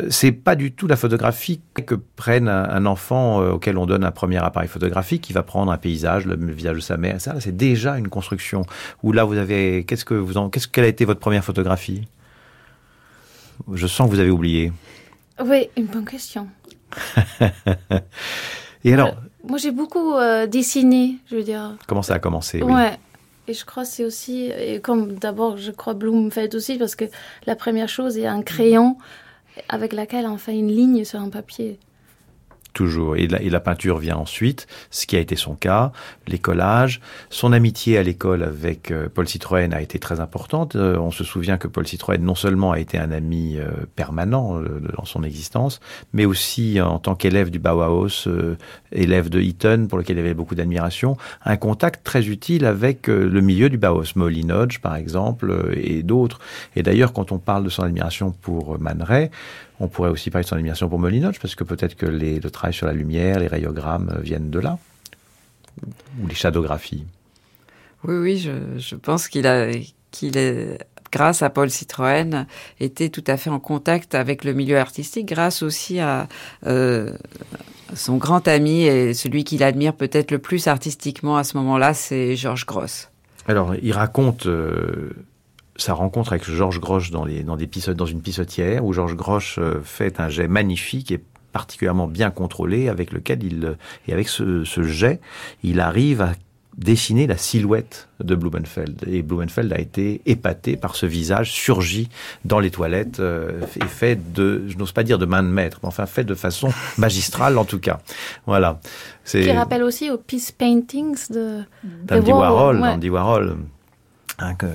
C'est 0.08 0.32
pas 0.32 0.56
du 0.56 0.72
tout 0.72 0.86
la 0.86 0.96
photographie 0.96 1.60
que 1.74 1.94
prenne 1.94 2.48
un, 2.48 2.86
enfant 2.86 3.38
auquel 3.38 3.76
on 3.76 3.86
donne 3.86 4.04
un 4.04 4.10
premier 4.10 4.38
appareil 4.38 4.68
photographique 4.68 5.22
qui 5.22 5.32
va 5.32 5.42
prendre 5.42 5.72
un 5.72 5.78
paysage, 5.78 6.26
le, 6.26 6.36
visage 6.52 6.76
de 6.76 6.80
sa 6.80 6.96
mère. 6.96 7.16
C'est 7.20 7.56
déjà 7.56 7.98
une 7.98 8.08
construction. 8.08 8.62
Où 9.02 9.12
là, 9.12 9.24
vous 9.24 9.36
avez, 9.36 9.84
qu'est-ce 9.84 10.04
que 10.04 10.14
vous 10.14 10.36
en, 10.36 10.48
qu'est-ce 10.50 10.68
quelle 10.68 10.84
a 10.84 10.88
été 10.88 11.04
votre 11.04 11.20
première 11.20 11.44
photographie? 11.44 11.97
Je 13.72 13.86
sens 13.86 14.08
que 14.08 14.14
vous 14.14 14.20
avez 14.20 14.30
oublié. 14.30 14.72
Oui, 15.44 15.68
une 15.76 15.86
bonne 15.86 16.04
question. 16.04 16.48
Et 18.84 18.92
alors 18.94 19.08
Euh, 19.08 19.48
Moi, 19.48 19.58
j'ai 19.58 19.70
beaucoup 19.70 20.14
euh, 20.14 20.46
dessiné, 20.46 21.16
je 21.30 21.36
veux 21.36 21.42
dire. 21.42 21.76
Comment 21.86 22.02
ça 22.02 22.14
a 22.14 22.18
commencé 22.18 22.62
oui. 22.62 22.72
Ouais. 22.72 22.96
Et 23.46 23.54
je 23.54 23.64
crois 23.64 23.84
que 23.84 23.88
c'est 23.88 24.04
aussi, 24.04 24.50
et 24.58 24.78
comme 24.80 25.14
d'abord, 25.14 25.56
je 25.56 25.70
crois 25.70 25.94
Bloomfeld 25.94 26.54
aussi, 26.54 26.76
parce 26.76 26.94
que 26.94 27.06
la 27.46 27.56
première 27.56 27.88
chose 27.88 28.18
est 28.18 28.26
un 28.26 28.42
crayon 28.42 28.98
avec 29.70 29.94
laquelle 29.94 30.26
on 30.26 30.36
fait 30.36 30.54
une 30.54 30.68
ligne 30.68 31.04
sur 31.04 31.18
un 31.20 31.30
papier. 31.30 31.78
Toujours. 32.78 33.16
Et 33.16 33.26
la, 33.26 33.58
peinture 33.58 33.98
vient 33.98 34.18
ensuite, 34.18 34.68
ce 34.92 35.08
qui 35.08 35.16
a 35.16 35.18
été 35.18 35.34
son 35.34 35.56
cas, 35.56 35.90
les 36.28 36.38
collages. 36.38 37.00
Son 37.28 37.52
amitié 37.52 37.98
à 37.98 38.04
l'école 38.04 38.44
avec 38.44 38.92
euh, 38.92 39.08
Paul 39.12 39.26
Citroën 39.26 39.74
a 39.74 39.82
été 39.82 39.98
très 39.98 40.20
importante. 40.20 40.76
Euh, 40.76 40.96
on 40.96 41.10
se 41.10 41.24
souvient 41.24 41.58
que 41.58 41.66
Paul 41.66 41.88
Citroën 41.88 42.18
non 42.18 42.36
seulement 42.36 42.70
a 42.70 42.78
été 42.78 42.96
un 42.96 43.10
ami 43.10 43.56
euh, 43.58 43.66
permanent 43.96 44.60
dans 44.96 45.04
son 45.04 45.24
existence, 45.24 45.80
mais 46.12 46.24
aussi 46.24 46.80
en 46.80 47.00
tant 47.00 47.16
qu'élève 47.16 47.50
du 47.50 47.58
Bauhaus, 47.58 48.28
élève 48.92 49.28
de 49.28 49.40
Eton, 49.40 49.88
pour 49.88 49.98
lequel 49.98 50.18
il 50.18 50.20
avait 50.20 50.34
beaucoup 50.34 50.54
d'admiration, 50.54 51.16
un 51.44 51.56
contact 51.56 52.04
très 52.04 52.28
utile 52.28 52.64
avec 52.64 53.08
le 53.08 53.40
milieu 53.40 53.68
du 53.70 53.76
Bauhaus, 53.76 54.14
Molly 54.14 54.46
Hodge 54.52 54.78
par 54.78 54.94
exemple, 54.94 55.72
et 55.74 56.04
d'autres. 56.04 56.38
Et 56.76 56.84
d'ailleurs, 56.84 57.12
quand 57.12 57.32
on 57.32 57.38
parle 57.38 57.64
de 57.64 57.70
son 57.70 57.82
admiration 57.82 58.30
pour 58.30 58.78
Man 58.78 59.02
Ray, 59.02 59.30
on 59.80 59.88
pourrait 59.88 60.10
aussi 60.10 60.30
parler 60.30 60.44
de 60.44 60.48
son 60.48 60.56
admiration 60.56 60.88
pour 60.88 60.98
Molinoge, 60.98 61.38
parce 61.40 61.54
que 61.54 61.64
peut-être 61.64 61.94
que 61.94 62.06
les, 62.06 62.40
le 62.40 62.50
travail 62.50 62.74
sur 62.74 62.86
la 62.86 62.92
lumière, 62.92 63.38
les 63.38 63.46
rayogrammes 63.46 64.18
viennent 64.22 64.50
de 64.50 64.58
là, 64.58 64.78
ou 66.20 66.26
les 66.26 66.34
shadowgraphies. 66.34 67.04
Oui, 68.04 68.16
oui, 68.16 68.38
je, 68.38 68.78
je 68.78 68.94
pense 68.96 69.28
qu'il 69.28 69.46
a, 69.46 69.70
qu'il 70.10 70.36
est, 70.36 70.78
grâce 71.12 71.42
à 71.42 71.50
Paul 71.50 71.70
Citroën, 71.70 72.46
était 72.80 73.08
tout 73.08 73.24
à 73.26 73.36
fait 73.36 73.50
en 73.50 73.60
contact 73.60 74.14
avec 74.14 74.44
le 74.44 74.52
milieu 74.52 74.78
artistique, 74.78 75.26
grâce 75.26 75.62
aussi 75.62 76.00
à 76.00 76.28
euh, 76.66 77.12
son 77.94 78.16
grand 78.16 78.46
ami 78.48 78.84
et 78.84 79.14
celui 79.14 79.44
qu'il 79.44 79.62
admire 79.62 79.94
peut-être 79.94 80.30
le 80.30 80.38
plus 80.38 80.66
artistiquement 80.66 81.36
à 81.36 81.44
ce 81.44 81.56
moment-là, 81.56 81.94
c'est 81.94 82.36
Georges 82.36 82.66
Gross. 82.66 83.10
Alors, 83.46 83.74
il 83.82 83.92
raconte 83.92 84.46
euh, 84.46 85.10
sa 85.78 85.94
rencontre 85.94 86.32
avec 86.32 86.44
Georges 86.44 86.80
Grosch 86.80 87.10
dans, 87.10 87.24
les, 87.24 87.42
dans, 87.42 87.56
des 87.56 87.68
dans 87.94 88.06
une 88.06 88.20
pissotière 88.20 88.84
où 88.84 88.92
Georges 88.92 89.16
Grosch 89.16 89.58
euh, 89.58 89.80
fait 89.82 90.20
un 90.20 90.28
jet 90.28 90.48
magnifique 90.48 91.10
et 91.10 91.20
particulièrement 91.52 92.06
bien 92.06 92.30
contrôlé 92.30 92.88
avec 92.88 93.12
lequel 93.12 93.42
il 93.42 93.76
et 94.06 94.12
avec 94.12 94.28
ce, 94.28 94.64
ce 94.64 94.82
jet 94.82 95.20
il 95.62 95.80
arrive 95.80 96.20
à 96.20 96.32
dessiner 96.76 97.26
la 97.26 97.36
silhouette 97.36 98.08
de 98.20 98.36
Blumenfeld. 98.36 99.02
Et 99.08 99.22
Blumenfeld 99.22 99.72
a 99.72 99.80
été 99.80 100.22
épaté 100.26 100.76
par 100.76 100.94
ce 100.94 101.06
visage 101.06 101.50
surgi 101.50 102.08
dans 102.44 102.60
les 102.60 102.70
toilettes 102.70 103.18
euh, 103.18 103.60
et 103.76 103.84
fait 103.84 104.32
de 104.32 104.62
je 104.68 104.78
n'ose 104.78 104.92
pas 104.92 105.02
dire 105.02 105.18
de 105.18 105.26
main 105.26 105.42
de 105.42 105.48
maître 105.48 105.80
mais 105.82 105.88
enfin 105.88 106.06
fait 106.06 106.24
de 106.24 106.34
façon 106.34 106.72
magistrale 106.98 107.58
en 107.58 107.64
tout 107.64 107.80
cas. 107.80 108.00
Voilà. 108.46 108.80
C'est 109.24 109.42
qui 109.42 109.50
rappelle 109.50 109.82
aussi 109.82 110.10
aux 110.10 110.18
peace 110.18 110.52
paintings 110.56 111.30
de 111.30 111.62
d'Andy 112.04 112.32
Warhol 112.32 112.80
ouais. 112.80 112.88
Andy 112.88 113.10
Warhol 113.10 113.56
Hein, 114.40 114.54
que, 114.54 114.66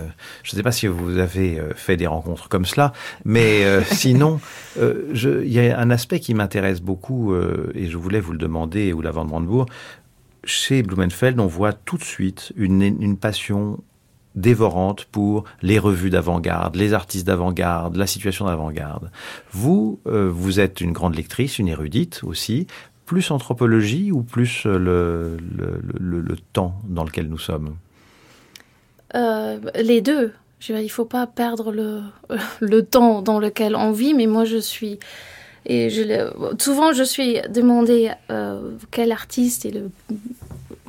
je 0.43 0.51
ne 0.51 0.57
sais 0.57 0.63
pas 0.63 0.73
si 0.73 0.87
vous 0.87 1.17
avez 1.17 1.57
euh, 1.57 1.73
fait 1.73 1.95
des 1.95 2.07
rencontres 2.07 2.49
comme 2.49 2.65
cela, 2.65 2.91
mais 3.23 3.63
euh, 3.63 3.81
sinon, 3.91 4.41
euh, 4.77 5.13
il 5.15 5.53
y 5.53 5.59
a 5.59 5.79
un 5.79 5.89
aspect 5.89 6.19
qui 6.19 6.33
m'intéresse 6.33 6.81
beaucoup, 6.81 7.33
euh, 7.33 7.71
et 7.73 7.87
je 7.87 7.95
voulais 7.97 8.19
vous 8.19 8.33
le 8.33 8.37
demander, 8.37 8.91
ou 8.91 9.01
la 9.01 9.11
Van 9.11 9.23
Brandebourg. 9.23 9.65
Chez 10.43 10.83
Blumenfeld, 10.83 11.39
on 11.39 11.47
voit 11.47 11.71
tout 11.71 11.97
de 11.97 12.03
suite 12.03 12.51
une, 12.57 12.81
une 12.81 13.15
passion 13.15 13.79
dévorante 14.35 15.05
pour 15.05 15.45
les 15.61 15.79
revues 15.79 16.09
d'avant-garde, 16.09 16.75
les 16.75 16.93
artistes 16.93 17.25
d'avant-garde, 17.25 17.95
la 17.95 18.07
situation 18.07 18.45
d'avant-garde. 18.45 19.11
Vous, 19.51 20.01
vous 20.05 20.59
êtes 20.59 20.81
une 20.81 20.91
grande 20.91 21.15
lectrice, 21.15 21.59
une 21.59 21.69
érudite 21.69 22.21
aussi, 22.23 22.67
plus 23.05 23.31
anthropologie 23.31 24.11
ou 24.11 24.23
plus 24.23 24.65
le, 24.65 25.37
le, 25.37 25.81
le, 25.97 26.19
le 26.19 26.35
temps 26.51 26.81
dans 26.89 27.05
lequel 27.05 27.29
nous 27.29 27.37
sommes? 27.37 27.77
Euh, 29.15 29.59
les 29.75 30.01
deux. 30.01 30.33
Je 30.59 30.71
veux 30.71 30.77
dire, 30.77 30.83
il 30.83 30.87
ne 30.87 30.91
faut 30.91 31.05
pas 31.05 31.27
perdre 31.27 31.71
le, 31.71 32.01
le 32.59 32.83
temps 32.83 33.21
dans 33.21 33.39
lequel 33.39 33.75
on 33.75 33.91
vit, 33.91 34.13
mais 34.13 34.27
moi 34.27 34.45
je 34.45 34.57
suis. 34.57 34.99
Et 35.65 35.89
je, 35.89 36.29
souvent 36.59 36.91
je 36.91 37.03
suis 37.03 37.39
demandé 37.49 38.11
euh, 38.29 38.71
quel 38.91 39.13
artiste 39.13 39.65
est 39.65 39.71
le 39.71 39.89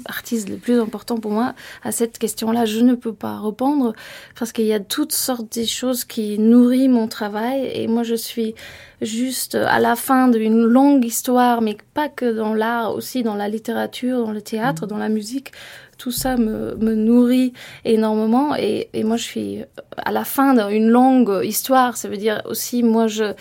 artiste 0.06 0.48
le 0.48 0.56
plus 0.56 0.80
important 0.80 1.18
pour 1.18 1.30
moi 1.30 1.54
à 1.82 1.92
cette 1.92 2.18
question-là, 2.18 2.64
je 2.66 2.80
ne 2.80 2.94
peux 2.94 3.12
pas 3.12 3.40
répondre 3.40 3.94
parce 4.38 4.52
qu'il 4.52 4.66
y 4.66 4.72
a 4.72 4.80
toutes 4.80 5.12
sortes 5.12 5.58
de 5.58 5.64
choses 5.64 6.04
qui 6.04 6.38
nourrissent 6.38 6.88
mon 6.88 7.08
travail 7.08 7.70
et 7.72 7.86
moi 7.86 8.02
je 8.02 8.14
suis 8.14 8.54
juste 9.00 9.54
à 9.54 9.78
la 9.80 9.96
fin 9.96 10.28
d'une 10.28 10.64
longue 10.64 11.04
histoire, 11.04 11.60
mais 11.60 11.76
pas 11.94 12.08
que 12.08 12.32
dans 12.32 12.54
l'art, 12.54 12.94
aussi 12.94 13.22
dans 13.22 13.34
la 13.34 13.48
littérature, 13.48 14.24
dans 14.24 14.32
le 14.32 14.42
théâtre, 14.42 14.84
mmh. 14.84 14.88
dans 14.88 14.98
la 14.98 15.08
musique 15.08 15.52
tout 15.98 16.10
ça 16.10 16.36
me, 16.36 16.74
me 16.76 16.94
nourrit 16.94 17.52
énormément. 17.84 18.54
Et, 18.56 18.88
et, 18.92 19.04
moi 19.04 19.16
je 19.16 19.24
suis 19.24 19.64
à 19.96 20.12
la 20.12 20.24
fin 20.24 20.54
d'une 20.68 20.88
longue 20.88 21.40
histoire. 21.44 21.96
Ça 21.96 22.08
veut 22.08 22.16
dire 22.16 22.42
aussi 22.46 22.82
moi 22.82 23.06
je 23.06 23.32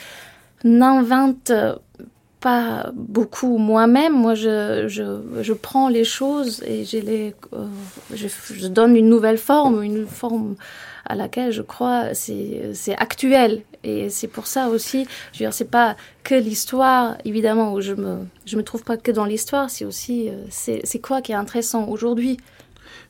n'invente 0.64 1.52
pas 2.40 2.92
beaucoup 2.94 3.58
moi-même. 3.58 4.14
Moi 4.14 4.36
je, 4.36 4.88
je, 4.88 5.42
je, 5.42 5.54
prends 5.54 5.90
les 5.90 6.04
choses 6.04 6.62
et 6.66 6.86
je 6.86 6.98
les 6.98 7.36
euh, 7.54 7.66
je, 8.14 8.28
je, 8.54 8.68
donne 8.68 8.96
une 8.96 9.10
nouvelle 9.10 9.38
forme 9.38 9.82
une 9.84 10.06
forme 10.06 10.56
à 11.06 11.16
laquelle 11.16 11.52
je 11.52 11.62
crois 11.62 12.14
c'est 12.14 12.96
actuel 12.98 13.62
et 13.84 14.10
c'est 14.10 14.28
pour 14.28 14.48
ça 14.48 14.70
aussi 14.70 15.08
je 15.32 15.40
veux 15.40 15.46
dire 15.46 15.54
c'est 15.54 15.70
pas 15.70 15.96
que 16.24 16.36
l'histoire 16.36 17.18
évidemment 17.26 17.74
où 17.74 17.82
je 17.82 17.94
me 17.94 18.20
je 18.46 18.56
me 18.56 18.64
trouve 18.64 18.84
pas 18.84 18.98
que 18.98 19.12
dans 19.12 19.26
l'histoire 19.26 19.70
c'est 19.70 19.86
aussi 19.86 20.30
c'est 20.50 21.00
quoi 21.00 21.22
qui 21.22 21.32
est 21.32 21.36
intéressant 21.36 21.88
aujourd'hui 21.88 22.38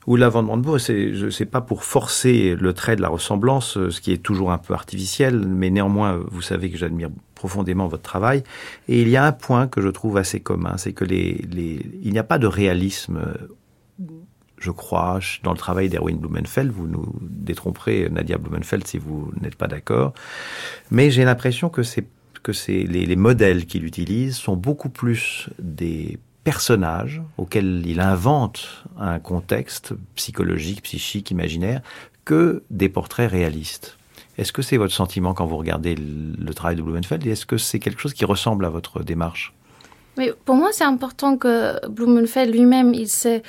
ou 0.06 0.16
la 0.16 0.28
Van 0.28 0.42
Brandebourg, 0.42 0.80
c'est 0.80 1.30
sais 1.30 1.46
pas 1.46 1.62
pour 1.62 1.82
forcer 1.82 2.56
le 2.58 2.72
trait 2.74 2.96
de 2.96 3.00
la 3.00 3.08
ressemblance, 3.08 3.78
ce 3.88 4.00
qui 4.00 4.12
est 4.12 4.22
toujours 4.22 4.52
un 4.52 4.58
peu 4.58 4.74
artificiel, 4.74 5.38
mais 5.38 5.70
néanmoins, 5.70 6.20
vous 6.30 6.42
savez 6.42 6.70
que 6.70 6.76
j'admire 6.76 7.08
profondément 7.34 7.88
votre 7.88 8.02
travail. 8.02 8.42
Et 8.88 9.00
il 9.00 9.08
y 9.08 9.16
a 9.16 9.24
un 9.24 9.32
point 9.32 9.66
que 9.66 9.80
je 9.80 9.88
trouve 9.88 10.18
assez 10.18 10.40
commun, 10.40 10.76
c'est 10.76 10.92
que 10.92 11.04
les, 11.04 11.44
les, 11.50 11.80
il 12.02 12.12
n'y 12.12 12.18
a 12.18 12.24
pas 12.24 12.38
de 12.38 12.46
réalisme 12.46 13.20
je 14.64 14.70
crois, 14.70 15.20
dans 15.42 15.52
le 15.52 15.58
travail 15.58 15.88
d'Erwin 15.88 16.16
Blumenfeld. 16.16 16.72
Vous 16.72 16.86
nous 16.86 17.14
détromperez, 17.20 18.08
Nadia 18.10 18.38
Blumenfeld, 18.38 18.86
si 18.86 18.98
vous 18.98 19.30
n'êtes 19.40 19.56
pas 19.56 19.68
d'accord. 19.68 20.14
Mais 20.90 21.10
j'ai 21.10 21.24
l'impression 21.24 21.68
que, 21.68 21.82
que 22.42 22.52
les, 22.68 23.06
les 23.06 23.16
modèles 23.16 23.66
qu'il 23.66 23.84
utilise 23.84 24.36
sont 24.36 24.56
beaucoup 24.56 24.88
plus 24.88 25.50
des 25.58 26.18
personnages 26.44 27.22
auxquels 27.38 27.82
il 27.86 28.00
invente 28.00 28.84
un 28.98 29.18
contexte 29.18 29.94
psychologique, 30.14 30.82
psychique, 30.82 31.30
imaginaire, 31.30 31.82
que 32.24 32.62
des 32.70 32.88
portraits 32.88 33.30
réalistes. 33.30 33.98
Est-ce 34.38 34.52
que 34.52 34.62
c'est 34.62 34.78
votre 34.78 34.94
sentiment 34.94 35.34
quand 35.34 35.46
vous 35.46 35.58
regardez 35.58 35.94
le 35.94 36.54
travail 36.54 36.76
de 36.76 36.82
Blumenfeld 36.82 37.24
est-ce 37.26 37.46
que 37.46 37.58
c'est 37.58 37.78
quelque 37.78 38.00
chose 38.00 38.14
qui 38.14 38.24
ressemble 38.24 38.64
à 38.64 38.70
votre 38.70 39.02
démarche? 39.02 39.52
Mais 40.16 40.32
pour 40.44 40.54
moi, 40.54 40.70
c'est 40.72 40.84
important 40.84 41.36
que 41.36 41.86
Blumenfeld 41.88 42.54
lui-même, 42.54 42.94
il 42.94 43.08
sait, 43.08 43.42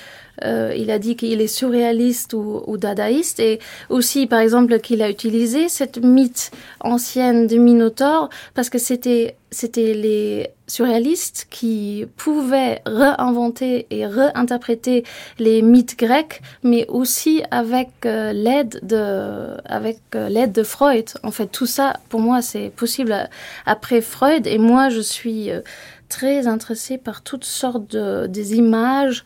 euh, 0.43 0.73
il 0.75 0.89
a 0.91 0.99
dit 0.99 1.15
qu'il 1.15 1.41
est 1.41 1.47
surréaliste 1.47 2.33
ou, 2.33 2.63
ou, 2.65 2.77
dadaïste, 2.77 3.39
et 3.39 3.59
aussi, 3.89 4.27
par 4.27 4.39
exemple, 4.39 4.79
qu'il 4.79 5.01
a 5.01 5.09
utilisé 5.09 5.69
cette 5.69 5.99
mythe 6.03 6.51
ancienne 6.79 7.47
du 7.47 7.59
Minotaure 7.59 8.29
parce 8.53 8.69
que 8.69 8.77
c'était 8.77 9.35
c'était 9.55 9.93
les 9.93 10.49
surréalistes 10.67 11.47
qui 11.49 12.05
pouvaient 12.17 12.81
réinventer 12.85 13.87
et 13.89 14.05
réinterpréter 14.05 15.05
les 15.39 15.61
mythes 15.61 15.97
grecs, 15.97 16.41
mais 16.61 16.85
aussi 16.89 17.41
avec 17.51 17.89
euh, 18.05 18.33
l'aide 18.33 18.79
de 18.83 19.55
avec 19.65 19.99
euh, 20.15 20.27
l'aide 20.27 20.51
de 20.51 20.63
Freud. 20.63 21.05
En 21.23 21.31
fait, 21.31 21.47
tout 21.47 21.67
ça, 21.67 21.93
pour 22.09 22.19
moi, 22.19 22.41
c'est 22.41 22.69
possible 22.69 23.29
après 23.65 24.01
Freud, 24.01 24.45
et 24.45 24.57
moi, 24.57 24.89
je 24.89 25.01
suis 25.01 25.51
euh, 25.51 25.61
très 26.09 26.47
intéressée 26.47 26.97
par 26.97 27.21
toutes 27.21 27.45
sortes 27.45 27.91
de, 27.91 28.27
des 28.27 28.55
images 28.55 29.23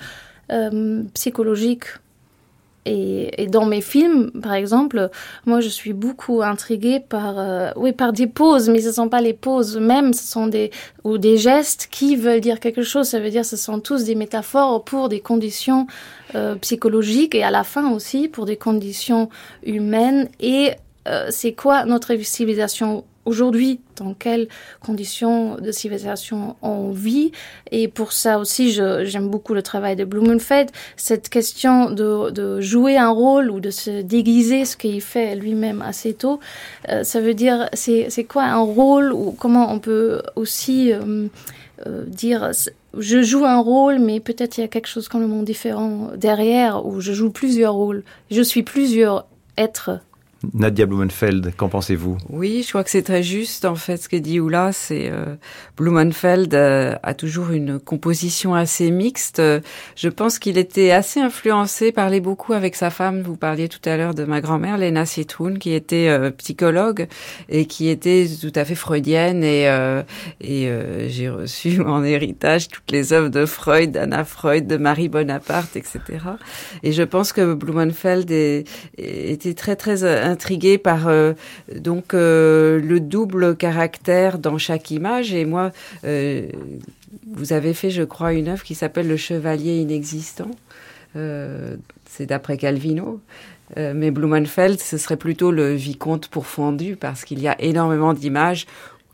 euh, 0.51 1.03
psychologiques. 1.13 1.85
Et, 2.85 3.45
dans 3.47 3.65
mes 3.65 3.81
films, 3.81 4.31
par 4.41 4.53
exemple, 4.53 5.11
moi 5.45 5.59
je 5.59 5.67
suis 5.67 5.93
beaucoup 5.93 6.41
intriguée 6.41 6.99
par, 6.99 7.37
euh, 7.37 7.69
oui, 7.75 7.91
par 7.91 8.13
des 8.13 8.25
poses, 8.25 8.67
mais 8.67 8.81
ce 8.81 8.87
ne 8.87 8.93
sont 8.93 9.09
pas 9.09 9.21
les 9.21 9.33
poses 9.33 9.77
même, 9.77 10.13
ce 10.13 10.23
sont 10.23 10.47
des 10.47 10.71
ou 11.03 11.19
des 11.19 11.37
gestes 11.37 11.87
qui 11.91 12.15
veulent 12.15 12.41
dire 12.41 12.59
quelque 12.59 12.81
chose. 12.81 13.07
Ça 13.07 13.19
veut 13.19 13.29
dire 13.29 13.45
ce 13.45 13.57
sont 13.57 13.79
tous 13.79 14.05
des 14.05 14.15
métaphores 14.15 14.83
pour 14.83 15.07
des 15.07 15.19
conditions 15.19 15.85
euh, 16.33 16.55
psychologiques 16.55 17.35
et 17.35 17.43
à 17.43 17.51
la 17.51 17.63
fin 17.63 17.91
aussi 17.91 18.27
pour 18.27 18.45
des 18.45 18.57
conditions 18.57 19.29
humaines. 19.63 20.29
Et 20.39 20.71
c'est 21.31 21.53
quoi 21.53 21.85
notre 21.85 22.15
civilisation 22.21 23.03
aujourd'hui, 23.29 23.79
dans 23.95 24.13
quelles 24.13 24.47
conditions 24.85 25.55
de 25.55 25.71
civilisation 25.71 26.55
on 26.61 26.91
vit. 26.91 27.31
Et 27.71 27.87
pour 27.87 28.11
ça 28.11 28.39
aussi, 28.39 28.71
j'aime 28.71 29.29
beaucoup 29.29 29.53
le 29.53 29.61
travail 29.61 29.95
de 29.95 30.03
Blumenfeld. 30.03 30.69
Cette 30.97 31.29
question 31.29 31.91
de, 31.91 32.59
jouer 32.59 32.97
un 32.97 33.11
rôle 33.11 33.51
ou 33.51 33.59
de 33.59 33.69
se 33.69 34.01
déguiser, 34.01 34.65
ce 34.65 34.75
qu'il 34.75 35.01
fait 35.01 35.35
lui-même 35.35 35.81
assez 35.81 36.13
tôt, 36.13 36.39
euh, 36.89 37.03
ça 37.03 37.21
veut 37.21 37.33
dire, 37.33 37.69
c'est 37.73 38.27
quoi 38.27 38.43
un 38.43 38.59
rôle 38.59 39.13
ou 39.13 39.31
comment 39.31 39.71
on 39.71 39.79
peut 39.79 40.21
aussi 40.35 40.91
euh, 40.91 41.27
euh, 41.85 42.03
dire 42.05 42.51
je 42.97 43.21
joue 43.21 43.45
un 43.45 43.59
rôle, 43.59 43.99
mais 43.99 44.19
peut-être 44.19 44.57
il 44.57 44.61
y 44.61 44.63
a 44.63 44.67
quelque 44.67 44.87
chose 44.87 45.07
complètement 45.07 45.43
différent 45.43 46.09
derrière, 46.17 46.85
ou 46.85 47.01
je 47.01 47.13
joue 47.13 47.29
plusieurs 47.29 47.75
rôles. 47.75 48.03
Je 48.31 48.41
suis 48.41 48.63
plusieurs 48.63 49.27
êtres 49.57 49.99
Nadia 50.53 50.85
Blumenfeld, 50.85 51.53
qu'en 51.55 51.69
pensez-vous? 51.69 52.17
Oui, 52.29 52.63
je 52.63 52.69
crois 52.69 52.83
que 52.83 52.89
c'est 52.89 53.03
très 53.03 53.23
juste 53.23 53.65
en 53.65 53.75
fait 53.75 53.97
ce 53.97 54.09
que 54.09 54.15
dit 54.15 54.39
Oula. 54.39 54.71
C'est 54.71 55.09
euh, 55.11 55.35
Blumenfeld 55.77 56.53
euh, 56.53 56.95
a 57.03 57.13
toujours 57.13 57.51
une 57.51 57.79
composition 57.79 58.53
assez 58.55 58.91
mixte. 58.91 59.41
Je 59.95 60.09
pense 60.09 60.39
qu'il 60.39 60.57
était 60.57 60.91
assez 60.91 61.19
influencé, 61.19 61.91
parlait 61.91 62.19
beaucoup 62.19 62.53
avec 62.53 62.75
sa 62.75 62.89
femme. 62.89 63.21
Vous 63.21 63.35
parliez 63.35 63.67
tout 63.67 63.81
à 63.85 63.97
l'heure 63.97 64.13
de 64.13 64.23
ma 64.23 64.41
grand-mère, 64.41 64.77
Lena 64.77 65.05
Citroun, 65.05 65.57
qui 65.57 65.73
était 65.73 66.07
euh, 66.09 66.31
psychologue 66.31 67.07
et 67.49 67.65
qui 67.65 67.89
était 67.89 68.27
tout 68.39 68.51
à 68.55 68.65
fait 68.65 68.75
freudienne. 68.75 69.43
Et, 69.43 69.67
euh, 69.67 70.03
et 70.41 70.67
euh, 70.67 71.09
j'ai 71.09 71.29
reçu 71.29 71.81
en 71.85 72.03
héritage 72.03 72.67
toutes 72.67 72.91
les 72.91 73.13
œuvres 73.13 73.29
de 73.29 73.45
Freud, 73.45 73.91
d'Anna 73.91 74.23
Freud, 74.23 74.67
de 74.67 74.77
Marie 74.77 75.09
Bonaparte, 75.09 75.75
etc. 75.75 75.99
Et 76.83 76.91
je 76.91 77.03
pense 77.03 77.33
que 77.33 77.53
Blumenfeld 77.53 78.29
est, 78.31 78.65
était 78.97 79.53
très 79.53 79.75
très 79.75 80.03
intriguée 80.29 80.77
par 80.77 81.07
euh, 81.07 81.33
donc 81.75 82.13
euh, 82.13 82.79
le 82.79 82.99
double 82.99 83.55
caractère 83.55 84.39
dans 84.39 84.57
chaque 84.57 84.91
image. 84.91 85.33
Et 85.33 85.45
moi, 85.45 85.71
euh, 86.05 86.47
vous 87.33 87.53
avez 87.53 87.73
fait, 87.73 87.89
je 87.89 88.03
crois, 88.03 88.33
une 88.33 88.47
œuvre 88.47 88.63
qui 88.63 88.75
s'appelle 88.75 89.07
Le 89.07 89.17
Chevalier 89.17 89.77
inexistant. 89.81 90.51
C'est 91.15 92.27
d'après 92.27 92.57
Calvino. 92.57 93.19
mais 93.75 94.11
Blumenfeld, 94.11 94.79
ce 94.79 94.97
serait 94.97 95.17
plutôt 95.17 95.51
le 95.51 95.73
vicomte 95.73 96.27
pourfendu 96.27 96.95
parce 96.95 97.25
qu'il 97.25 97.39
y 97.39 97.47
a 97.47 97.59
énormément 97.59 98.13
d'images 98.13 98.67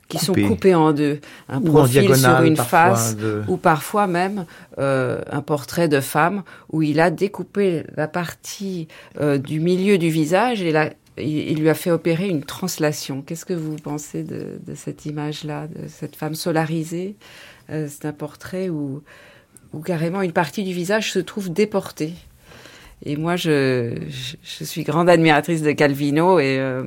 qui 0.08 0.18
Coupé. 0.18 0.42
sont 0.42 0.48
coupées 0.48 0.76
en 0.76 0.94
deux. 0.94 1.20
Un 1.50 1.62
ou 1.62 1.72
profil 1.72 2.16
sur 2.16 2.42
une 2.42 2.58
face, 2.58 3.16
de... 3.16 3.42
ou 3.48 3.58
parfois 3.58 4.08
même 4.08 4.46
euh, 4.78 5.22
un 5.32 5.42
portrait 5.42 5.88
de 5.88 6.00
femme 6.00 6.44
où 6.72 6.82
il 6.82 7.00
a 7.00 7.10
découpé 7.10 7.84
la 7.96 8.08
partie 8.08 8.88
euh, 9.20 9.38
du 9.38 9.60
milieu 9.60 9.98
du 9.98 10.10
visage 10.10 10.62
et 10.62 10.72
la, 10.72 10.92
il, 11.18 11.60
lui 11.60 11.70
a 11.70 11.74
fait 11.74 11.92
opérer 11.92 12.28
une 12.28 12.44
translation. 12.44 13.22
Qu'est-ce 13.22 13.46
que 13.46 13.54
vous 13.54 13.76
pensez 13.78 14.24
de, 14.24 14.60
de 14.66 14.76
cette 14.76 15.06
image-là, 15.06 15.68
de 15.68 15.88
cette 15.88 16.16
femme 16.16 16.36
solarisée 16.36 17.16
euh, 17.70 17.88
C'est 17.90 18.06
un 18.06 18.14
portrait 18.14 18.70
où, 18.70 19.02
où 19.74 19.80
carrément 19.80 20.22
une 20.22 20.34
partie 20.34 20.64
du 20.64 20.74
visage 20.74 21.12
se 21.12 21.20
trouve 21.20 21.52
déportée. 21.52 22.14
Et 23.04 23.18
moi, 23.18 23.36
je, 23.36 23.94
je, 24.42 24.64
suis 24.64 24.84
grande 24.84 25.10
admiratrice 25.10 25.62
de 25.62 25.72
Calvino 25.74 26.40
et, 26.40 26.58
euh, 26.60 26.84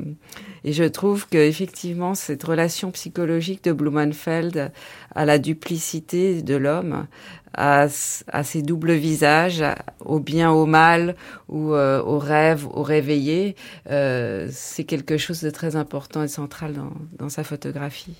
et 0.64 0.72
je 0.72 0.84
trouve 0.84 1.28
qu'effectivement, 1.28 2.14
cette 2.14 2.42
relation 2.42 2.90
psychologique 2.90 3.64
de 3.64 3.72
Blumenfeld 3.72 4.72
à 5.14 5.24
la 5.24 5.38
duplicité 5.38 6.42
de 6.42 6.56
l'homme, 6.56 7.06
à, 7.54 7.86
à 8.28 8.44
ses 8.44 8.62
doubles 8.62 8.92
visages, 8.92 9.64
au 10.04 10.20
bien, 10.20 10.50
au 10.50 10.66
mal, 10.66 11.16
ou 11.48 11.72
euh, 11.72 12.02
au 12.02 12.18
rêve, 12.18 12.66
au 12.72 12.82
réveillé, 12.82 13.56
euh, 13.90 14.48
c'est 14.52 14.84
quelque 14.84 15.18
chose 15.18 15.40
de 15.40 15.50
très 15.50 15.76
important 15.76 16.22
et 16.22 16.28
central 16.28 16.74
dans, 16.74 16.92
dans 17.18 17.28
sa 17.28 17.44
photographie. 17.44 18.16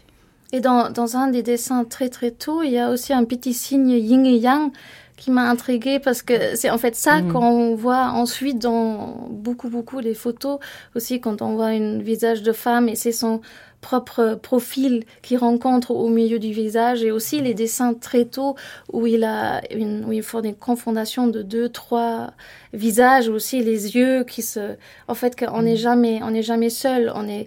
Et 0.52 0.60
dans, 0.60 0.90
dans 0.90 1.16
un 1.16 1.28
des 1.28 1.42
dessins 1.42 1.84
très 1.84 2.08
très 2.08 2.30
tôt, 2.30 2.62
il 2.62 2.70
y 2.70 2.78
a 2.78 2.90
aussi 2.90 3.12
un 3.12 3.24
petit 3.24 3.52
signe 3.52 3.90
yin 3.90 4.24
et 4.24 4.38
yang 4.38 4.70
qui 5.18 5.30
m'a 5.32 5.50
intriguée 5.50 5.98
parce 5.98 6.22
que 6.22 6.54
c'est 6.54 6.70
en 6.70 6.78
fait 6.78 6.94
ça 6.94 7.20
mmh. 7.20 7.32
qu'on 7.32 7.74
voit 7.74 8.10
ensuite 8.12 8.58
dans 8.60 9.28
beaucoup 9.30 9.68
beaucoup 9.68 9.98
les 9.98 10.14
photos 10.14 10.60
aussi 10.94 11.20
quand 11.20 11.42
on 11.42 11.56
voit 11.56 11.66
un 11.66 11.98
visage 11.98 12.42
de 12.42 12.52
femme 12.52 12.88
et 12.88 12.94
c'est 12.94 13.12
son 13.12 13.40
propre 13.80 14.38
profil 14.42 15.04
qui 15.22 15.36
rencontre 15.36 15.92
au 15.92 16.08
milieu 16.08 16.38
du 16.38 16.52
visage 16.52 17.04
et 17.04 17.10
aussi 17.12 17.40
les 17.40 17.54
dessins 17.54 17.94
très 17.94 18.24
tôt 18.24 18.56
où 18.92 19.06
il 19.06 19.22
a 19.24 19.60
une 19.72 20.04
où 20.04 20.12
il 20.12 20.22
faut 20.22 20.40
des 20.40 20.52
confrontations 20.52 21.28
de 21.28 21.42
deux 21.42 21.68
trois 21.68 22.32
visages 22.72 23.28
aussi 23.28 23.62
les 23.62 23.94
yeux 23.94 24.24
qui 24.24 24.42
se 24.42 24.76
en 25.06 25.14
fait 25.14 25.38
qu'on 25.38 25.62
n'est 25.62 25.76
jamais 25.76 26.20
on 26.22 26.32
n'est 26.32 26.42
jamais 26.42 26.70
seul 26.70 27.12
on 27.14 27.28
est 27.28 27.46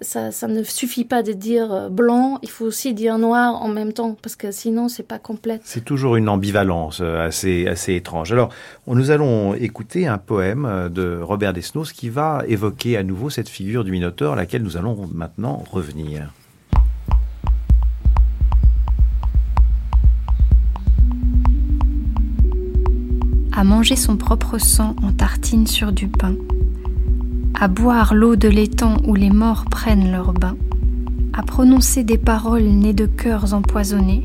ça, 0.00 0.30
ça 0.30 0.48
ne 0.48 0.62
suffit 0.62 1.04
pas 1.04 1.22
de 1.22 1.32
dire 1.32 1.90
blanc, 1.90 2.38
il 2.42 2.50
faut 2.50 2.64
aussi 2.64 2.94
dire 2.94 3.18
noir 3.18 3.62
en 3.62 3.68
même 3.68 3.92
temps, 3.92 4.16
parce 4.20 4.36
que 4.36 4.50
sinon, 4.50 4.88
c'est 4.88 5.02
pas 5.06 5.18
complète. 5.18 5.62
C'est 5.64 5.84
toujours 5.84 6.16
une 6.16 6.28
ambivalence 6.28 7.00
assez, 7.00 7.66
assez 7.66 7.94
étrange. 7.94 8.32
Alors, 8.32 8.50
nous 8.86 9.10
allons 9.10 9.54
écouter 9.54 10.06
un 10.06 10.18
poème 10.18 10.90
de 10.92 11.20
Robert 11.20 11.52
Desnos 11.52 11.92
qui 11.92 12.08
va 12.08 12.42
évoquer 12.48 12.96
à 12.96 13.02
nouveau 13.02 13.30
cette 13.30 13.48
figure 13.48 13.84
du 13.84 13.90
Minotaure, 13.90 14.34
à 14.34 14.36
laquelle 14.36 14.62
nous 14.62 14.76
allons 14.76 15.08
maintenant 15.12 15.62
revenir. 15.70 16.32
À 23.54 23.64
manger 23.64 23.96
son 23.96 24.16
propre 24.16 24.58
sang 24.58 24.96
en 25.02 25.12
tartine 25.12 25.66
sur 25.66 25.92
du 25.92 26.08
pain 26.08 26.34
à 27.58 27.68
boire 27.68 28.14
l'eau 28.14 28.36
de 28.36 28.48
l'étang 28.48 28.96
où 29.06 29.14
les 29.14 29.30
morts 29.30 29.64
prennent 29.70 30.10
leur 30.10 30.32
bain, 30.32 30.56
à 31.32 31.42
prononcer 31.42 32.04
des 32.04 32.18
paroles 32.18 32.62
nées 32.62 32.92
de 32.92 33.06
cœurs 33.06 33.54
empoisonnés, 33.54 34.24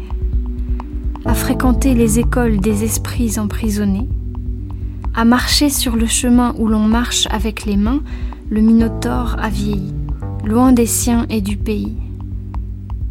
à 1.25 1.33
fréquenter 1.33 1.93
les 1.93 2.19
écoles 2.19 2.59
des 2.59 2.83
esprits 2.83 3.37
emprisonnés, 3.37 4.07
à 5.13 5.25
marcher 5.25 5.69
sur 5.69 5.95
le 5.95 6.05
chemin 6.05 6.53
où 6.57 6.67
l'on 6.67 6.87
marche 6.87 7.27
avec 7.31 7.65
les 7.65 7.77
mains, 7.77 8.01
le 8.49 8.61
Minotaure 8.61 9.35
a 9.39 9.49
vieilli, 9.49 9.93
loin 10.45 10.71
des 10.71 10.85
siens 10.85 11.25
et 11.29 11.41
du 11.41 11.57
pays. 11.57 11.97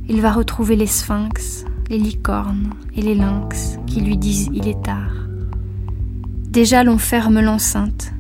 Il 0.09 0.21
va 0.21 0.33
retrouver 0.33 0.77
les 0.77 0.87
sphinx, 0.87 1.65
les 1.91 1.99
licornes 1.99 2.71
et 2.97 3.03
les 3.03 3.15
lynx 3.15 3.79
qui 3.87 4.01
lui 4.01 4.17
disent 4.17 4.49
il 4.53 4.69
est 4.69 4.83
tard. 4.83 5.13
Déjà 6.49 6.85
l'on 6.85 6.99
ferme 6.99 7.41
l'enceinte, 7.41 8.13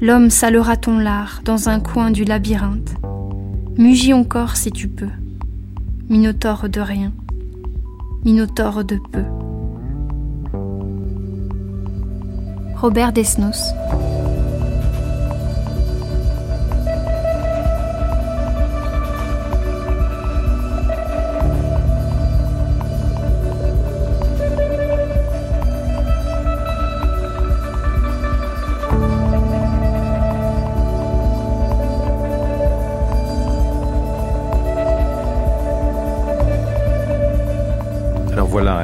L'homme 0.00 0.28
salera 0.28 0.76
ton 0.76 0.98
lard 0.98 1.40
dans 1.44 1.68
un 1.68 1.80
coin 1.80 2.10
du 2.10 2.24
labyrinthe. 2.24 2.94
Mugis 3.78 4.12
encore 4.12 4.56
si 4.56 4.70
tu 4.70 4.88
peux. 4.88 5.08
Minotaure 6.08 6.68
de 6.68 6.80
rien. 6.80 7.12
Minotaure 8.24 8.84
de 8.84 8.98
peu. 9.12 9.24
Robert 12.76 13.12
Desnos. 13.12 13.72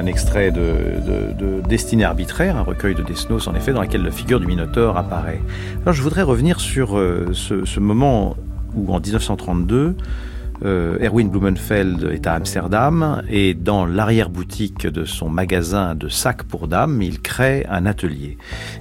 Un 0.00 0.06
extrait 0.06 0.50
de, 0.50 0.62
de, 1.06 1.32
de 1.32 1.60
Destinée 1.68 2.04
arbitraire, 2.04 2.56
un 2.56 2.62
recueil 2.62 2.94
de 2.94 3.02
Desnos 3.02 3.46
en 3.48 3.54
effet, 3.54 3.72
dans 3.72 3.82
lequel 3.82 4.02
la 4.02 4.10
figure 4.10 4.40
du 4.40 4.46
Minotaure 4.46 4.96
apparaît. 4.96 5.40
Alors 5.82 5.92
je 5.92 6.02
voudrais 6.02 6.22
revenir 6.22 6.58
sur 6.58 6.96
euh, 6.96 7.28
ce, 7.34 7.66
ce 7.66 7.80
moment 7.80 8.36
où 8.74 8.92
en 8.94 9.00
1932, 9.00 9.94
euh, 10.64 10.98
Erwin 11.00 11.28
Blumenfeld 11.28 12.10
est 12.12 12.26
à 12.26 12.34
Amsterdam 12.34 13.22
et 13.28 13.54
dans 13.54 13.86
l'arrière-boutique 13.86 14.86
de 14.86 15.04
son 15.04 15.28
magasin 15.28 15.94
de 15.94 16.08
sacs 16.08 16.42
pour 16.44 16.68
dames, 16.68 17.02
il 17.02 17.20
crée 17.20 17.66
un 17.68 17.86
atelier. 17.86 18.36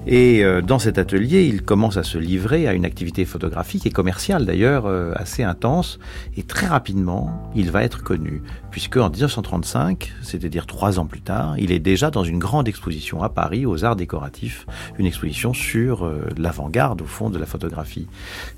Et 0.08 0.44
euh, 0.44 0.62
dans 0.62 0.80
cet 0.80 0.98
atelier, 0.98 1.46
il 1.46 1.62
commence 1.62 1.98
à 1.98 2.04
se 2.04 2.18
livrer 2.18 2.68
à 2.68 2.74
une 2.74 2.86
activité 2.86 3.26
photographique 3.26 3.86
et 3.86 3.92
commerciale 3.92 4.46
d'ailleurs 4.46 4.86
euh, 4.86 5.14
assez 5.16 5.44
intense. 5.44 6.00
Et 6.38 6.44
très 6.44 6.68
rapidement, 6.68 7.52
il 7.56 7.72
va 7.72 7.84
être 7.84 8.04
connu, 8.04 8.42
puisque 8.72 8.98
en 8.98 9.10
1935, 9.10 10.14
c'est-à-dire 10.22 10.66
trois 10.66 11.00
ans 11.00 11.06
plus 11.06 11.22
tard, 11.22 11.56
il 11.58 11.72
est 11.72 11.80
déjà 11.80 12.12
dans 12.12 12.24
une 12.24 12.40
grande 12.40 12.68
exposition 12.68 13.24
à 13.24 13.30
Paris 13.30 13.66
aux 13.66 13.86
Arts 13.86 13.96
décoratifs, 13.96 14.66
une 14.98 15.06
exposition 15.06 15.54
sur 15.54 16.06
euh, 16.06 16.28
l'avant-garde 16.38 17.02
au 17.02 17.06
fond 17.06 17.30
de 17.30 17.38
la 17.38 17.46
photographie. 17.46 18.08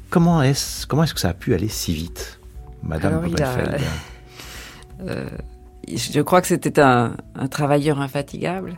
Comment 0.10 0.42
est-ce 0.42 0.86
comment 0.88 1.04
est-ce 1.04 1.14
que 1.14 1.20
ça 1.22 1.30
a 1.30 1.34
pu 1.34 1.54
aller 1.54 1.70
si 1.70 1.94
vite? 1.94 2.41
Madame 2.84 3.14
Alors, 3.14 3.28
il 3.28 3.42
a- 3.42 3.56
Blumenfeld 3.56 3.82
Euh, 5.08 5.26
je 5.92 6.22
crois 6.22 6.42
que 6.42 6.48
c'était 6.48 6.80
un, 6.80 7.16
un 7.36 7.48
travailleur 7.48 8.00
infatigable. 8.00 8.78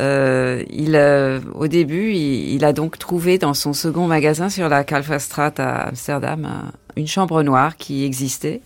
Euh, 0.00 0.64
il, 0.68 0.96
euh, 0.96 1.38
au 1.54 1.68
début, 1.68 2.10
il, 2.12 2.54
il 2.54 2.64
a 2.64 2.72
donc 2.72 2.98
trouvé 2.98 3.38
dans 3.38 3.54
son 3.54 3.72
second 3.72 4.08
magasin 4.08 4.48
sur 4.48 4.68
la 4.68 4.82
Kalverstraat 4.82 5.52
à 5.58 5.88
Amsterdam 5.88 6.44
un- 6.44 6.72
une 6.96 7.06
chambre 7.06 7.42
noire 7.44 7.76
qui 7.76 8.04
existait. 8.04 8.62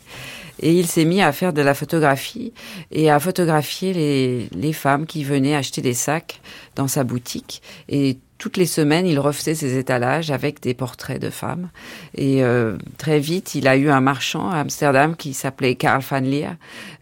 Et 0.61 0.72
il 0.78 0.87
s'est 0.87 1.05
mis 1.05 1.20
à 1.20 1.32
faire 1.32 1.53
de 1.53 1.61
la 1.61 1.74
photographie 1.74 2.55
et 2.91 3.11
à 3.11 3.18
photographier 3.20 3.93
les, 3.93 4.49
les 4.55 4.72
femmes 4.72 5.05
qui 5.05 5.22
venaient 5.24 5.55
acheter 5.57 5.82
des 5.82 5.95
sacs 5.95 6.41
dans 6.76 6.89
sa 6.89 7.05
boutique. 7.05 7.61
Et 7.89 8.18
toutes 8.45 8.59
les 8.59 8.66
semaines, 8.66 9.07
il 9.07 9.18
refaisait 9.18 9.55
ses 9.55 9.78
étalages 9.78 10.30
avec 10.30 10.61
des 10.61 10.74
portraits 10.74 11.18
de 11.18 11.30
femmes. 11.30 11.70
Et 12.14 12.45
euh, 12.45 12.76
très 12.99 13.18
vite, 13.18 13.55
il 13.55 13.66
a 13.66 13.74
eu 13.74 13.88
un 13.88 14.03
marchand 14.03 14.51
à 14.51 14.59
Amsterdam 14.59 15.16
qui 15.16 15.32
s'appelait 15.32 15.76
Karl 15.76 16.03
van 16.03 16.20
Leer, 16.20 16.51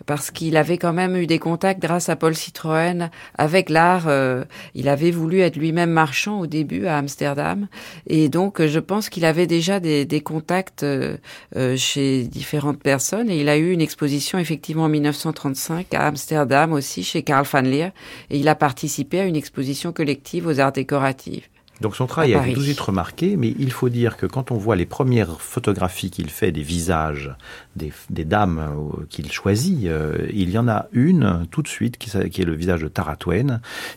parce 0.06 0.30
qu'il 0.30 0.56
avait 0.56 0.78
quand 0.78 0.92
même 0.92 1.16
eu 1.16 1.26
des 1.26 1.38
contacts 1.38 1.80
grâce 1.80 2.08
à 2.08 2.16
Paul 2.16 2.34
Citroën 2.34 3.10
avec 3.36 3.70
l'art. 3.70 4.08
euh, 4.08 4.44
il 4.74 4.88
avait 4.88 5.10
voulu 5.10 5.40
être 5.40 5.56
lui-même 5.56 5.90
marchand 5.90 6.40
au 6.40 6.46
début 6.46 6.86
à 6.86 6.98
Amsterdam. 6.98 7.68
Et 8.06 8.28
donc, 8.28 8.64
je 8.64 8.78
pense 8.78 9.08
qu'il 9.08 9.24
avait 9.24 9.46
déjà 9.46 9.80
des, 9.80 10.04
des 10.04 10.20
contacts 10.20 10.82
euh, 10.82 11.16
euh, 11.56 11.76
chez 11.76 12.24
différentes 12.24 12.82
personnes. 12.82 13.30
Et 13.30 13.40
il 13.40 13.48
a 13.48 13.56
eu 13.56 13.72
une 13.72 13.80
exposition 13.80 14.38
effectivement 14.38 14.84
en 14.84 14.88
1935 14.88 15.94
à 15.94 16.06
Amsterdam 16.06 16.72
aussi 16.72 17.04
chez 17.04 17.22
Karl 17.22 17.46
van 17.50 17.62
Leer. 17.62 17.90
Et 18.30 18.38
il 18.38 18.48
a 18.48 18.54
participé 18.54 19.20
à 19.20 19.24
une 19.24 19.36
exposition 19.36 19.92
collective 19.92 20.46
aux 20.46 20.60
arts 20.60 20.72
décoratifs. 20.72 21.48
Donc 21.82 21.96
son 21.96 22.06
travail 22.06 22.34
a 22.34 22.42
été 22.46 22.54
tout 22.54 22.60
de 22.60 22.64
suite 22.64 22.80
remarqué, 22.80 23.36
mais 23.36 23.54
il 23.58 23.72
faut 23.72 23.88
dire 23.88 24.16
que 24.16 24.24
quand 24.24 24.52
on 24.52 24.56
voit 24.56 24.76
les 24.76 24.86
premières 24.86 25.40
photographies 25.40 26.10
qu'il 26.10 26.30
fait 26.30 26.52
des 26.52 26.62
visages 26.62 27.34
des, 27.76 28.24
dames 28.24 28.58
euh, 28.58 29.04
qu'il 29.08 29.30
choisit, 29.32 29.86
euh, 29.86 30.26
il 30.32 30.50
y 30.50 30.58
en 30.58 30.68
a 30.68 30.86
une 30.92 31.46
tout 31.50 31.62
de 31.62 31.68
suite 31.68 31.96
qui, 31.96 32.10
est 32.16 32.44
le 32.44 32.54
visage 32.54 32.82
de 32.82 32.88
Tara 32.88 33.16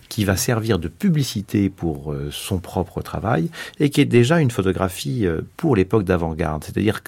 qui 0.09 0.25
va 0.25 0.35
servir 0.35 0.79
de 0.79 0.87
publicité 0.87 1.69
pour 1.69 2.11
euh, 2.11 2.29
son 2.31 2.59
propre 2.59 3.01
travail 3.01 3.49
et 3.79 3.89
qui 3.89 4.01
est 4.01 4.05
déjà 4.05 4.39
une 4.39 4.51
photographie 4.51 5.25
pour 5.57 5.75
l'époque 5.75 6.03
d'avant-garde, 6.03 6.63
c'est-à-dire 6.63 7.01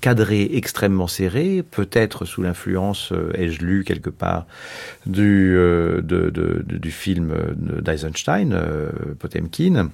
cadrée 0.00 0.50
extrêmement 0.52 1.08
serrée, 1.08 1.64
peut-être 1.68 2.24
sous 2.24 2.42
l'influence, 2.42 3.12
ai-je 3.34 3.60
lu 3.64 3.84
quelque 3.84 4.10
part, 4.10 4.46
du, 5.06 5.58
du 6.02 6.90
film 6.90 7.34
d'Eisenstein, 7.56 8.56
Potemkin, 9.18 9.90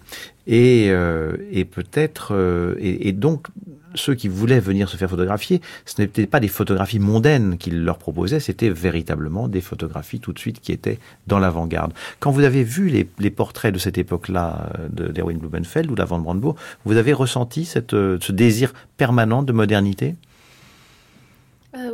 et, 0.49 0.87
euh, 0.89 1.37
et 1.53 1.67
peut-être, 1.67 2.35
euh, 2.35 2.75
et, 2.81 3.13
donc 3.13 3.49
ceux 3.95 4.15
qui 4.15 4.29
voulaient 4.29 4.61
venir 4.61 4.89
se 4.89 4.97
faire 4.97 5.11
photographier, 5.11 5.61
ce 5.85 6.01
n'étaient 6.01 6.27
pas 6.27 6.41
des 6.41 6.49
photographies 6.49 6.99
mondaines 6.99 7.59
qu'il 7.59 7.85
leur 7.85 7.99
proposait, 7.99 8.41
c'était 8.41 8.71
véritablement 8.71 9.47
des 9.47 9.61
photographies 9.61 10.21
tout 10.21 10.33
de 10.33 10.39
suite 10.39 10.61
qui 10.61 10.73
étaient 10.73 10.99
dans 11.27 11.39
l'avant-garde. 11.39 11.93
Quand 12.19 12.31
vous 12.31 12.45
avez 12.45 12.65
vu 12.65 12.89
les, 12.89 13.31
portraits 13.31 13.75
de 13.75 13.79
cette 13.79 13.99
époque-là 13.99 14.71
euh, 14.79 14.89
de- 14.91 15.13
d'Erwin 15.13 15.37
Blumenfeld 15.37 15.91
ou 15.91 15.95
d'Avant 15.95 16.19
Brandebourg, 16.19 16.57
vous 16.87 16.97
avez 16.97 17.13
ressenti 17.13 17.67
cette, 17.67 17.93
ce 17.93 18.33
désir 18.33 18.73
permanent 18.97 19.43
de 19.43 19.53
modernité? 19.53 20.17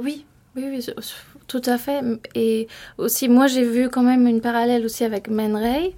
Oui, 0.00 0.24
oui, 0.54 0.64
oui, 0.70 0.86
tout 1.48 1.62
à 1.66 1.78
fait. 1.78 2.02
Et 2.34 2.68
aussi, 2.98 3.28
moi, 3.28 3.48
j'ai 3.48 3.68
vu 3.68 3.88
quand 3.88 4.02
même 4.02 4.26
une 4.26 4.40
parallèle 4.40 4.84
aussi 4.84 5.04
avec 5.04 5.28
Man 5.28 5.56
Ray 5.56 5.94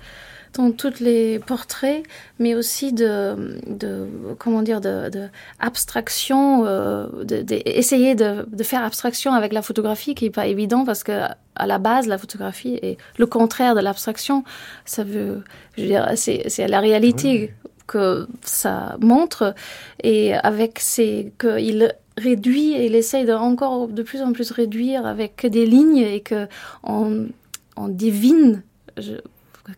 dans 0.57 0.73
tous 0.73 1.01
les 1.01 1.39
portraits, 1.39 2.03
mais 2.39 2.55
aussi 2.55 2.93
de, 2.93 3.59
de 3.69 4.07
comment 4.39 4.63
dire, 4.63 4.81
de, 4.81 5.11
de 5.11 5.29
abstraction, 5.61 6.65
euh, 6.67 7.07
de, 7.25 7.45
essayer 7.67 8.15
faire 8.63 8.83
abstraction 8.83 9.33
avec 9.33 9.53
la 9.53 9.63
photographie, 9.63 10.15
qui 10.15 10.27
est 10.27 10.31
pas 10.31 10.47
évident 10.47 10.85
parce 10.85 11.03
que 11.05 11.13
à 11.55 11.67
la 11.67 11.79
base, 11.79 12.07
la 12.07 12.19
photographie 12.19 12.79
est 12.83 12.97
le 13.19 13.27
contraire 13.27 13.75
de 13.75 13.81
l'abstraction. 13.81 14.45
Ça 14.85 15.05
veut, 15.05 15.43
je 15.77 15.83
veux 15.83 15.89
dire, 15.89 16.11
c'est 16.17 16.45
c'est 16.49 16.67
la 16.69 16.81
réalité 16.81 17.53
que 17.87 18.27
ça 18.43 18.97
montre 19.01 19.55
et 20.03 20.35
avec 20.35 20.81
ces 20.81 21.33
que 21.39 21.61
il 21.61 21.95
réduit 22.19 22.73
et 22.73 22.87
il 22.87 22.95
essaye 22.95 23.25
de 23.27 23.33
encore 23.33 23.89
de 23.89 24.03
plus 24.03 24.23
en 24.23 24.33
plus 24.33 24.51
réduire 24.51 25.07
avec 25.07 25.47
des 25.47 25.67
lignes 25.67 25.99
et 25.99 26.21
que 26.21 26.49
on, 26.83 27.27
on 27.77 27.89
devine 27.89 28.63
je- 28.97 29.21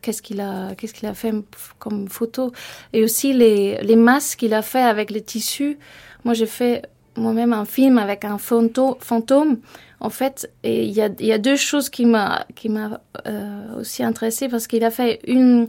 qu'est-ce 0.03 0.22
qu'il 0.22 0.41
a 0.41 0.74
qu'est-ce 0.74 0.95
qu'il 0.95 1.09
a 1.09 1.14
fait 1.14 1.34
comme 1.78 2.09
photo. 2.09 2.53
Et 2.93 3.05
aussi 3.05 3.32
les 3.32 3.80
les 3.82 3.97
masques 3.97 4.41
qu'il 4.41 4.55
a 4.55 4.62
fait 4.62 4.82
avec 4.82 5.11
les 5.11 5.22
tissus. 5.22 5.78
Moi 6.24 6.34
j'ai 6.34 6.47
fait 6.47 6.86
moi-même 7.16 7.53
un 7.53 7.64
film 7.64 7.99
avec 7.99 8.24
un 8.24 8.39
fantôme 8.39 9.59
en 10.01 10.11
fait. 10.11 10.51
Et 10.62 10.84
il 10.84 10.93
y 10.93 11.03
a, 11.03 11.11
y 11.18 11.32
a 11.32 11.39
deux 11.39 11.57
choses 11.57 11.91
qui 11.91 12.07
m'a 12.07 12.47
qui 12.55 12.68
m'a 12.68 13.01
euh, 13.26 13.80
aussi 13.80 14.03
intéressée 14.03 14.49
parce 14.49 14.66
qu'il 14.66 14.84
a 14.84 14.91
fait 14.91 15.20
une 15.26 15.68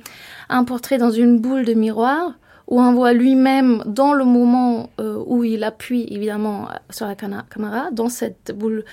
un 0.50 0.64
portrait 0.64 0.98
dans 0.98 1.12
une 1.12 1.40
boule 1.40 1.66
de 1.66 1.74
miroir 1.74 2.34
où 2.68 2.80
on 2.80 2.94
voit 2.94 3.14
lui-même 3.14 3.84
dans 3.86 4.14
le 4.14 4.26
moment 4.26 4.92
euh, 5.00 5.22
où 5.26 5.44
il 5.44 5.64
appuie 5.64 6.06
évidemment 6.12 6.68
sur 6.92 7.08
la 7.08 7.16
caméra, 7.16 7.90
dans 7.92 8.10
cette 8.10 8.56
boule 8.56 8.86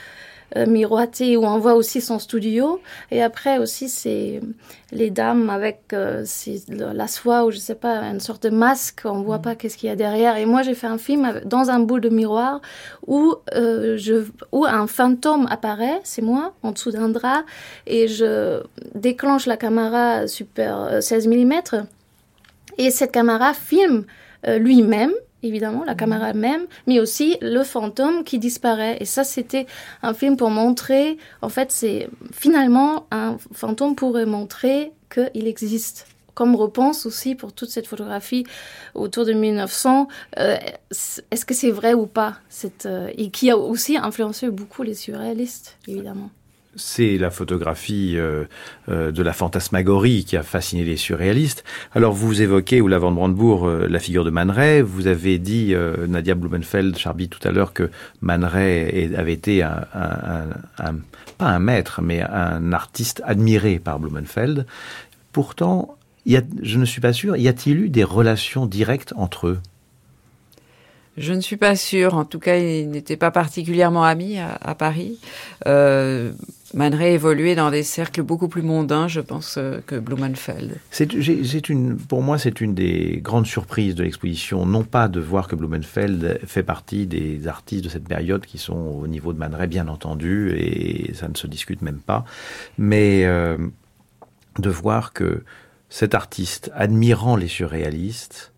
euh, 0.57 0.66
miroitée 0.66 1.36
où 1.36 1.44
on 1.44 1.59
voit 1.59 1.74
aussi 1.74 2.01
son 2.01 2.18
studio. 2.18 2.80
Et 3.11 3.22
après 3.22 3.59
aussi, 3.59 3.88
c'est 3.88 4.40
les 4.92 5.11
dames 5.11 5.51
avec 5.51 5.92
euh, 5.92 6.24
la 6.68 7.09
soie 7.09 7.44
ou 7.44 7.51
je 7.51 7.59
sais 7.59 7.74
pas, 7.74 8.03
une 8.03 8.20
sorte 8.20 8.44
de 8.44 8.51
masque, 8.51 9.03
on 9.05 9.22
voit 9.22 9.40
pas 9.40 9.55
qu'est-ce 9.57 9.76
qu'il 9.76 9.88
y 9.88 9.92
a 9.92 9.97
derrière. 9.97 10.36
Et 10.36 10.47
moi, 10.47 10.62
j'ai 10.62 10.74
fait 10.74 10.86
un 10.86 10.99
film 10.99 11.40
dans 11.44 11.70
un 11.70 11.80
boule 11.80 12.01
de 12.01 12.09
miroir 12.09 12.61
où, 13.07 13.34
euh, 13.55 13.97
je, 13.97 14.24
où 14.53 14.64
un 14.64 14.86
fantôme 14.86 15.47
apparaît, 15.51 16.01
c'est 16.05 16.22
moi, 16.22 16.55
en 16.62 16.72
dessous 16.72 16.92
d'un 16.92 17.09
drap, 17.09 17.44
et 17.86 18.07
je 18.07 18.62
déclenche 18.94 19.47
la 19.47 19.57
caméra 19.57 20.28
super 20.28 20.80
euh, 20.82 21.01
16 21.01 21.26
mm 21.28 21.86
et 22.78 22.90
cette 22.90 23.12
caméra 23.12 23.55
filme 23.55 24.05
euh, 24.47 24.59
lui-même, 24.59 25.12
évidemment, 25.43 25.84
la 25.84 25.95
caméra 25.95 26.32
même, 26.32 26.66
mais 26.87 27.01
aussi 27.01 27.37
le 27.41 27.62
fantôme 27.62 28.24
qui 28.24 28.39
disparaît. 28.39 28.97
Et 29.01 29.05
ça, 29.05 29.24
c'était 29.24 29.66
un 30.03 30.14
film 30.14 30.37
pour 30.37 30.51
montrer, 30.51 31.18
en 31.43 31.49
fait, 31.49 31.72
c'est 31.72 32.09
finalement 32.32 33.07
un 33.11 33.37
fantôme 33.53 33.95
pourrait 33.95 34.26
montrer 34.26 34.93
qu'il 35.11 35.47
existe. 35.47 36.07
Comme 36.34 36.55
réponse 36.55 37.07
aussi 37.07 37.34
pour 37.34 37.55
toute 37.55 37.70
cette 37.70 37.87
photographie 37.87 38.45
autour 38.95 39.24
de 39.24 39.32
1900, 39.32 40.07
euh, 40.39 40.59
est-ce 41.30 41.47
que 41.47 41.55
c'est 41.55 41.70
vrai 41.70 41.95
ou 41.95 42.07
pas 42.07 42.37
cette, 42.51 42.84
euh, 42.84 43.11
Et 43.16 43.30
qui 43.30 43.51
a 43.51 43.57
aussi 43.57 43.97
influencé 43.97 44.51
beaucoup 44.51 44.82
les 44.82 44.95
surréalistes, 44.95 45.78
évidemment. 45.89 46.28
C'est 46.76 47.18
la 47.18 47.30
photographie 47.30 48.14
euh, 48.16 48.44
euh, 48.88 49.10
de 49.10 49.22
la 49.22 49.32
fantasmagorie 49.32 50.24
qui 50.24 50.36
a 50.36 50.42
fasciné 50.42 50.84
les 50.84 50.96
surréalistes. 50.96 51.64
Alors 51.94 52.12
vous 52.12 52.42
évoquez, 52.42 52.80
ou 52.80 52.88
Van 52.88 53.10
Brandebourg, 53.10 53.66
euh, 53.66 53.86
la 53.88 53.98
figure 53.98 54.24
de 54.24 54.30
Man. 54.30 54.52
Vous 54.82 55.06
avez 55.06 55.38
dit, 55.38 55.74
euh, 55.74 56.06
Nadia 56.06 56.34
Blumenfeld, 56.34 56.96
Charby 56.96 57.28
tout 57.28 57.46
à 57.46 57.50
l'heure, 57.50 57.72
que 57.72 57.90
Man 58.20 58.44
avait 58.44 59.32
été 59.32 59.62
un, 59.62 59.84
un- 59.94 60.48
un- 60.78 60.96
pas 61.38 61.48
un 61.48 61.58
maître, 61.58 62.00
mais 62.02 62.22
un 62.22 62.72
artiste 62.72 63.22
admiré 63.24 63.78
par 63.78 63.98
Blumenfeld. 63.98 64.66
Pourtant, 65.32 65.96
y 66.24 66.36
a, 66.36 66.42
je 66.62 66.78
ne 66.78 66.84
suis 66.84 67.00
pas 67.00 67.12
sûr, 67.12 67.36
y 67.36 67.48
a-t-il 67.48 67.78
eu 67.78 67.88
des 67.88 68.04
relations 68.04 68.66
directes 68.66 69.12
entre 69.16 69.48
eux? 69.48 69.58
Je 71.16 71.32
ne 71.32 71.40
suis 71.40 71.56
pas 71.56 71.76
sûre. 71.76 72.14
En 72.14 72.24
tout 72.24 72.38
cas, 72.38 72.56
il 72.56 72.90
n'était 72.90 73.16
pas 73.16 73.30
particulièrement 73.30 74.04
ami 74.04 74.38
à, 74.38 74.74
Paris. 74.74 75.18
Euh, 75.66 76.32
Man 76.74 76.94
Ray 76.94 77.14
évoluait 77.14 77.54
dans 77.54 77.70
des 77.70 77.82
cercles 77.82 78.22
beaucoup 78.22 78.48
plus 78.48 78.62
mondains, 78.62 79.08
je 79.08 79.20
pense, 79.20 79.56
euh, 79.56 79.80
que 79.86 79.96
Blumenfeld. 79.96 80.76
C'est 80.90 81.68
une, 81.68 81.96
pour 81.96 82.22
moi, 82.22 82.38
c'est 82.38 82.60
une 82.60 82.74
des 82.74 83.20
grandes 83.22 83.46
surprises 83.46 83.94
de 83.94 84.02
l'exposition, 84.02 84.66
non 84.66 84.84
pas 84.84 85.08
de 85.08 85.20
voir 85.20 85.48
que 85.48 85.56
Blumenfeld 85.56 86.40
fait 86.46 86.62
partie 86.62 87.06
des 87.06 87.48
artistes 87.48 87.84
de 87.84 87.88
cette 87.88 88.06
période 88.06 88.44
qui 88.44 88.58
sont 88.58 88.74
au 88.74 89.06
niveau 89.06 89.32
de 89.32 89.38
Man 89.38 89.54
Ray, 89.54 89.68
bien 89.68 89.88
entendu, 89.88 90.54
et 90.56 91.14
ça 91.14 91.28
ne 91.28 91.34
se 91.34 91.46
discute 91.46 91.80
même 91.80 92.00
pas, 92.00 92.24
mais 92.76 93.24
euh, 93.24 93.56
de 94.58 94.70
voir 94.70 95.12
que 95.14 95.44
cet 95.88 96.14
artiste, 96.14 96.70
admirant 96.74 97.36
les 97.36 97.48
surréalistes, 97.48 98.52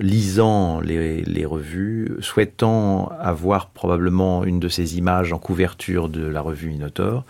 lisant 0.00 0.80
les, 0.80 1.46
revues, 1.46 2.16
souhaitant 2.20 3.08
avoir 3.20 3.68
probablement 3.68 4.44
une 4.44 4.60
de 4.60 4.68
ces 4.68 4.98
images 4.98 5.32
en 5.32 5.38
couverture 5.38 6.08
de 6.08 6.26
la 6.26 6.40
revue 6.40 6.68
Minotaur, 6.68 7.24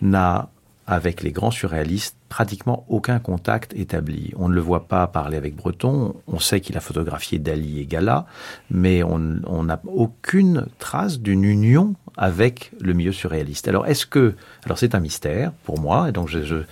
n'a, 0.00 0.48
avec 0.86 1.22
les 1.22 1.32
grands 1.32 1.50
surréalistes, 1.50 2.16
pratiquement 2.28 2.84
aucun 2.88 3.18
contact 3.18 3.72
établi. 3.74 4.32
On 4.36 4.48
ne 4.48 4.54
le 4.54 4.60
voit 4.60 4.88
pas 4.88 5.06
parler 5.06 5.36
avec 5.36 5.54
Breton, 5.54 6.14
on 6.26 6.38
sait 6.38 6.60
qu'il 6.60 6.76
a 6.76 6.80
photographié 6.80 7.38
Dali 7.38 7.80
et 7.80 7.86
Gala, 7.86 8.26
mais 8.70 9.02
on 9.02 9.18
n'a 9.18 9.80
aucune 9.86 10.66
trace 10.78 11.20
d'une 11.20 11.44
union 11.44 11.94
avec 12.18 12.72
le 12.80 12.92
milieu 12.92 13.12
surréaliste. 13.12 13.68
Alors 13.68 13.86
est-ce 13.86 14.04
que, 14.04 14.34
alors 14.64 14.76
c'est 14.76 14.94
un 14.94 15.00
mystère 15.00 15.52
pour 15.64 15.80
moi, 15.80 16.08
et 16.08 16.12
donc 16.12 16.28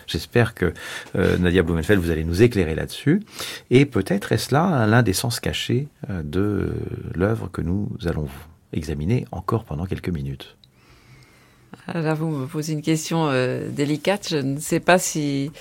j'espère 0.06 0.54
que 0.54 0.74
euh, 1.14 1.38
Nadia 1.38 1.62
Blumenfeld 1.62 2.00
vous 2.00 2.10
allez 2.10 2.24
nous 2.24 2.42
éclairer 2.42 2.74
là-dessus, 2.74 3.22
et 3.70 3.86
peut-être 3.86 4.32
est-ce 4.32 4.52
là 4.52 4.86
l'un 4.86 5.02
des 5.02 5.12
sens 5.12 5.40
cachés 5.40 5.88
euh, 6.10 6.22
de 6.22 6.74
l'œuvre 7.14 7.48
que 7.50 7.62
nous 7.62 7.88
allons 8.04 8.28
examiner 8.72 9.24
encore 9.30 9.64
pendant 9.64 9.86
quelques 9.86 10.08
minutes. 10.08 10.56
Ah, 11.86 12.00
là, 12.00 12.14
vous 12.14 12.28
me 12.28 12.46
posez 12.46 12.72
une 12.72 12.82
question 12.82 13.28
euh, 13.28 13.68
délicate. 13.68 14.28
Je 14.30 14.38
ne 14.38 14.58
sais 14.58 14.80
pas 14.80 14.98
si, 14.98 15.52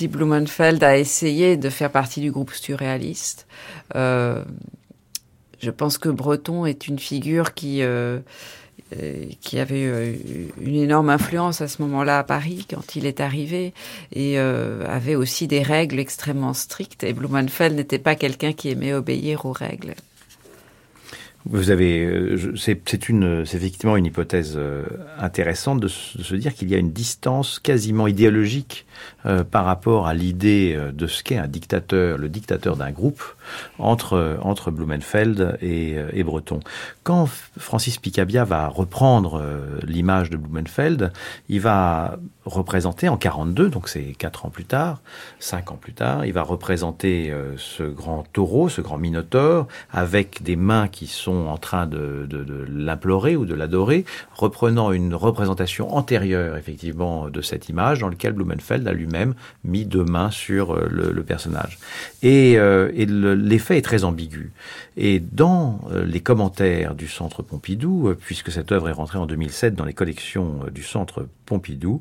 Blumenfeld 0.00 0.82
a 0.82 0.96
essayé 0.96 1.58
de 1.58 1.68
faire 1.68 1.90
partie 1.90 2.20
du 2.20 2.30
groupe 2.30 2.52
surréaliste. 2.52 3.46
Je 3.94 5.70
pense 5.76 5.98
que 5.98 6.08
Breton 6.08 6.64
est 6.64 6.88
une 6.88 6.98
figure 6.98 7.52
qui, 7.52 7.82
euh 8.96 9.26
qui 9.40 9.58
avait 9.58 9.86
euh, 9.86 10.14
une 10.60 10.76
énorme 10.76 11.10
influence 11.10 11.60
à 11.60 11.68
ce 11.68 11.82
moment-là 11.82 12.18
à 12.18 12.24
Paris 12.24 12.66
quand 12.68 12.96
il 12.96 13.06
est 13.06 13.20
arrivé 13.20 13.72
et 14.12 14.38
euh, 14.38 14.84
avait 14.86 15.14
aussi 15.14 15.46
des 15.46 15.62
règles 15.62 15.98
extrêmement 15.98 16.54
strictes. 16.54 17.04
Et 17.04 17.12
Blumenfeld 17.12 17.74
n'était 17.76 17.98
pas 17.98 18.14
quelqu'un 18.14 18.52
qui 18.52 18.70
aimait 18.70 18.92
obéir 18.92 19.46
aux 19.46 19.52
règles. 19.52 19.94
Vous 21.46 21.70
avez, 21.70 22.04
euh, 22.04 22.54
c'est 22.56 22.82
effectivement 22.84 23.96
une 23.96 24.04
hypothèse 24.04 24.54
euh, 24.56 24.84
intéressante 25.18 25.80
de, 25.80 25.88
se 25.88 26.34
dire 26.34 26.54
qu'il 26.54 26.68
y 26.68 26.74
a 26.74 26.78
une 26.78 26.92
distance 26.92 27.58
quasiment 27.58 28.06
idéologique 28.06 28.86
euh, 29.24 29.42
par 29.42 29.64
rapport 29.64 30.06
à 30.06 30.12
l'idée 30.12 30.78
de 30.92 31.06
ce 31.06 31.22
qu'est 31.22 31.38
un 31.38 31.48
dictateur, 31.48 32.18
le 32.18 32.28
dictateur 32.28 32.76
d'un 32.76 32.90
groupe, 32.90 33.22
entre, 33.78 34.70
Blumenfeld 34.70 35.56
et, 35.62 35.96
et, 36.12 36.22
Breton. 36.22 36.60
Quand 37.04 37.26
Francis 37.58 37.96
Picabia 37.96 38.44
va 38.44 38.68
reprendre 38.68 39.42
l'image 39.86 40.28
de 40.28 40.36
Blumenfeld, 40.36 41.12
il 41.48 41.60
va 41.60 42.18
représenter 42.44 43.08
en 43.08 43.16
42, 43.16 43.70
donc 43.70 43.88
c'est 43.88 44.14
quatre 44.18 44.46
ans 44.46 44.50
plus 44.50 44.64
tard, 44.64 45.00
cinq 45.38 45.70
ans 45.72 45.78
plus 45.80 45.92
tard, 45.92 46.24
il 46.26 46.32
va 46.32 46.42
représenter 46.42 47.32
ce 47.56 47.82
grand 47.82 48.24
taureau, 48.32 48.68
ce 48.68 48.80
grand 48.80 48.98
minotaure, 48.98 49.66
avec 49.90 50.42
des 50.42 50.56
mains 50.56 50.88
qui 50.88 51.06
sont 51.06 51.29
en 51.30 51.56
train 51.56 51.86
de, 51.86 52.28
l'implorer 52.68 53.36
ou 53.36 53.44
de 53.44 53.54
l'adorer, 53.54 54.04
reprenant 54.34 54.92
une 54.92 55.14
représentation 55.14 55.94
antérieure, 55.94 56.56
effectivement, 56.56 57.28
de 57.28 57.40
cette 57.40 57.68
image 57.68 58.00
dans 58.00 58.08
laquelle 58.08 58.32
Blumenfeld 58.32 58.86
a 58.86 58.92
lui-même 58.92 59.34
mis 59.64 59.84
deux 59.84 60.04
mains 60.04 60.30
sur 60.30 60.72
euh, 60.74 60.88
le, 60.90 61.22
personnage. 61.22 61.78
Et, 62.22 62.58
euh, 62.58 62.90
et 62.94 63.06
l'effet 63.06 63.78
est 63.78 63.82
très 63.82 64.04
ambigu. 64.04 64.52
Et 64.96 65.20
dans 65.20 65.80
euh, 65.90 66.04
les 66.04 66.20
commentaires 66.20 66.94
du 66.94 67.08
Centre 67.08 67.42
Pompidou, 67.42 68.14
puisque 68.20 68.50
cette 68.50 68.72
œuvre 68.72 68.88
est 68.88 68.92
rentrée 68.92 69.18
en 69.18 69.26
2007 69.26 69.74
dans 69.74 69.84
les 69.84 69.92
collections 69.92 70.60
du 70.72 70.82
Centre 70.82 71.26
Pompidou, 71.46 72.00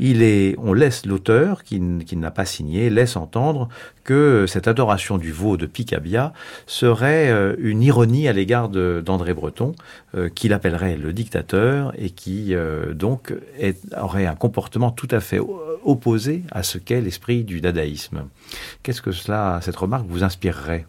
on 0.00 0.72
laisse 0.72 1.06
l'auteur, 1.06 1.64
qui, 1.64 1.80
qui 2.06 2.16
n'a 2.16 2.30
pas 2.30 2.44
signé, 2.44 2.90
laisse 2.90 3.16
entendre 3.16 3.68
que 4.04 4.46
cette 4.46 4.68
adoration 4.68 5.18
du 5.18 5.32
veau 5.32 5.56
de 5.56 5.66
Picabia 5.66 6.32
serait 6.66 7.30
une 7.58 7.82
ironie 7.82 8.28
à 8.28 8.32
l'égard 8.32 8.68
d'André 8.68 9.34
Breton, 9.34 9.74
euh, 10.14 10.28
qu'il 10.28 10.52
appellerait 10.52 10.96
le 10.96 11.12
dictateur 11.12 11.92
et 11.96 12.10
qui 12.10 12.54
euh, 12.54 12.94
donc 12.94 13.34
aurait 13.96 14.26
un 14.26 14.34
comportement 14.34 14.90
tout 14.90 15.08
à 15.10 15.20
fait 15.20 15.40
opposé 15.84 16.42
à 16.50 16.62
ce 16.62 16.78
qu'est 16.78 17.00
l'esprit 17.00 17.44
du 17.44 17.60
dadaïsme. 17.60 18.24
Qu'est-ce 18.82 19.02
que 19.02 19.12
cela, 19.12 19.60
cette 19.62 19.76
remarque 19.76 20.06
vous 20.08 20.24
inspirerait? 20.24 20.86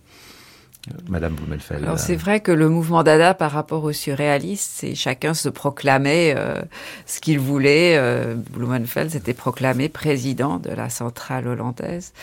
Madame 1.07 1.35
Blumenfeld. 1.35 1.83
Alors 1.83 1.99
c'est 1.99 2.15
vrai 2.15 2.39
que 2.39 2.51
le 2.51 2.67
mouvement 2.67 3.03
Dada 3.03 3.33
par 3.33 3.51
rapport 3.51 3.83
aux 3.83 3.91
surréalistes, 3.91 4.71
c'est 4.75 4.95
chacun 4.95 5.33
se 5.33 5.49
proclamait 5.49 6.33
euh, 6.35 6.61
ce 7.05 7.19
qu'il 7.19 7.39
voulait. 7.39 7.97
Euh, 7.97 8.35
Blumenfeld 8.35 9.11
s'était 9.11 9.33
proclamé 9.33 9.89
président 9.89 10.57
de 10.57 10.71
la 10.71 10.89
centrale 10.89 11.47
hollandaise, 11.47 12.13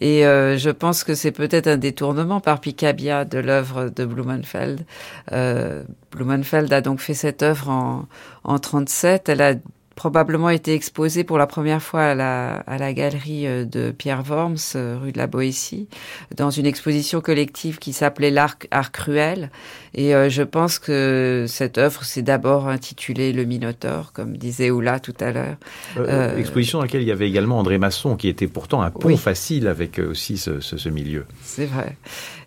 et 0.00 0.26
euh, 0.26 0.58
je 0.58 0.70
pense 0.70 1.04
que 1.04 1.14
c'est 1.14 1.32
peut-être 1.32 1.66
un 1.66 1.78
détournement 1.78 2.40
par 2.40 2.60
Picabia 2.60 3.24
de 3.24 3.38
l'œuvre 3.38 3.88
de 3.88 4.04
Blumenfeld. 4.04 4.84
Euh, 5.32 5.82
Blumenfeld 6.10 6.72
a 6.72 6.80
donc 6.82 7.00
fait 7.00 7.14
cette 7.14 7.42
œuvre 7.42 7.70
en 7.70 8.06
en 8.44 8.58
37. 8.58 9.28
Elle 9.28 9.42
a 9.42 9.54
probablement 9.94 10.50
été 10.50 10.74
exposé 10.74 11.24
pour 11.24 11.38
la 11.38 11.46
première 11.46 11.82
fois 11.82 12.02
à 12.02 12.14
la, 12.14 12.56
à 12.66 12.78
la 12.78 12.92
galerie 12.92 13.46
euh, 13.46 13.64
de 13.64 13.90
Pierre 13.90 14.22
Worms, 14.28 14.56
euh, 14.76 14.98
rue 15.00 15.12
de 15.12 15.18
la 15.18 15.26
Boétie, 15.26 15.88
dans 16.36 16.50
une 16.50 16.66
exposition 16.66 17.20
collective 17.20 17.78
qui 17.78 17.92
s'appelait 17.92 18.30
L'Art 18.30 18.56
Art 18.70 18.92
Cruel. 18.92 19.50
Et 19.94 20.14
euh, 20.14 20.28
je 20.30 20.42
pense 20.42 20.78
que 20.78 21.44
cette 21.48 21.78
œuvre 21.78 22.04
s'est 22.04 22.22
d'abord 22.22 22.68
intitulée 22.68 23.32
Le 23.32 23.44
Minotaure, 23.44 24.12
comme 24.12 24.36
disait 24.36 24.70
Oula 24.70 25.00
tout 25.00 25.14
à 25.20 25.32
l'heure. 25.32 25.56
Euh, 25.98 26.36
exposition 26.36 26.78
dans 26.78 26.84
laquelle 26.84 27.02
il 27.02 27.08
y 27.08 27.12
avait 27.12 27.28
également 27.28 27.58
André 27.58 27.78
Masson, 27.78 28.16
qui 28.16 28.28
était 28.28 28.46
pourtant 28.46 28.82
un 28.82 28.90
pont 28.90 29.08
oui. 29.08 29.16
facile 29.16 29.68
avec 29.68 29.98
aussi 29.98 30.38
ce, 30.38 30.60
ce, 30.60 30.76
ce 30.76 30.88
milieu. 30.88 31.26
C'est 31.42 31.66
vrai 31.66 31.96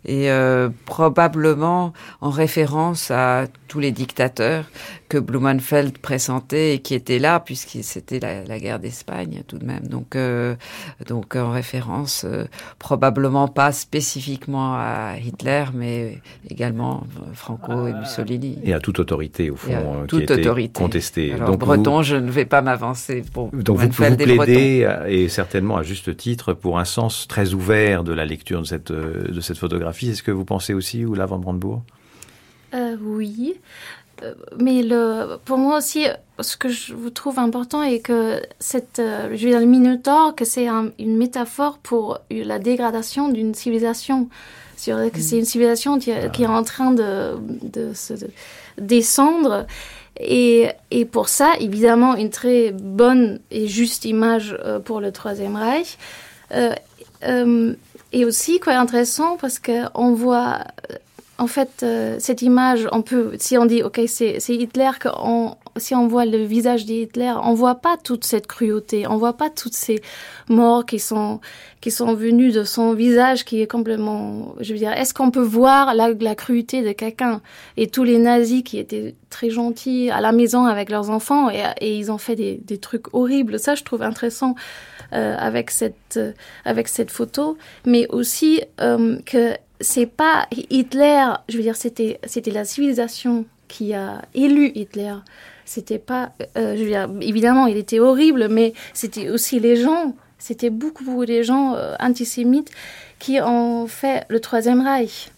et 0.06 0.30
euh, 0.30 0.70
probablement 0.86 1.94
en 2.22 2.30
référence 2.30 3.12
à 3.12 3.46
tous 3.68 3.80
les 3.80 3.92
dictateurs 3.92 4.66
que 5.10 5.18
Blumenfeld 5.18 5.98
pressentait 5.98 6.76
et 6.76 6.80
qui 6.80 6.94
étaient 6.94 7.20
là 7.20 7.40
puisque 7.40 7.84
c'était 7.84 8.20
la, 8.20 8.44
la, 8.44 8.60
guerre 8.60 8.80
d'Espagne 8.80 9.44
tout 9.48 9.58
de 9.58 9.66
même. 9.66 9.88
Donc, 9.88 10.16
euh, 10.16 10.56
donc 11.08 11.36
en 11.36 11.52
référence 11.52 12.24
euh, 12.26 12.46
probablement 12.80 13.48
pas 13.48 13.72
spécifiquement 13.72 14.76
à 14.76 15.16
Hitler, 15.24 15.66
mais 15.74 16.22
également 16.50 17.04
Franco 17.34 17.88
et 17.88 17.94
Mussolini. 17.94 18.60
Et 18.64 18.74
à 18.74 18.80
toute 18.80 19.00
autorité 19.00 19.50
au 19.50 19.56
fond 19.56 20.04
à 20.04 20.08
toute 20.08 20.30
autorité. 20.30 20.80
contestée. 20.80 21.34
Alors, 21.34 21.50
donc 21.50 21.60
Breton, 21.60 21.98
vous, 21.98 22.04
je 22.04 22.16
ne 22.16 22.30
vais 22.30 22.46
pas 22.46 22.62
m'avancer 22.62 23.24
pour 23.34 23.50
donc 23.52 23.80
vous, 23.80 23.90
vous 23.90 24.16
plaidez 24.16 24.88
et 25.08 25.30
certainement 25.30 25.78
à 25.78 25.84
juste 25.84 26.16
titre 26.16 26.54
pour 26.54 26.78
un 26.80 26.86
sens 26.86 27.28
très 27.28 27.54
ouvert 27.54 28.04
de 28.04 28.14
la 28.14 28.26
lecture 28.26 28.62
de 28.62 28.68
cette 28.68 28.92
de 28.92 29.42
cette 29.42 29.58
photographie 29.58 29.95
est-ce 30.04 30.24
que 30.24 30.32
vous 30.32 30.46
pensez 30.46 30.74
aussi, 30.74 31.06
ou 31.06 31.14
là, 31.14 31.26
Van 31.26 31.40
Brandebourg 31.40 31.82
euh, 32.74 32.96
Oui. 33.02 33.56
Euh, 34.24 34.34
mais 34.60 34.82
le, 34.82 35.38
pour 35.44 35.58
moi 35.58 35.78
aussi, 35.78 36.06
ce 36.40 36.56
que 36.56 36.70
je 36.70 36.94
vous 36.94 37.10
trouve 37.10 37.40
important 37.40 37.84
est 37.84 38.00
que 38.00 38.42
cette, 38.60 39.00
euh, 39.00 39.30
je 39.36 39.44
veux 39.44 39.52
dire, 39.52 39.60
le 39.60 39.66
Minotaure, 39.66 40.36
que 40.36 40.46
c'est 40.46 40.68
un, 40.68 40.92
une 41.00 41.18
métaphore 41.18 41.80
pour 41.80 42.20
la 42.30 42.60
dégradation 42.60 43.30
d'une 43.30 43.54
civilisation. 43.54 44.30
C'est 44.78 44.92
une 44.92 45.46
civilisation 45.46 46.00
qui, 46.00 46.12
qui, 46.34 46.44
est 46.44 46.48
en 46.48 46.64
train 46.64 46.92
de, 46.92 47.38
de 47.64 47.94
se 47.94 48.14
de 48.14 48.30
descendre. 48.78 49.66
Et, 50.20 50.70
et, 50.92 51.06
pour 51.06 51.30
ça, 51.30 51.54
évidemment, 51.60 52.16
une 52.16 52.30
très 52.30 52.72
bonne 52.72 53.40
et 53.52 53.68
juste 53.68 54.06
image 54.06 54.58
euh, 54.64 54.80
pour 54.80 55.02
le 55.02 55.12
Troisième 55.12 55.56
Reich. 55.56 55.98
Euh, 56.52 56.74
euh, 57.24 57.74
et 58.12 58.26
aussi, 58.26 58.60
quoi, 58.60 58.74
intéressant, 58.74 59.38
parce 59.38 59.60
qu'on 59.60 60.14
voit, 60.14 60.60
en 61.38 61.48
fait, 61.48 61.82
euh, 61.84 62.18
cette 62.20 62.42
image, 62.42 62.88
on 62.92 63.02
peut, 63.02 63.34
si 63.40 63.58
on 63.58 63.66
dit, 63.66 63.84
OK, 63.84 64.02
c'est 64.08 64.40
Hitler, 64.48 64.92
qu'on 65.02 65.58
si 65.78 65.94
on 65.94 66.08
voit 66.08 66.26
le 66.26 66.44
visage 66.44 66.86
d'Hitler, 66.86 67.34
on 67.44 67.54
voit 67.54 67.76
pas 67.76 67.98
toute 67.98 68.24
cette 68.24 68.48
cruauté, 68.48 69.08
on 69.08 69.18
voit 69.18 69.38
pas 69.38 69.50
toutes 69.50 69.74
ces 69.74 70.02
morts 70.50 70.86
qui 70.86 71.00
sont 71.00 71.42
qui 71.82 71.92
sont 71.92 72.16
venues 72.16 72.52
de 72.52 72.64
son 72.64 72.94
visage 72.94 73.46
qui 73.46 73.62
est 73.62 73.68
complètement, 73.68 74.56
je 74.60 74.74
veux 74.74 74.80
dire, 74.80 74.92
est-ce 74.92 75.14
qu'on 75.14 75.30
peut 75.30 75.44
voir 75.44 75.94
la, 75.94 76.36
cruauté 76.36 76.82
de 76.82 76.94
quelqu'un? 76.94 77.42
Et 77.78 77.88
tous 77.88 78.04
les 78.04 78.18
nazis 78.18 78.64
qui 78.64 78.80
étaient 78.80 79.14
très 79.30 79.52
gentils 79.52 80.10
à 80.10 80.20
la 80.20 80.32
maison 80.32 80.66
avec 80.66 80.90
leurs 80.90 81.12
enfants 81.12 81.52
et, 81.52 81.64
et 81.82 81.96
ils 81.96 82.12
ont 82.12 82.18
fait 82.18 82.36
des, 82.36 82.60
des 82.64 82.80
trucs 82.80 83.14
horribles. 83.14 83.60
Ça, 83.60 83.76
je 83.76 83.84
trouve 83.84 84.02
intéressant 84.02 84.56
euh, 85.14 85.36
avec 85.38 85.70
cette 85.70 86.18
euh, 86.18 86.32
avec 86.66 86.88
cette 86.88 87.12
photo, 87.12 87.58
mais 87.86 88.08
aussi 88.10 88.62
euh, 88.82 89.18
que 89.24 89.54
c'est 89.80 90.08
pas 90.08 90.48
Hitler, 90.72 91.26
je 91.48 91.58
veux 91.58 91.64
dire, 91.64 91.76
c'était 91.76 92.20
c'était 92.24 92.50
la 92.50 92.66
civilisation 92.66 93.46
qui 93.68 93.94
a 93.94 94.24
élu 94.34 94.72
Hitler. 94.74 95.14
C'était 95.66 96.00
pas, 96.00 96.32
euh, 96.58 96.76
je 96.78 96.84
veux 96.84 96.90
dire, 96.90 97.10
évidemment, 97.22 97.66
il 97.66 97.78
était 97.78 98.00
horrible, 98.00 98.48
mais 98.50 98.74
c'était 98.94 99.30
aussi 99.30 99.60
les 99.60 99.76
gens, 99.76 100.16
c'était 100.38 100.70
beaucoup, 100.70 101.04
beaucoup 101.04 101.26
des 101.26 101.44
gens 101.44 101.74
euh, 101.76 101.96
antisémites 102.00 102.72
qui 103.20 103.42
ont 103.42 103.88
fait 103.88 104.26
le 104.30 104.40
Troisième 104.40 104.82
Reich. 104.82 105.32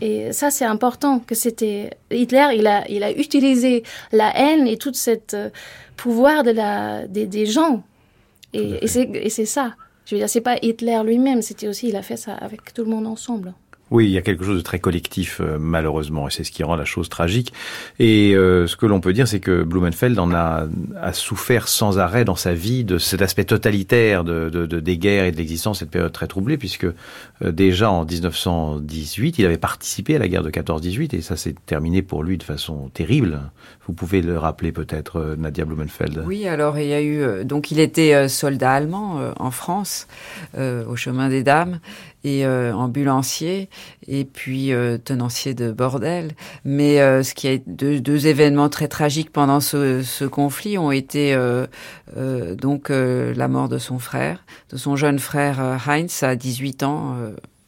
Et 0.00 0.32
ça, 0.32 0.50
c'est 0.50 0.64
important 0.64 1.20
que 1.20 1.34
c'était 1.34 1.90
Hitler. 2.10 2.48
Il 2.54 2.66
a, 2.66 2.88
il 2.90 3.02
a 3.02 3.12
utilisé 3.12 3.82
la 4.12 4.34
haine 4.36 4.66
et 4.66 4.76
tout 4.76 4.92
cet 4.92 5.34
euh, 5.34 5.50
pouvoir 5.96 6.42
de 6.42 6.50
la, 6.50 7.06
des, 7.06 7.26
des 7.26 7.46
gens. 7.46 7.82
Et, 8.52 8.84
et 8.84 8.86
c'est 8.86 9.08
et 9.12 9.30
c'est 9.30 9.46
ça. 9.46 9.74
Je 10.06 10.14
veux 10.14 10.20
dire, 10.20 10.28
c'est 10.28 10.40
pas 10.40 10.56
Hitler 10.62 11.00
lui-même. 11.04 11.42
C'était 11.42 11.68
aussi, 11.68 11.88
il 11.88 11.96
a 11.96 12.02
fait 12.02 12.16
ça 12.16 12.34
avec 12.34 12.72
tout 12.72 12.84
le 12.84 12.90
monde 12.90 13.06
ensemble. 13.06 13.54
Oui, 13.90 14.06
il 14.06 14.10
y 14.10 14.18
a 14.18 14.22
quelque 14.22 14.44
chose 14.44 14.56
de 14.56 14.62
très 14.62 14.80
collectif, 14.80 15.40
euh, 15.40 15.58
malheureusement, 15.60 16.26
et 16.26 16.30
c'est 16.32 16.42
ce 16.42 16.50
qui 16.50 16.64
rend 16.64 16.74
la 16.74 16.84
chose 16.84 17.08
tragique. 17.08 17.52
Et 18.00 18.34
euh, 18.34 18.66
ce 18.66 18.76
que 18.76 18.84
l'on 18.84 19.00
peut 19.00 19.12
dire, 19.12 19.28
c'est 19.28 19.38
que 19.38 19.62
Blumenfeld 19.62 20.18
en 20.18 20.32
a, 20.32 20.66
a, 21.00 21.12
souffert 21.12 21.68
sans 21.68 21.98
arrêt 22.00 22.24
dans 22.24 22.34
sa 22.34 22.52
vie 22.52 22.82
de 22.82 22.98
cet 22.98 23.22
aspect 23.22 23.44
totalitaire 23.44 24.24
de, 24.24 24.50
de, 24.50 24.66
de 24.66 24.80
des 24.80 24.98
guerres 24.98 25.26
et 25.26 25.32
de 25.32 25.36
l'existence, 25.36 25.78
cette 25.78 25.90
période 25.90 26.10
très 26.10 26.26
troublée, 26.26 26.58
puisque 26.58 26.84
euh, 26.84 27.52
déjà 27.52 27.90
en 27.90 28.04
1918, 28.04 29.38
il 29.38 29.46
avait 29.46 29.56
participé 29.56 30.16
à 30.16 30.18
la 30.18 30.26
guerre 30.26 30.42
de 30.42 30.50
14-18, 30.50 31.14
et 31.14 31.20
ça 31.20 31.36
s'est 31.36 31.54
terminé 31.66 32.02
pour 32.02 32.24
lui 32.24 32.38
de 32.38 32.42
façon 32.42 32.90
terrible. 32.92 33.40
Vous 33.86 33.92
pouvez 33.92 34.20
le 34.20 34.36
rappeler 34.36 34.72
peut-être, 34.72 35.20
euh, 35.20 35.36
Nadia 35.36 35.64
Blumenfeld. 35.64 36.24
Oui, 36.26 36.48
alors 36.48 36.76
il 36.78 36.88
y 36.88 36.92
a 36.92 37.00
eu, 37.00 37.20
euh, 37.20 37.44
donc 37.44 37.70
il 37.70 37.78
était 37.78 38.28
soldat 38.28 38.72
allemand 38.72 39.20
euh, 39.20 39.32
en 39.38 39.50
France, 39.50 40.08
au 40.56 40.96
chemin 40.96 41.28
des 41.28 41.42
Dames, 41.42 41.78
et 42.26 42.44
euh, 42.44 42.74
ambulancier 42.74 43.70
et 44.08 44.24
puis 44.24 44.72
euh, 44.72 44.98
tenancier 44.98 45.54
de 45.54 45.70
bordel. 45.70 46.32
Mais 46.64 47.00
euh, 47.00 47.22
ce 47.22 47.34
qui 47.34 47.46
a 47.46 47.56
deux, 47.66 48.00
deux 48.00 48.26
événements 48.26 48.68
très 48.68 48.88
tragiques 48.88 49.30
pendant 49.30 49.60
ce, 49.60 50.02
ce 50.02 50.24
conflit 50.24 50.76
ont 50.76 50.90
été 50.90 51.34
euh, 51.34 51.66
euh, 52.16 52.56
donc 52.56 52.90
euh, 52.90 53.32
la 53.34 53.46
mort 53.46 53.68
de 53.68 53.78
son 53.78 54.00
frère, 54.00 54.44
de 54.70 54.76
son 54.76 54.96
jeune 54.96 55.20
frère 55.20 55.60
Heinz 55.86 56.22
à 56.24 56.34
18 56.34 56.82
ans. 56.82 57.16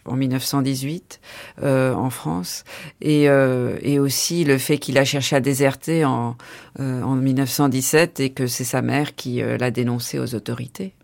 En 0.05 0.17
1918 0.17 1.21
euh, 1.63 1.93
en 1.93 2.09
France 2.09 2.65
et, 3.03 3.29
euh, 3.29 3.77
et 3.83 3.99
aussi 3.99 4.45
le 4.45 4.57
fait 4.57 4.79
qu'il 4.79 4.97
a 4.97 5.05
cherché 5.05 5.37
à 5.37 5.41
déserter 5.41 6.07
en, 6.07 6.35
euh, 6.81 7.03
en 7.03 7.15
1917 7.15 8.19
et 8.21 8.31
que 8.31 8.47
c'est 8.47 8.65
sa 8.65 8.81
mère 8.81 9.15
qui 9.17 9.43
l'a 9.43 9.71
dénoncé 9.71 10.19
aux 10.19 10.35
autorités. 10.35 10.95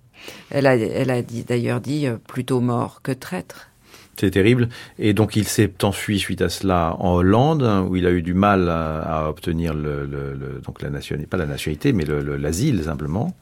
Elle 0.51 0.67
a, 0.67 0.77
elle 0.77 1.11
a 1.11 1.23
d'ailleurs 1.23 1.81
dit 1.81 2.07
euh, 2.07 2.17
plutôt 2.27 2.61
mort 2.61 3.01
que 3.03 3.13
traître. 3.13 3.69
C'est 4.17 4.31
terrible. 4.31 4.69
Et 4.99 5.13
donc 5.13 5.35
il 5.35 5.45
s'est 5.49 5.73
enfui 5.83 6.21
suite 6.21 6.41
à 6.41 6.49
cela 6.49 6.95
en 7.01 7.15
Hollande, 7.15 7.87
où 7.89 7.97
il 7.97 8.07
a 8.07 8.11
eu 8.11 8.23
du 8.23 8.35
mal 8.35 8.69
à, 8.69 9.01
à 9.01 9.29
obtenir 9.29 9.75
le, 9.75 10.07
le, 10.07 10.35
le, 10.35 10.61
donc 10.65 10.83
la 10.83 10.91
nationalité, 10.91 11.29
pas 11.29 11.37
la 11.37 11.47
nationalité, 11.47 11.93
mais 11.93 12.05
l'asile 12.39 12.85
simplement. 12.85 13.35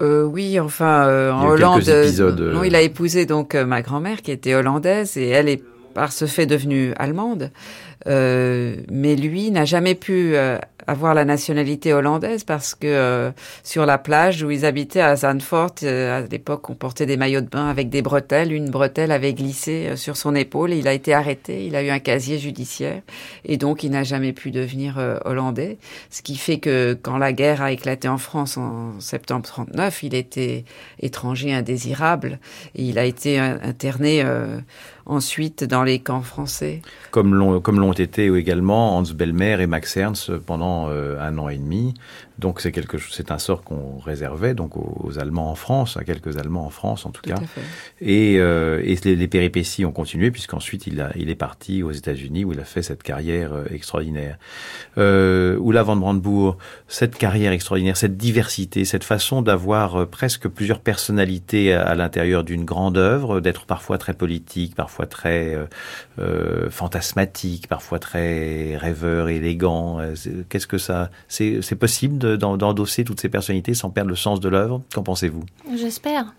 Euh, 0.00 0.22
oui, 0.22 0.60
enfin, 0.60 1.08
euh, 1.08 1.32
en 1.32 1.48
Hollande, 1.48 1.88
épisodes, 1.88 2.40
non, 2.40 2.62
il 2.62 2.76
a 2.76 2.82
épousé 2.82 3.26
donc 3.26 3.56
ma 3.56 3.82
grand-mère 3.82 4.22
qui 4.22 4.30
était 4.30 4.54
hollandaise 4.54 5.16
et 5.16 5.26
elle 5.28 5.48
est 5.48 5.64
par 5.94 6.12
ce 6.12 6.26
fait 6.26 6.46
devenue 6.46 6.92
allemande. 6.96 7.50
Mais 8.06 9.16
lui 9.16 9.50
n'a 9.50 9.64
jamais 9.64 9.96
pu 9.96 10.36
avoir 10.88 11.12
la 11.12 11.26
nationalité 11.26 11.92
hollandaise 11.92 12.44
parce 12.44 12.74
que 12.74 12.86
euh, 12.86 13.30
sur 13.62 13.84
la 13.84 13.98
plage 13.98 14.42
où 14.42 14.50
ils 14.50 14.64
habitaient 14.64 15.02
à 15.02 15.14
Zandvoort, 15.16 15.74
euh, 15.82 16.18
à 16.18 16.26
l'époque 16.26 16.70
on 16.70 16.74
portait 16.74 17.04
des 17.04 17.18
maillots 17.18 17.42
de 17.42 17.48
bain 17.48 17.68
avec 17.68 17.90
des 17.90 18.00
bretelles, 18.00 18.52
une 18.52 18.70
bretelle 18.70 19.12
avait 19.12 19.34
glissé 19.34 19.88
euh, 19.88 19.96
sur 19.96 20.16
son 20.16 20.34
épaule 20.34 20.72
et 20.72 20.78
il 20.78 20.88
a 20.88 20.94
été 20.94 21.12
arrêté, 21.12 21.66
il 21.66 21.76
a 21.76 21.82
eu 21.82 21.90
un 21.90 21.98
casier 21.98 22.38
judiciaire 22.38 23.02
et 23.44 23.58
donc 23.58 23.82
il 23.82 23.90
n'a 23.90 24.02
jamais 24.02 24.32
pu 24.32 24.50
devenir 24.50 24.98
euh, 24.98 25.18
hollandais, 25.26 25.76
ce 26.08 26.22
qui 26.22 26.36
fait 26.36 26.58
que 26.58 26.98
quand 27.00 27.18
la 27.18 27.34
guerre 27.34 27.60
a 27.60 27.70
éclaté 27.70 28.08
en 28.08 28.18
France 28.18 28.56
en 28.56 28.98
septembre 28.98 29.44
39, 29.44 30.02
il 30.04 30.14
était 30.14 30.64
étranger 31.00 31.52
indésirable 31.52 32.38
et 32.74 32.82
il 32.82 32.98
a 32.98 33.04
été 33.04 33.38
interné 33.38 34.22
euh, 34.24 34.58
ensuite 35.08 35.64
dans 35.64 35.82
les 35.82 35.98
camps 35.98 36.22
français. 36.22 36.82
Comme 37.10 37.34
l'ont 37.34 37.92
été 37.92 38.26
également 38.26 38.96
Hans 38.96 39.02
Bellmer 39.02 39.60
et 39.60 39.66
Max 39.66 39.96
Ernst 39.96 40.36
pendant 40.38 40.88
euh, 40.88 41.18
un 41.20 41.38
an 41.38 41.48
et 41.48 41.56
demi. 41.56 41.94
Donc 42.38 42.60
c'est 42.60 42.72
quelque 42.72 42.98
chose, 42.98 43.12
c'est 43.14 43.30
un 43.30 43.38
sort 43.38 43.62
qu'on 43.62 43.98
réservait 43.98 44.54
donc 44.54 44.76
aux, 44.76 44.96
aux, 45.02 45.18
Allemands 45.18 45.50
en 45.50 45.54
France, 45.54 45.96
à 45.96 46.04
quelques 46.04 46.38
Allemands 46.38 46.66
en 46.66 46.70
France 46.70 47.06
en 47.06 47.10
tout, 47.10 47.22
tout 47.22 47.30
cas. 47.30 47.40
Et, 48.00 48.36
euh, 48.38 48.80
et 48.84 48.96
les, 49.04 49.16
les, 49.16 49.28
péripéties 49.28 49.84
ont 49.84 49.92
continué 49.92 50.30
puisqu'ensuite 50.30 50.86
il 50.86 51.00
a 51.00 51.10
il 51.16 51.30
est 51.30 51.34
parti 51.34 51.82
aux 51.82 51.90
États-Unis 51.90 52.44
où 52.44 52.52
il 52.52 52.60
a 52.60 52.64
fait 52.64 52.82
cette 52.82 53.02
carrière 53.02 53.52
euh, 53.52 53.64
extraordinaire. 53.70 54.38
Euh, 54.98 55.56
Oula 55.58 55.82
van 55.82 55.96
Brandebourg, 55.96 56.58
cette 56.86 57.16
carrière 57.16 57.52
extraordinaire, 57.52 57.96
cette 57.96 58.16
diversité, 58.16 58.84
cette 58.84 59.04
façon 59.04 59.42
d'avoir 59.42 59.96
euh, 59.96 60.06
presque 60.06 60.48
plusieurs 60.48 60.80
personnalités 60.80 61.72
à, 61.72 61.82
à 61.82 61.94
l'intérieur 61.94 62.44
d'une 62.44 62.64
grande 62.64 62.98
œuvre, 62.98 63.40
d'être 63.40 63.66
parfois 63.66 63.98
très 63.98 64.14
politique, 64.14 64.74
parfois 64.74 65.06
très 65.06 65.54
euh, 65.54 65.64
euh, 66.18 66.70
fantasmatique, 66.70 67.68
parfois 67.68 67.98
très 67.98 68.76
rêveur, 68.76 69.28
élégant. 69.28 70.00
Qu'est-ce 70.48 70.66
que 70.66 70.78
ça, 70.78 71.10
c'est 71.28 71.78
possible 71.78 72.18
de 72.18 72.27
d'endosser 72.36 73.04
toutes 73.04 73.20
ces 73.20 73.28
personnalités 73.28 73.74
sans 73.74 73.90
perdre 73.90 74.10
le 74.10 74.16
sens 74.16 74.40
de 74.40 74.48
l'œuvre 74.48 74.82
Qu'en 74.94 75.02
pensez-vous? 75.02 75.44
J'espère. 75.76 76.34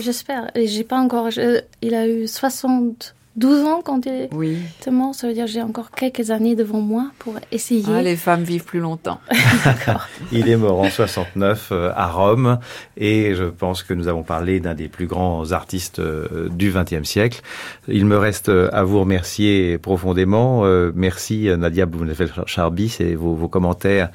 J'espère. 0.00 0.50
Et 0.54 0.66
j'ai 0.66 0.84
pas 0.84 0.98
encore. 0.98 1.30
Je, 1.30 1.60
il 1.82 1.94
a 1.94 2.08
eu 2.08 2.26
60 2.26 3.14
12 3.36 3.64
ans 3.66 3.82
quand 3.84 4.06
il 4.06 4.28
oui. 4.32 4.58
est 4.86 4.90
mort, 4.90 5.14
ça 5.14 5.26
veut 5.26 5.34
dire 5.34 5.48
j'ai 5.48 5.62
encore 5.62 5.90
quelques 5.90 6.30
années 6.30 6.54
devant 6.54 6.80
moi 6.80 7.10
pour 7.18 7.34
essayer. 7.50 7.84
Ah, 7.88 8.00
les 8.00 8.16
femmes 8.16 8.44
vivent 8.44 8.64
plus 8.64 8.78
longtemps. 8.78 9.18
il 10.32 10.48
est 10.48 10.56
mort 10.56 10.80
en 10.80 10.88
69 10.88 11.70
euh, 11.72 11.90
à 11.96 12.06
Rome 12.06 12.58
et 12.96 13.34
je 13.34 13.44
pense 13.44 13.82
que 13.82 13.92
nous 13.92 14.06
avons 14.06 14.22
parlé 14.22 14.60
d'un 14.60 14.74
des 14.74 14.88
plus 14.88 15.06
grands 15.06 15.50
artistes 15.50 15.98
euh, 15.98 16.48
du 16.50 16.72
XXe 16.72 17.08
siècle. 17.08 17.40
Il 17.88 18.06
me 18.06 18.16
reste 18.16 18.50
euh, 18.50 18.70
à 18.72 18.84
vous 18.84 19.00
remercier 19.00 19.78
profondément. 19.78 20.64
Merci 20.94 21.48
Nadia 21.56 21.86
Blumenfeld-Charbis 21.86 22.96
et 23.00 23.14
vos, 23.16 23.34
vos 23.34 23.48
commentaires 23.48 24.10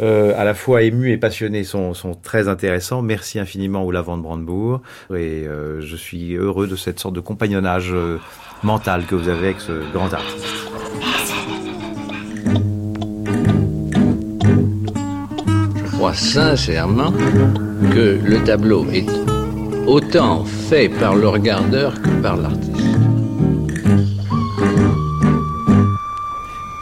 euh, 0.00 0.32
à 0.36 0.44
la 0.44 0.54
fois 0.54 0.82
émus 0.82 1.10
et 1.10 1.18
passionnés 1.18 1.64
sont, 1.64 1.92
sont 1.94 2.14
très 2.14 2.48
intéressants. 2.48 3.02
Merci 3.02 3.38
infiniment 3.38 3.84
Oula 3.84 4.00
van 4.00 4.16
Brandebourg 4.16 4.80
et 5.10 5.46
euh, 5.46 5.80
je 5.80 5.96
suis 5.96 6.34
heureux 6.34 6.66
de 6.66 6.76
cette 6.76 6.98
sorte 6.98 7.14
de 7.14 7.20
compagnonnage 7.20 7.92
euh, 7.92 8.18
mental 8.62 9.04
que 9.04 9.14
vous 9.14 9.28
avez 9.28 9.48
avec 9.48 9.60
ce 9.60 9.72
grand 9.92 10.12
artiste. 10.12 10.46
Je 15.84 15.96
crois 15.96 16.14
sincèrement 16.14 17.12
que 17.92 18.18
le 18.24 18.42
tableau 18.42 18.86
est 18.90 19.06
autant 19.86 20.44
fait 20.44 20.88
par 20.88 21.14
le 21.14 21.28
regardeur 21.28 22.00
que 22.00 22.08
par 22.22 22.38
l'artiste. 22.38 22.70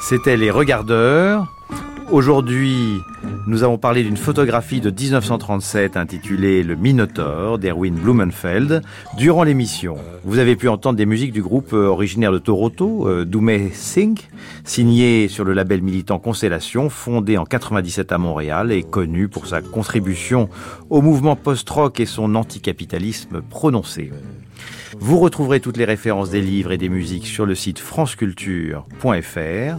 C'était 0.09 0.37
les 0.37 0.51
regardeurs 0.51 1.47
Aujourd'hui, 2.11 3.03
nous 3.47 3.65
avons 3.65 3.77
parlé 3.77 4.03
d'une 4.03 4.17
photographie 4.17 4.81
de 4.81 4.89
1937 4.91 5.99
intitulée 5.99 6.63
Le 6.63 6.75
Minotaure 6.75 7.59
d'Erwin 7.59 7.95
Blumenfeld. 7.97 8.81
Durant 9.19 9.43
l'émission, 9.43 9.99
vous 10.25 10.39
avez 10.39 10.57
pu 10.57 10.69
entendre 10.69 10.97
des 10.97 11.05
musiques 11.05 11.33
du 11.33 11.43
groupe 11.43 11.75
originaire 11.75 12.33
de 12.33 12.39
Toronto, 12.39 13.07
euh, 13.07 13.27
Doumé 13.27 13.73
Singh, 13.75 14.21
signé 14.65 15.29
sur 15.29 15.45
le 15.45 15.53
label 15.53 15.83
militant 15.83 16.19
Constellation, 16.19 16.89
fondé 16.89 17.37
en 17.37 17.45
97 17.45 18.11
à 18.11 18.17
Montréal 18.17 18.73
et 18.73 18.85
connu 18.85 19.29
pour 19.29 19.47
sa 19.47 19.61
contribution 19.61 20.49
au 20.89 21.03
mouvement 21.03 21.37
post-rock 21.37 22.01
et 22.01 22.07
son 22.07 22.37
anticapitalisme 22.37 23.43
prononcé. 23.43 24.13
Vous 24.99 25.19
retrouverez 25.19 25.61
toutes 25.61 25.77
les 25.77 25.85
références 25.85 26.31
des 26.31 26.41
livres 26.41 26.73
et 26.73 26.79
des 26.79 26.89
musiques 26.89 27.27
sur 27.27 27.45
le 27.45 27.55
site 27.55 27.79
franceculture.fr 27.79 29.77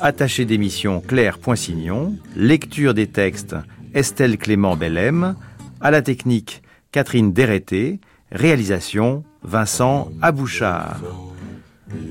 attaché 0.00 0.44
d'émission 0.44 1.00
Claire 1.00 1.38
Poinsignon, 1.38 2.14
lecture 2.36 2.94
des 2.94 3.06
textes 3.06 3.56
Estelle 3.94 4.38
Clément 4.38 4.76
Bellem, 4.76 5.34
à 5.80 5.90
la 5.90 6.02
technique 6.02 6.62
Catherine 6.92 7.32
Dérété, 7.32 8.00
réalisation 8.30 9.24
Vincent 9.42 10.10
Abouchard. 10.22 11.00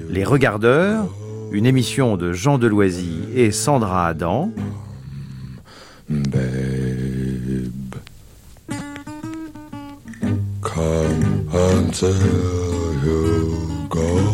Les 0.10 0.24
Regardeurs, 0.24 1.14
une 1.52 1.66
émission 1.66 2.18
de 2.18 2.34
Jean 2.34 2.58
Deloisy 2.58 3.20
et 3.36 3.52
Sandra 3.52 4.08
Adam. 4.08 4.52
Babe, 6.10 6.40
come 10.62 11.50
until 11.54 12.16
you 13.06 13.88
go. 13.90 14.28